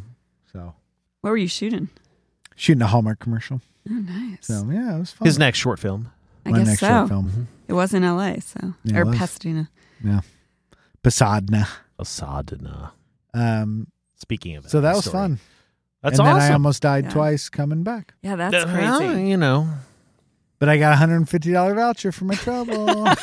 so 0.52 0.74
What 1.20 1.30
were 1.30 1.36
you 1.36 1.48
shooting? 1.48 1.90
shooting 2.54 2.80
a 2.82 2.86
Hallmark 2.86 3.18
commercial. 3.18 3.60
Oh, 3.88 3.92
nice. 3.92 4.38
So 4.46 4.66
yeah, 4.70 4.96
it 4.96 4.98
was 5.00 5.12
fun. 5.12 5.26
His 5.26 5.38
next 5.38 5.58
short 5.58 5.78
film. 5.78 6.08
I 6.46 6.50
My 6.50 6.58
guess 6.58 6.66
next 6.68 6.80
so. 6.80 6.86
short 6.88 7.08
film, 7.08 7.48
It 7.68 7.72
was 7.74 7.92
in 7.92 8.02
L.A. 8.04 8.40
So 8.40 8.74
Yeah, 8.84 8.96
it 8.96 9.00
or 9.00 9.04
was. 9.06 9.18
Pasadena. 9.18 9.68
Pasadena. 11.02 11.68
Asadna. 12.00 12.90
Um, 13.34 13.88
Speaking 14.16 14.56
of 14.56 14.64
it. 14.66 14.70
so 14.70 14.80
that 14.80 14.94
was 14.94 15.04
story. 15.04 15.12
fun. 15.22 15.38
That's 16.02 16.18
and 16.18 16.28
awesome. 16.28 16.38
then 16.40 16.50
I 16.50 16.54
almost 16.54 16.82
died 16.82 17.04
Yeah. 17.04 17.10
twice 17.10 17.48
coming 17.48 17.82
back, 17.82 18.14
Yeah, 18.22 18.36
that's 18.36 18.54
Uh, 18.54 18.64
well, 18.72 18.98
crazy. 19.00 19.28
you 19.28 19.36
know, 19.36 19.68
but 20.58 20.68
I 20.68 20.78
got 20.78 20.92
a 20.92 20.96
hundred 20.96 21.16
and 21.16 21.28
fifty 21.28 21.52
dollar 21.52 21.74
voucher 21.74 22.12
for 22.12 22.24
my 22.24 22.34
trouble. 22.34 23.06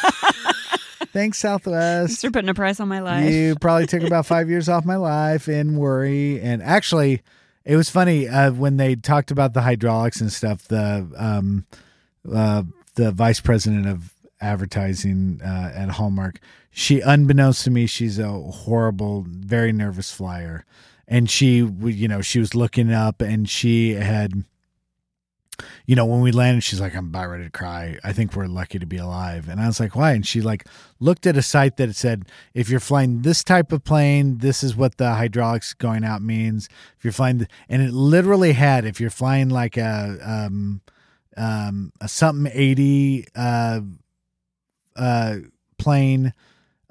Thanks, 1.13 1.37
Southwest. 1.37 2.21
for 2.21 2.31
putting 2.31 2.49
a 2.49 2.55
price 2.55 2.79
on 2.79 2.87
my 2.87 2.99
life. 2.99 3.31
You 3.31 3.55
probably 3.61 3.85
took 3.85 4.01
about 4.01 4.25
five 4.25 4.49
years 4.49 4.67
off 4.67 4.83
my 4.83 4.95
life 4.95 5.47
in 5.47 5.77
worry. 5.77 6.41
And 6.41 6.63
actually, 6.63 7.21
it 7.65 7.75
was 7.75 7.89
funny 7.89 8.27
uh, 8.27 8.51
when 8.51 8.77
they 8.77 8.95
talked 8.95 9.29
about 9.29 9.53
the 9.53 9.61
hydraulics 9.61 10.21
and 10.21 10.31
stuff. 10.31 10.63
The 10.67 11.07
um, 11.15 11.65
uh, 12.31 12.63
the 12.95 13.11
vice 13.11 13.39
president 13.39 13.87
of 13.87 14.11
advertising 14.41 15.39
uh, 15.43 15.71
at 15.75 15.89
Hallmark, 15.89 16.39
she, 16.71 16.99
unbeknownst 16.99 17.63
to 17.65 17.71
me, 17.71 17.85
she's 17.85 18.17
a 18.19 18.29
horrible, 18.29 19.25
very 19.27 19.71
nervous 19.71 20.11
flyer, 20.11 20.65
and 21.07 21.29
she, 21.29 21.57
you 21.57 22.07
know, 22.07 22.21
she 22.21 22.39
was 22.39 22.55
looking 22.55 22.91
up 22.91 23.21
and 23.21 23.49
she 23.49 23.91
had. 23.91 24.43
You 25.85 25.95
know, 25.95 26.05
when 26.05 26.21
we 26.21 26.31
landed, 26.31 26.63
she's 26.63 26.81
like, 26.81 26.95
I'm 26.95 27.07
about 27.07 27.29
ready 27.29 27.43
to 27.43 27.49
cry. 27.49 27.99
I 28.03 28.13
think 28.13 28.35
we're 28.35 28.47
lucky 28.47 28.79
to 28.79 28.85
be 28.85 28.97
alive. 28.97 29.47
And 29.47 29.59
I 29.59 29.67
was 29.67 29.79
like, 29.79 29.95
why? 29.95 30.13
And 30.13 30.25
she 30.25 30.41
like 30.41 30.65
looked 30.99 31.27
at 31.27 31.37
a 31.37 31.41
site 31.41 31.77
that 31.77 31.95
said, 31.95 32.25
if 32.53 32.69
you're 32.69 32.79
flying 32.79 33.21
this 33.21 33.43
type 33.43 33.71
of 33.71 33.83
plane, 33.83 34.39
this 34.39 34.63
is 34.63 34.75
what 34.75 34.97
the 34.97 35.13
hydraulics 35.13 35.73
going 35.73 36.03
out 36.03 36.21
means. 36.21 36.69
If 36.97 37.03
you're 37.03 37.13
flying, 37.13 37.39
the, 37.39 37.47
and 37.69 37.81
it 37.81 37.93
literally 37.93 38.53
had, 38.53 38.85
if 38.85 38.99
you're 38.99 39.09
flying 39.09 39.49
like 39.49 39.77
a, 39.77 40.17
um, 40.23 40.81
um, 41.37 41.91
a 42.01 42.07
something 42.07 42.51
80, 42.53 43.27
uh, 43.35 43.81
uh, 44.95 45.35
plane, 45.77 46.33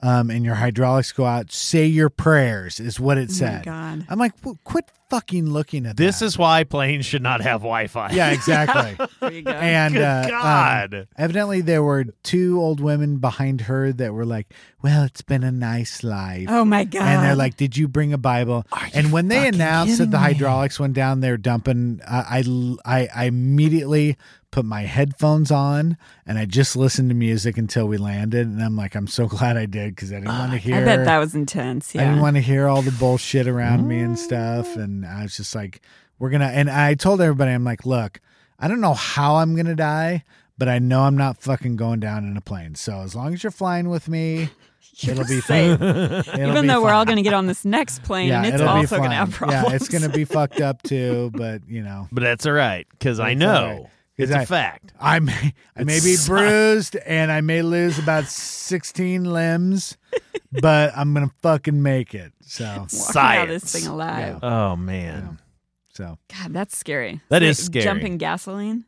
um, 0.03 0.31
and 0.31 0.45
your 0.45 0.55
hydraulics 0.57 1.13
go 1.13 1.25
out, 1.25 1.53
say 1.53 1.87
your 1.87 2.11
prayers 2.11 2.81
is 2.81 2.99
what 2.99 3.19
it 3.19 3.29
oh 3.31 3.33
my 3.33 3.39
said. 3.39 3.65
God. 3.65 4.07
I'm 4.09 4.19
like, 4.19 4.33
"Well, 4.45 4.59
quit 4.65 4.91
fucking 5.11 5.45
looking 5.51 5.85
at 5.85 5.95
this 5.97 6.21
that. 6.21 6.25
is 6.25 6.39
why 6.39 6.65
planes 6.65 7.05
should 7.05 7.21
not 7.23 7.43
have 7.43 7.61
Wi-Fi. 7.61 8.13
yeah, 8.13 8.31
exactly. 8.31 8.97
There 9.21 9.31
you 9.31 9.43
go. 9.43 9.51
and 9.53 9.93
Good 9.95 10.03
uh, 10.03 10.23
um, 10.25 10.31
God. 10.31 11.09
evidently 11.19 11.61
there 11.61 11.83
were 11.83 12.05
two 12.23 12.59
old 12.59 12.81
women 12.81 13.19
behind 13.19 13.63
her 13.63 13.93
that 13.93 14.13
were 14.15 14.25
like, 14.25 14.53
"Well, 14.83 15.05
it's 15.05 15.23
been 15.23 15.45
a 15.45 15.53
nice 15.53 16.03
life." 16.03 16.47
oh 16.49 16.65
my 16.65 16.85
God. 16.85 17.03
and 17.03 17.23
they're 17.25 17.37
like, 17.37 17.57
"Did 17.57 17.77
you 17.77 17.87
bring 17.89 18.13
a 18.13 18.19
Bible?" 18.19 18.67
and 18.95 19.13
when 19.13 19.29
they 19.29 19.47
announced 19.47 19.99
that 19.99 20.05
kidding 20.05 20.11
the 20.11 20.19
me? 20.19 20.23
hydraulics 20.25 20.81
went 20.81 20.95
down, 20.95 21.21
they're 21.21 21.37
dumping. 21.37 22.01
Uh, 22.07 22.25
I, 22.29 22.45
I 22.85 23.09
I 23.15 23.25
immediately 23.27 24.17
put 24.53 24.65
my 24.65 24.83
headphones 24.83 25.51
on 25.51 25.97
and 26.27 26.39
I 26.39 26.45
just 26.45 26.77
listened 26.77 27.09
to 27.09 27.15
music 27.15 27.59
until 27.59 27.89
we 27.89 27.97
landed. 27.97 28.47
And 28.47 28.63
I'm 28.63 28.77
like, 28.77 28.95
I'm 28.95 29.09
so 29.09 29.27
glad 29.29 29.57
I 29.57 29.67
did 29.67 29.97
because 29.97 30.13
I 30.13 30.17
didn't 30.17 30.39
want 30.39 30.53
to 30.53 30.59
hear. 30.59 30.77
I 30.77 30.85
bet 30.85 31.05
that 31.07 31.19
was 31.19 31.35
intense. 31.35 31.97
I 31.97 32.01
didn't 32.01 32.21
want 32.21 32.37
to 32.37 32.43
hear 32.43 32.69
all 32.69 32.83
the 32.83 32.93
bullshit 32.93 33.49
around 33.49 33.89
me 33.89 33.99
and 33.99 34.15
mm. 34.15 34.19
stuff. 34.19 34.77
And 34.77 35.05
I 35.05 35.23
was 35.23 35.37
just 35.37 35.57
like, 35.57 35.81
we're 36.21 36.31
going 36.31 36.43
to, 36.43 36.47
and 36.47 36.71
I 36.71 36.95
told 36.95 37.21
everybody, 37.21 37.51
I'm 37.51 37.65
like, 37.65 37.85
look, 37.85 38.21
I 38.61 38.69
don't 38.69 38.81
know 38.81 38.95
how 38.95 39.37
I'm 39.37 39.55
going 39.55 39.67
to 39.67 39.75
die, 39.75 40.23
but 40.57 40.69
I 40.69 40.79
know 40.79 41.03
I'm 41.03 41.17
not 41.17 41.39
fucking 41.39 41.75
going 41.77 41.99
down 41.99 42.25
in 42.27 42.37
a 42.37 42.41
plane. 42.43 42.77
So 42.77 43.01
as 43.01 43.17
long 43.17 43.35
as 43.35 43.43
you're 43.43 43.51
flying 43.51 43.89
with 43.89 44.07
me, 44.07 44.51
it'll 45.03 45.25
be 45.25 45.41
safe. 45.41 45.79
fine. 45.79 45.89
It'll 45.91 46.51
Even 46.51 46.63
be 46.63 46.69
though 46.69 46.83
we're 46.83 46.93
all 46.93 47.07
going 47.07 47.17
to 47.17 47.23
get 47.23 47.33
on 47.33 47.47
this 47.47 47.65
next 47.65 48.03
plane 48.03 48.31
and 48.31 48.45
it's 48.45 48.57
it'll 48.57 48.67
be 48.67 48.81
also 48.81 48.99
going 48.99 49.11
to 49.11 49.17
fine. 49.17 49.27
have 49.27 49.35
problems. 49.35 49.71
Yeah, 49.71 49.77
it's 49.77 49.89
going 49.89 50.03
to 50.03 50.11
be 50.11 50.25
fucked 50.25 50.61
up 50.61 50.83
too, 50.83 51.31
but 51.35 51.67
you 51.67 51.83
know, 51.83 52.09
But 52.13 52.23
that's 52.23 52.45
all 52.47 52.53
right 52.53 52.87
because 52.91 53.19
I 53.19 53.33
know 53.35 53.81
right. 53.81 53.91
It's 54.17 54.31
'Cause 54.31 54.37
a 54.39 54.41
I- 54.41 54.45
fact. 54.45 54.93
I 55.01 55.19
may 55.19 55.55
I 55.77 55.85
may 55.85 55.95
be 56.01 56.15
sucks. 56.15 56.29
bruised 56.29 56.97
and 57.07 57.31
I 57.33 57.41
may 57.41 57.63
lose 57.63 57.99
about 57.99 58.27
16 58.27 59.25
limbs, 59.25 59.97
but 60.61 60.93
I'm 60.97 61.13
going 61.15 61.29
to 61.29 61.35
fucking 61.43 61.83
make 61.83 62.15
it. 62.15 62.33
So, 62.43 62.87
Walking 62.93 63.17
out 63.17 63.49
this 63.49 63.65
thing 63.73 63.87
alive. 63.87 64.39
Oh 64.43 64.77
man, 64.77 65.39
so 65.95 66.19
God, 66.39 66.53
that's 66.53 66.77
scary. 66.77 67.15
That 67.31 67.41
That 67.41 67.43
is 67.43 67.59
is 67.61 67.67
scary. 67.67 67.85
Jumping 67.85 68.19
gasoline. 68.19 68.85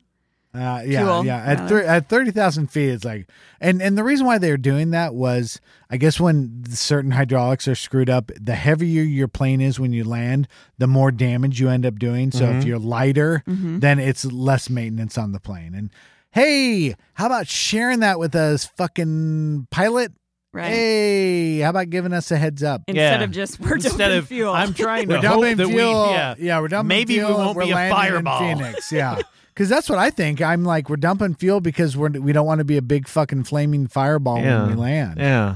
Uh, 0.55 0.81
yeah, 0.85 1.03
Cool. 1.03 1.25
yeah. 1.25 1.37
At 1.43 1.67
thir- 1.69 1.83
at 1.83 2.07
thirty 2.09 2.31
thousand 2.31 2.67
feet, 2.67 2.89
it's 2.89 3.03
like, 3.05 3.27
and 3.59 3.81
and 3.81 3.97
the 3.97 4.03
reason 4.03 4.25
why 4.25 4.37
they 4.37 4.49
were 4.51 4.57
doing 4.57 4.91
that 4.91 5.13
was, 5.13 5.59
I 5.89 5.97
guess, 5.97 6.19
when 6.19 6.63
certain 6.69 7.11
hydraulics 7.11 7.67
are 7.67 7.75
screwed 7.75 8.09
up, 8.09 8.31
the 8.39 8.55
heavier 8.55 9.03
your 9.03 9.27
plane 9.27 9.59
is 9.61 9.79
when 9.79 9.91
you 9.93 10.03
land, 10.03 10.47
the 10.77 10.87
more 10.87 11.11
damage 11.11 11.59
you 11.59 11.69
end 11.69 11.85
up 11.85 11.99
doing. 11.99 12.31
So 12.31 12.45
if 12.45 12.63
you're 12.63 12.79
lighter, 12.79 13.43
Mm-hmm. 13.47 13.79
then 13.79 13.99
it's 13.99 14.23
less 14.25 14.69
maintenance 14.69 15.17
on 15.17 15.31
the 15.33 15.39
plane. 15.39 15.73
And 15.75 15.89
hey, 16.31 16.95
how 17.13 17.25
about 17.27 17.47
sharing 17.47 17.99
that 18.01 18.19
with 18.19 18.35
us, 18.35 18.65
fucking 18.77 19.67
pilot? 19.71 20.11
Right. 20.53 20.69
Hey, 20.69 21.59
how 21.59 21.69
about 21.71 21.89
giving 21.89 22.13
us 22.13 22.31
a 22.31 22.37
heads 22.37 22.63
up? 22.63 22.83
Instead 22.87 23.19
Yeah. 23.19 23.23
of 23.25 23.31
just 23.31 23.59
we're 23.59 23.75
Instead 23.75 23.97
dumping 23.97 24.17
of 24.19 24.27
fuel. 24.29 24.53
I'm 24.53 24.73
trying 24.73 25.07
We're 25.09 25.19
to 25.19 25.27
hope 25.27 25.41
dumping 25.41 25.57
that 25.57 25.67
fuel. 25.67 26.03
we 26.07 26.13
yeah. 26.13 26.35
yeah, 26.39 26.59
we're 26.61 26.69
dumping 26.69 26.87
Maybe 26.87 27.17
we 27.17 27.25
won't 27.25 27.57
we're 27.57 27.65
be 27.65 27.71
a 27.71 27.75
landing 27.75 27.97
fireball. 27.97 28.41
In 28.41 28.57
Phoenix, 28.59 28.89
yeah. 28.91 29.19
Because 29.55 29.69
that's 29.69 29.89
what 29.89 29.97
I 29.97 30.09
think. 30.09 30.41
I'm 30.41 30.65
like, 30.65 30.89
we're 30.89 30.97
dumping 30.97 31.33
fuel 31.33 31.61
because 31.61 31.95
we're 31.95 32.09
we 32.09 32.33
don't 32.33 32.45
want 32.45 32.59
to 32.59 32.65
be 32.65 32.75
a 32.75 32.81
big 32.81 33.07
fucking 33.07 33.45
flaming 33.45 33.87
fireball 33.87 34.39
Yeah. 34.39 34.63
when 34.63 34.71
we 34.71 34.75
land. 34.75 35.17
Yeah. 35.17 35.55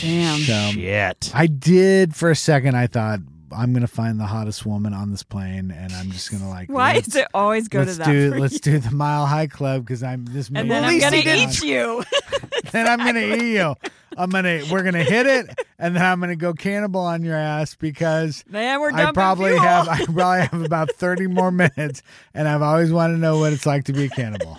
Damn. 0.00 0.40
So- 0.40 0.70
Shit. 0.72 1.30
I 1.34 1.46
did 1.46 2.16
for 2.16 2.30
a 2.30 2.36
second. 2.36 2.76
I 2.76 2.86
thought 2.88 3.20
I'm 3.56 3.72
gonna 3.72 3.86
find 3.86 4.18
the 4.18 4.26
hottest 4.26 4.66
woman 4.66 4.92
on 4.92 5.12
this 5.12 5.22
plane, 5.22 5.70
and 5.70 5.92
I'm 5.92 6.10
just 6.10 6.32
gonna 6.32 6.48
like. 6.48 6.68
Why 6.68 6.94
let's, 6.94 7.06
does 7.06 7.16
it 7.16 7.28
always 7.32 7.68
go 7.68 7.80
let's 7.80 7.92
to 7.92 7.98
that? 7.98 8.06
do 8.10 8.34
let's 8.34 8.54
you? 8.54 8.58
do 8.60 8.78
the 8.80 8.90
Mile 8.90 9.26
High 9.26 9.46
Club 9.46 9.84
because 9.84 10.02
I'm 10.02 10.24
this. 10.24 10.48
And 10.48 10.54
may 10.54 10.68
then 10.68 10.84
or 10.84 10.86
I'm 10.88 11.00
gonna 11.00 11.16
eat 11.16 11.62
you. 11.62 12.02
then 12.72 12.88
I'm 12.88 12.98
gonna 12.98 13.20
eat 13.20 13.54
you. 13.54 13.74
I'm 14.16 14.30
gonna 14.30 14.62
we're 14.70 14.82
gonna 14.82 15.02
hit 15.04 15.26
it, 15.26 15.46
and 15.78 15.94
then 15.96 16.02
I'm 16.04 16.20
gonna 16.20 16.36
go 16.36 16.52
cannibal 16.54 17.00
on 17.00 17.22
your 17.22 17.36
ass 17.36 17.74
because 17.74 18.44
Man, 18.48 18.80
we're 18.80 18.92
I 18.92 19.12
probably 19.12 19.50
fuel. 19.50 19.62
have 19.62 19.88
I 19.88 20.04
probably 20.04 20.40
have 20.46 20.62
about 20.62 20.90
30 20.92 21.26
more 21.28 21.50
minutes, 21.50 22.02
and 22.32 22.48
I've 22.48 22.62
always 22.62 22.92
wanted 22.92 23.14
to 23.14 23.20
know 23.20 23.38
what 23.38 23.52
it's 23.52 23.66
like 23.66 23.84
to 23.84 23.92
be 23.92 24.04
a 24.04 24.08
cannibal. 24.08 24.56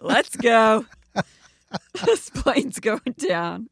Let's 0.00 0.36
go. 0.36 0.86
this 2.04 2.30
plane's 2.30 2.78
going 2.80 3.14
down. 3.18 3.68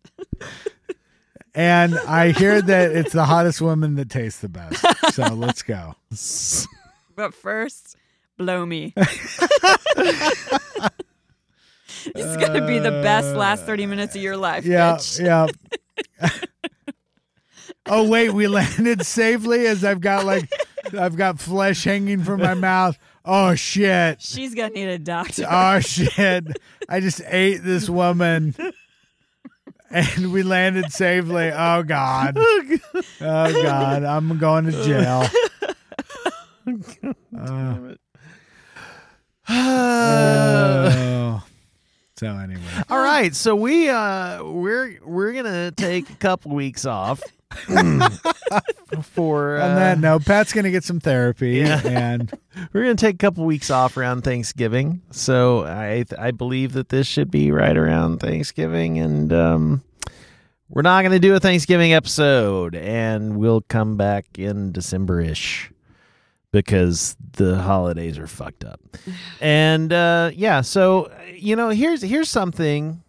And 1.54 1.96
I 1.96 2.32
hear 2.32 2.60
that 2.60 2.92
it's 2.92 3.12
the 3.12 3.24
hottest 3.24 3.60
woman 3.60 3.94
that 3.96 4.10
tastes 4.10 4.40
the 4.40 4.48
best. 4.48 4.84
So 5.14 5.22
let's 5.34 5.62
go. 5.62 5.94
But 7.14 7.32
first, 7.32 7.96
blow 8.36 8.66
me. 8.66 8.92
it's 12.14 12.36
gonna 12.36 12.66
be 12.66 12.78
the 12.78 12.90
best 12.90 13.34
last 13.34 13.64
thirty 13.64 13.86
minutes 13.86 14.14
of 14.14 14.22
your 14.22 14.36
life. 14.36 14.64
Yeah, 14.64 14.94
bitch. 14.94 15.24
yeah. 15.24 16.30
oh 17.86 18.08
wait, 18.08 18.32
we 18.32 18.46
landed 18.46 19.04
safely 19.04 19.66
as 19.66 19.84
I've 19.84 20.00
got 20.00 20.24
like 20.24 20.50
I've 20.98 21.16
got 21.16 21.40
flesh 21.40 21.84
hanging 21.84 22.22
from 22.22 22.40
my 22.40 22.54
mouth. 22.54 22.98
Oh 23.24 23.54
shit. 23.54 24.20
She's 24.20 24.54
gonna 24.54 24.74
need 24.74 24.88
a 24.88 24.98
doctor. 24.98 25.46
Oh 25.48 25.80
shit! 25.80 26.46
I 26.88 27.00
just 27.00 27.22
ate 27.26 27.62
this 27.62 27.88
woman, 27.88 28.54
and 29.90 30.32
we 30.32 30.42
landed 30.42 30.92
safely. 30.92 31.50
Oh 31.54 31.82
god! 31.82 32.36
Oh 32.36 32.78
god! 33.20 34.04
I'm 34.04 34.38
going 34.38 34.66
to 34.66 34.84
jail. 34.84 35.26
Damn 36.66 37.96
Uh, 39.46 39.52
oh. 41.42 41.44
So 42.16 42.28
anyway, 42.28 42.60
All 42.90 42.98
right, 43.02 43.34
so 43.34 43.56
we 43.56 43.88
uh 43.88 44.42
we're 44.44 44.98
we're 45.04 45.32
gonna 45.32 45.72
take 45.72 46.08
a 46.10 46.14
couple 46.14 46.52
weeks 46.54 46.84
off 46.86 47.20
for 49.02 49.56
uh, 49.58 49.68
on 49.68 49.74
that 49.76 49.98
note, 49.98 50.24
Pat's 50.24 50.52
gonna 50.52 50.70
get 50.70 50.84
some 50.84 51.00
therapy, 51.00 51.54
Yeah. 51.58 51.80
and 51.84 52.32
we're 52.72 52.82
gonna 52.82 52.94
take 52.94 53.16
a 53.16 53.18
couple 53.18 53.44
weeks 53.44 53.70
off 53.70 53.96
around 53.96 54.22
Thanksgiving. 54.22 55.02
So 55.10 55.64
I 55.64 56.04
I 56.18 56.30
believe 56.30 56.72
that 56.74 56.88
this 56.88 57.06
should 57.06 57.30
be 57.30 57.50
right 57.50 57.76
around 57.76 58.18
Thanksgiving, 58.20 58.98
and 58.98 59.32
um, 59.32 59.82
we're 60.68 60.82
not 60.82 61.02
going 61.02 61.12
to 61.12 61.18
do 61.20 61.34
a 61.34 61.40
Thanksgiving 61.40 61.92
episode, 61.92 62.74
and 62.74 63.36
we'll 63.36 63.60
come 63.62 63.96
back 63.96 64.24
in 64.38 64.72
December 64.72 65.20
ish 65.20 65.70
because 66.54 67.16
the 67.32 67.60
holidays 67.60 68.16
are 68.16 68.28
fucked 68.28 68.64
up. 68.64 68.80
And 69.40 69.92
uh, 69.92 70.30
yeah, 70.32 70.60
so 70.60 71.10
you 71.34 71.56
know, 71.56 71.70
here's 71.70 72.00
here's 72.00 72.30
something 72.30 73.02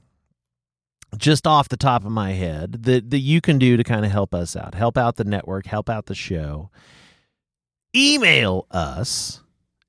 just 1.16 1.46
off 1.46 1.70
the 1.70 1.78
top 1.78 2.04
of 2.04 2.12
my 2.12 2.32
head 2.32 2.84
that 2.84 3.12
that 3.12 3.20
you 3.20 3.41
can 3.41 3.60
do 3.60 3.78
to 3.78 3.84
kind 3.84 4.04
of 4.04 4.12
help 4.12 4.34
us 4.34 4.56
out, 4.56 4.74
help 4.74 4.98
out 4.98 5.18
the 5.18 5.24
network, 5.24 5.68
help 5.68 5.91
out 5.91 6.08
the 6.08 6.16
show. 6.16 6.72
Email 7.96 8.66
us 8.72 9.41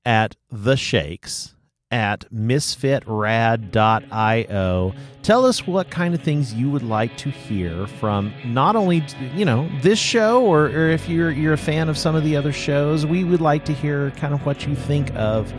at 0.05 0.35
the 0.51 0.77
shakes 0.77 1.55
at 1.91 2.25
misfitrad.io. 2.33 4.93
Tell 5.23 5.45
us 5.45 5.65
what 5.65 5.89
kind 5.89 6.13
of 6.13 6.21
things 6.21 6.53
you 6.53 6.69
would 6.69 6.83
like 6.83 7.15
to 7.17 7.29
hear 7.29 7.87
from 7.87 8.33
not 8.45 8.75
only 8.75 9.03
you 9.33 9.45
know 9.45 9.69
this 9.81 9.99
show 9.99 10.45
or, 10.45 10.65
or 10.65 10.89
if 10.89 11.07
you're 11.07 11.31
you're 11.31 11.53
a 11.53 11.57
fan 11.57 11.87
of 11.89 11.97
some 11.97 12.15
of 12.15 12.23
the 12.23 12.35
other 12.35 12.51
shows. 12.51 13.05
We 13.05 13.23
would 13.23 13.41
like 13.41 13.65
to 13.65 13.73
hear 13.73 14.11
kind 14.11 14.33
of 14.33 14.45
what 14.45 14.67
you 14.67 14.75
think 14.75 15.13
of 15.15 15.51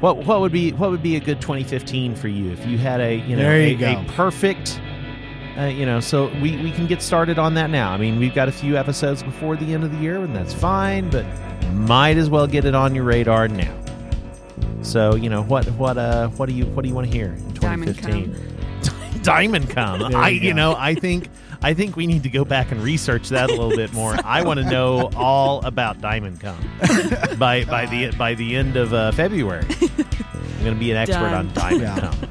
what 0.00 0.24
what 0.26 0.40
would 0.40 0.52
be 0.52 0.72
what 0.72 0.90
would 0.90 1.02
be 1.02 1.16
a 1.16 1.20
good 1.20 1.40
2015 1.40 2.14
for 2.14 2.28
you 2.28 2.52
if 2.52 2.64
you 2.66 2.78
had 2.78 3.00
a 3.00 3.16
you 3.16 3.36
know 3.36 3.42
you 3.72 3.84
a, 3.84 4.00
a 4.00 4.04
perfect 4.12 4.80
uh, 5.58 5.64
you 5.64 5.84
know 5.84 5.98
so 5.98 6.28
we, 6.40 6.56
we 6.62 6.70
can 6.70 6.86
get 6.86 7.02
started 7.02 7.36
on 7.38 7.54
that 7.54 7.68
now 7.68 7.90
i 7.90 7.96
mean 7.96 8.16
we've 8.18 8.34
got 8.34 8.48
a 8.48 8.52
few 8.52 8.76
episodes 8.76 9.24
before 9.24 9.56
the 9.56 9.74
end 9.74 9.82
of 9.82 9.90
the 9.90 9.98
year 9.98 10.22
and 10.22 10.36
that's 10.36 10.54
fine 10.54 11.10
but 11.10 11.26
might 11.72 12.16
as 12.16 12.30
well 12.30 12.46
get 12.46 12.64
it 12.64 12.76
on 12.76 12.94
your 12.94 13.04
radar 13.04 13.48
now 13.48 13.74
so 14.82 15.14
you 15.16 15.28
know 15.28 15.42
what 15.42 15.66
what 15.72 15.96
uh 15.98 16.28
what 16.30 16.48
do 16.48 16.54
you 16.54 16.64
what 16.66 16.82
do 16.82 16.88
you 16.88 16.94
want 16.94 17.06
to 17.06 17.12
hear 17.12 17.26
in 17.32 17.54
Diamond 17.54 17.96
2015 17.96 19.22
diamond 19.22 19.68
come 19.68 20.02
i 20.14 20.28
you 20.28 20.40
you 20.40 20.50
go. 20.50 20.56
know 20.56 20.76
i 20.78 20.94
think 20.94 21.28
i 21.62 21.74
think 21.74 21.96
we 21.96 22.06
need 22.06 22.22
to 22.22 22.28
go 22.28 22.44
back 22.44 22.70
and 22.70 22.80
research 22.80 23.28
that 23.30 23.50
a 23.50 23.52
little 23.52 23.74
bit 23.76 23.92
more. 23.92 24.14
I 24.24 24.42
want 24.44 24.60
to 24.60 24.64
know 24.70 25.10
all 25.16 25.60
about 25.66 26.00
diamond 26.00 26.40
come 26.40 26.56
by 27.38 27.64
by 27.64 27.86
the 27.86 28.14
by 28.16 28.34
the 28.34 28.54
end 28.56 28.76
of 28.76 28.92
uh, 28.94 29.10
february. 29.12 29.66
I'm 29.68 30.60
going 30.64 30.74
to 30.74 30.78
be 30.80 30.90
an 30.92 30.96
expert 30.96 31.30
Done. 31.30 31.48
on 31.48 31.52
diamond 31.54 31.82
Yeah. 31.82 31.98
come 32.00 32.30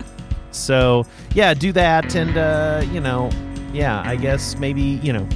so 0.52 1.06
yeah 1.36 1.54
do 1.54 1.72
that 1.74 2.16
and 2.16 2.38
uh 2.38 2.82
you 2.92 3.02
know 3.02 3.30
yeah 3.74 4.02
i 4.06 4.16
guess 4.16 4.58
maybe 4.58 4.82
you 4.82 5.12
know 5.14 5.28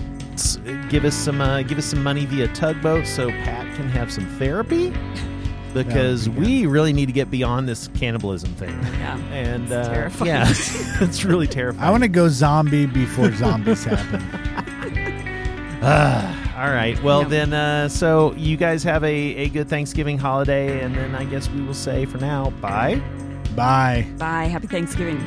give 0.90 1.04
us 1.06 1.14
some 1.14 1.42
uh, 1.42 1.62
give 1.64 1.78
us 1.78 1.86
some 1.86 2.02
money 2.02 2.26
via 2.26 2.48
tugboat 2.50 3.06
so 3.06 3.30
pat 3.30 3.68
can 3.76 3.88
have 3.90 4.12
some 4.12 4.26
therapy 4.40 4.92
because 5.74 6.26
That 6.26 6.32
would 6.36 6.46
be 6.46 6.62
we 6.62 6.66
really 6.68 6.94
need 6.94 7.08
to 7.08 7.12
get 7.12 7.30
beyond 7.32 7.68
this 7.68 7.88
cannibalism 7.96 8.54
thing 8.56 8.70
Yeah. 9.00 9.18
and 9.32 9.64
It's 9.64 9.72
uh, 9.72 9.90
terrifying. 9.94 10.28
yeah 10.28 10.46
it's 11.02 11.24
really 11.26 11.48
terrifying 11.48 11.84
I 11.88 11.92
want 11.92 12.04
to 12.04 12.10
go 12.10 12.28
zombie 12.30 12.86
before 12.86 13.32
zombies 13.36 13.84
happen. 13.84 14.22
Ah, 15.84 16.38
all 16.64 16.72
right. 16.72 17.02
Well, 17.02 17.22
Yep. 17.22 17.30
then, 17.30 17.54
uh, 17.54 17.90
so 17.90 18.34
you 18.36 18.56
guys 18.58 18.84
have 18.84 19.04
a, 19.04 19.08
a 19.36 19.50
good 19.50 19.68
Thanksgiving 19.68 20.18
holiday, 20.18 20.84
and 20.84 20.94
then 20.96 21.16
I 21.16 21.24
guess 21.26 21.50
we 21.50 21.62
will 21.62 21.74
say 21.74 22.06
for 22.06 22.18
now, 22.20 22.52
bye. 22.62 23.02
Bye. 23.56 24.06
Bye. 24.18 24.46
Happy 24.46 24.68
Thanksgiving. 24.68 25.20